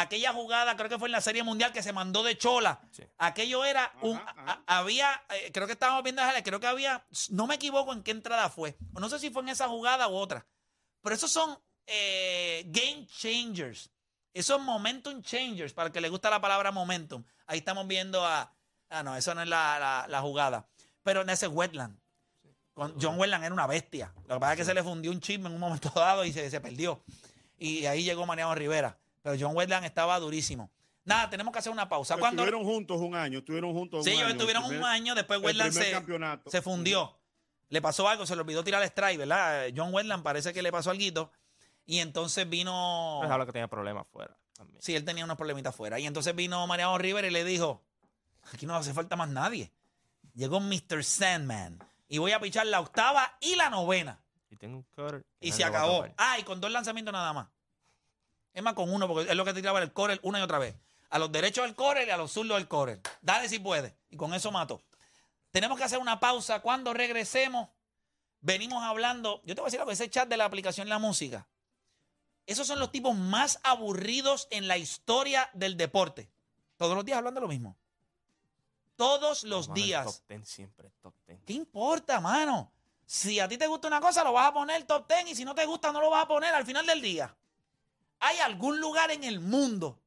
Aquella 0.00 0.32
jugada, 0.32 0.76
creo 0.76 0.88
que 0.88 0.98
fue 0.98 1.08
en 1.08 1.12
la 1.12 1.20
Serie 1.20 1.42
Mundial 1.42 1.72
que 1.72 1.82
se 1.82 1.92
mandó 1.92 2.22
de 2.22 2.36
Chola. 2.38 2.80
Sí. 2.90 3.02
Aquello 3.18 3.64
era 3.64 3.92
un. 4.02 4.16
Ajá, 4.16 4.34
ajá. 4.36 4.62
a- 4.66 4.78
había, 4.78 5.22
eh, 5.30 5.50
creo 5.52 5.66
que 5.66 5.72
estábamos 5.74 6.02
viendo, 6.02 6.22
creo 6.44 6.60
que 6.60 6.66
había, 6.66 7.04
no 7.30 7.46
me 7.46 7.56
equivoco 7.56 7.92
en 7.92 8.02
qué 8.02 8.10
entrada 8.10 8.48
fue. 8.50 8.76
No 8.92 9.08
sé 9.08 9.18
si 9.18 9.30
fue 9.30 9.42
en 9.42 9.48
esa 9.50 9.68
jugada 9.68 10.08
u 10.08 10.14
otra. 10.14 10.46
Pero 11.02 11.14
esos 11.14 11.30
son 11.30 11.58
eh, 11.86 12.62
game 12.66 13.06
changers. 13.06 13.90
Esos 14.32 14.60
momentum 14.60 15.22
changers, 15.22 15.72
para 15.72 15.88
el 15.88 15.92
que 15.92 16.00
le 16.00 16.08
gusta 16.08 16.30
la 16.30 16.40
palabra 16.40 16.70
momentum. 16.70 17.24
Ahí 17.46 17.58
estamos 17.58 17.86
viendo 17.88 18.24
a. 18.24 18.54
Ah, 18.90 19.02
no, 19.02 19.16
eso 19.16 19.34
no 19.34 19.42
es 19.42 19.48
la, 19.48 19.78
la- 19.78 20.06
la 20.08 20.20
jugada. 20.20 20.68
Pero 21.02 21.22
en 21.22 21.30
ese 21.30 21.48
Wetland. 21.48 21.98
Con 22.74 22.94
John 23.00 23.18
Wetland 23.18 23.44
era 23.44 23.52
una 23.52 23.66
bestia. 23.66 24.12
Lo 24.28 24.36
que 24.36 24.40
pasa 24.40 24.52
es 24.52 24.58
que 24.58 24.64
se 24.64 24.74
le 24.74 24.82
fundió 24.84 25.10
un 25.10 25.20
chisme 25.20 25.48
en 25.48 25.54
un 25.54 25.60
momento 25.60 25.90
dado 25.94 26.24
y 26.24 26.32
se, 26.32 26.48
se 26.48 26.60
perdió. 26.60 27.02
Y 27.58 27.84
ahí 27.86 28.04
llegó 28.04 28.24
Mariano 28.24 28.54
Rivera. 28.54 28.96
Pero 29.22 29.36
John 29.38 29.56
Wetland 29.56 29.84
estaba 29.84 30.18
durísimo. 30.18 30.70
Nada, 31.04 31.28
tenemos 31.30 31.52
que 31.52 31.58
hacer 31.58 31.72
una 31.72 31.88
pausa. 31.88 32.14
Pero 32.14 32.20
Cuando, 32.22 32.42
Estuvieron 32.44 32.70
juntos 32.70 33.00
un 33.00 33.14
año, 33.14 33.38
estuvieron 33.38 33.72
juntos 33.72 34.04
sí, 34.04 34.10
un 34.10 34.16
ellos 34.16 34.26
año. 34.26 34.32
estuvieron 34.34 34.62
El 34.64 34.68
un 34.68 34.76
primer- 34.76 34.90
año, 34.90 35.14
después 35.14 35.40
Wetland 35.40 35.72
se, 35.72 35.90
campeonato. 35.90 36.50
se 36.50 36.62
fundió. 36.62 37.16
Le 37.68 37.80
pasó 37.80 38.08
algo, 38.08 38.26
se 38.26 38.34
le 38.34 38.42
olvidó 38.42 38.62
tirar 38.64 38.82
el 38.82 38.88
strike, 38.88 39.18
¿verdad? 39.18 39.68
John 39.74 39.92
Wetland 39.94 40.22
parece 40.22 40.52
que 40.52 40.62
le 40.62 40.70
pasó 40.72 40.90
algo. 40.90 41.32
Y 41.86 41.98
entonces 41.98 42.48
vino. 42.48 43.20
Es 43.24 43.30
algo 43.30 43.46
que 43.46 43.52
tenía 43.52 43.68
problemas 43.68 44.06
fuera. 44.12 44.36
También. 44.54 44.80
Sí, 44.82 44.94
él 44.94 45.04
tenía 45.04 45.24
unos 45.24 45.36
problemitas 45.36 45.74
fuera. 45.74 45.98
Y 45.98 46.06
entonces 46.06 46.34
vino 46.34 46.66
Mariano 46.66 46.98
Rivera 46.98 47.26
y 47.26 47.30
le 47.30 47.44
dijo, 47.44 47.82
aquí 48.52 48.66
no 48.66 48.76
hace 48.76 48.92
falta 48.92 49.16
más 49.16 49.28
nadie. 49.30 49.72
Llegó 50.34 50.60
Mr. 50.60 51.02
Sandman. 51.02 51.78
Y 52.08 52.18
voy 52.18 52.32
a 52.32 52.40
pichar 52.40 52.66
la 52.66 52.80
octava 52.80 53.36
y 53.40 53.54
la 53.56 53.70
novena. 53.70 54.20
Y 54.50 54.56
tengo 54.56 54.76
un 54.78 54.82
cutter 54.82 55.24
Y 55.40 55.52
se 55.52 55.64
acabó. 55.64 56.04
Ah, 56.18 56.38
y 56.38 56.42
con 56.42 56.60
dos 56.60 56.70
lanzamientos 56.70 57.12
nada 57.12 57.32
más. 57.32 57.48
Es 58.52 58.62
más, 58.62 58.74
con 58.74 58.92
uno, 58.92 59.06
porque 59.06 59.30
es 59.30 59.36
lo 59.36 59.44
que 59.44 59.54
tiraba 59.54 59.80
el 59.80 59.92
core 59.92 60.18
una 60.22 60.38
y 60.38 60.42
otra 60.42 60.58
vez. 60.58 60.74
A 61.10 61.18
los 61.18 61.30
derechos 61.32 61.64
del 61.64 61.74
core 61.74 62.06
y 62.06 62.10
a 62.10 62.16
los 62.16 62.32
zurdos 62.32 62.56
del 62.56 62.68
core. 62.68 63.00
Dale 63.20 63.48
si 63.48 63.58
puede. 63.58 63.96
Y 64.10 64.16
con 64.16 64.34
eso 64.34 64.50
mato. 64.50 64.82
Tenemos 65.50 65.76
que 65.78 65.84
hacer 65.84 65.98
una 65.98 66.20
pausa. 66.20 66.60
Cuando 66.60 66.92
regresemos, 66.94 67.68
venimos 68.40 68.82
hablando. 68.82 69.42
Yo 69.44 69.54
te 69.54 69.60
voy 69.60 69.66
a 69.66 69.70
decir 69.70 69.80
algo, 69.80 69.92
ese 69.92 70.08
chat 70.08 70.28
de 70.28 70.36
la 70.36 70.44
aplicación 70.44 70.88
La 70.88 70.98
Música. 70.98 71.46
Esos 72.46 72.66
son 72.66 72.78
los 72.78 72.90
tipos 72.90 73.16
más 73.16 73.60
aburridos 73.62 74.48
en 74.50 74.66
la 74.66 74.76
historia 74.76 75.50
del 75.52 75.76
deporte. 75.76 76.30
Todos 76.76 76.96
los 76.96 77.04
días 77.04 77.18
hablando 77.18 77.40
lo 77.40 77.48
mismo. 77.48 77.76
Todos 78.96 79.44
los 79.44 79.72
días. 79.72 80.04
Top 80.04 80.28
10 80.28 80.48
siempre, 80.48 80.90
top 81.00 81.14
10. 81.26 81.40
¿Qué 81.46 81.52
importa, 81.52 82.20
mano? 82.20 82.72
Si 83.06 83.40
a 83.40 83.48
ti 83.48 83.56
te 83.56 83.66
gusta 83.66 83.88
una 83.88 84.00
cosa, 84.00 84.22
lo 84.24 84.32
vas 84.32 84.48
a 84.48 84.52
poner 84.52 84.84
top 84.84 85.08
10 85.08 85.30
y 85.30 85.34
si 85.34 85.44
no 85.44 85.54
te 85.54 85.64
gusta, 85.64 85.92
no 85.92 86.00
lo 86.00 86.10
vas 86.10 86.24
a 86.24 86.28
poner 86.28 86.54
al 86.54 86.64
final 86.64 86.86
del 86.86 87.00
día. 87.00 87.34
¿Hay 88.20 88.38
algún 88.38 88.80
lugar 88.80 89.10
en 89.10 89.24
el 89.24 89.40
mundo? 89.40 90.02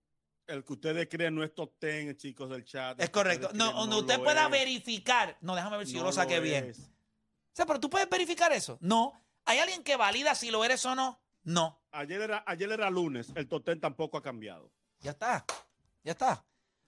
El 0.48 0.64
que 0.64 0.74
ustedes 0.74 1.08
creen 1.10 1.36
no 1.36 1.44
es 1.44 1.54
top 1.54 1.74
10, 1.80 2.18
chicos 2.18 2.50
del 2.50 2.64
chat. 2.64 3.00
Es 3.02 3.10
correcto. 3.10 3.50
No, 3.54 3.66
creen 3.66 3.76
donde 3.76 3.96
no 3.96 4.02
usted 4.02 4.20
pueda 4.20 4.46
es. 4.46 4.52
verificar. 4.52 5.38
No, 5.42 5.56
déjame 5.56 5.78
ver 5.78 5.88
si 5.88 5.94
yo 5.94 6.04
lo 6.04 6.12
saqué 6.12 6.40
bien. 6.40 6.72
O 6.72 7.56
sea, 7.56 7.66
pero 7.66 7.80
tú 7.80 7.90
puedes 7.90 8.10
verificar 8.10 8.52
eso. 8.52 8.78
No. 8.82 9.14
¿Hay 9.46 9.60
alguien 9.60 9.84
que 9.84 9.96
valida 9.96 10.36
si 10.36 10.52
lo 10.52 10.64
eres 10.64 10.86
o 10.86 10.96
no? 10.96 11.22
No. 11.44 11.82
Ayer 11.92 12.22
era, 12.22 12.44
ayer 12.48 12.72
era 12.72 12.90
lunes, 12.90 13.32
el 13.36 13.48
top 13.48 13.66
10 13.66 13.80
tampoco 13.80 14.18
ha 14.18 14.22
cambiado. 14.22 14.72
Ya 15.02 15.12
está. 15.12 15.46
Ya 16.04 16.12
está. 16.12 16.46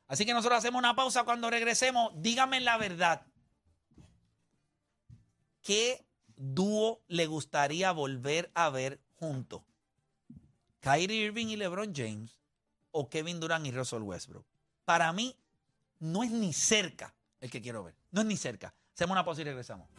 Así 0.08 0.26
que 0.26 0.34
nosotros 0.34 0.60
hacemos 0.60 0.80
una 0.80 0.96
pausa 0.96 1.24
cuando 1.24 1.50
regresemos. 1.50 2.12
Dígame 2.16 2.62
la 2.62 2.78
verdad. 2.78 3.26
¿Qué 5.62 6.06
dúo 6.36 7.02
le 7.08 7.26
gustaría 7.26 7.92
volver 7.92 8.52
a 8.54 8.70
ver 8.70 9.02
juntos? 9.16 9.64
¿Kyrie 10.86 11.26
Irving 11.26 11.48
y 11.48 11.56
LeBron 11.56 11.96
James 11.96 12.38
o 12.92 13.10
Kevin 13.10 13.40
Durant 13.40 13.66
y 13.66 13.72
Russell 13.72 14.04
Westbrook? 14.04 14.46
Para 14.86 15.12
mí, 15.14 15.36
no 15.98 16.22
es 16.22 16.30
ni 16.30 16.54
cerca 16.54 17.16
el 17.42 17.50
que 17.50 17.60
quiero 17.60 17.84
ver. 17.84 17.96
No 18.12 18.22
es 18.22 18.28
ni 18.28 18.38
cerca. 18.38 18.72
Hacemos 18.94 19.14
una 19.14 19.26
pausa 19.26 19.42
y 19.42 19.46
regresamos. 19.46 19.90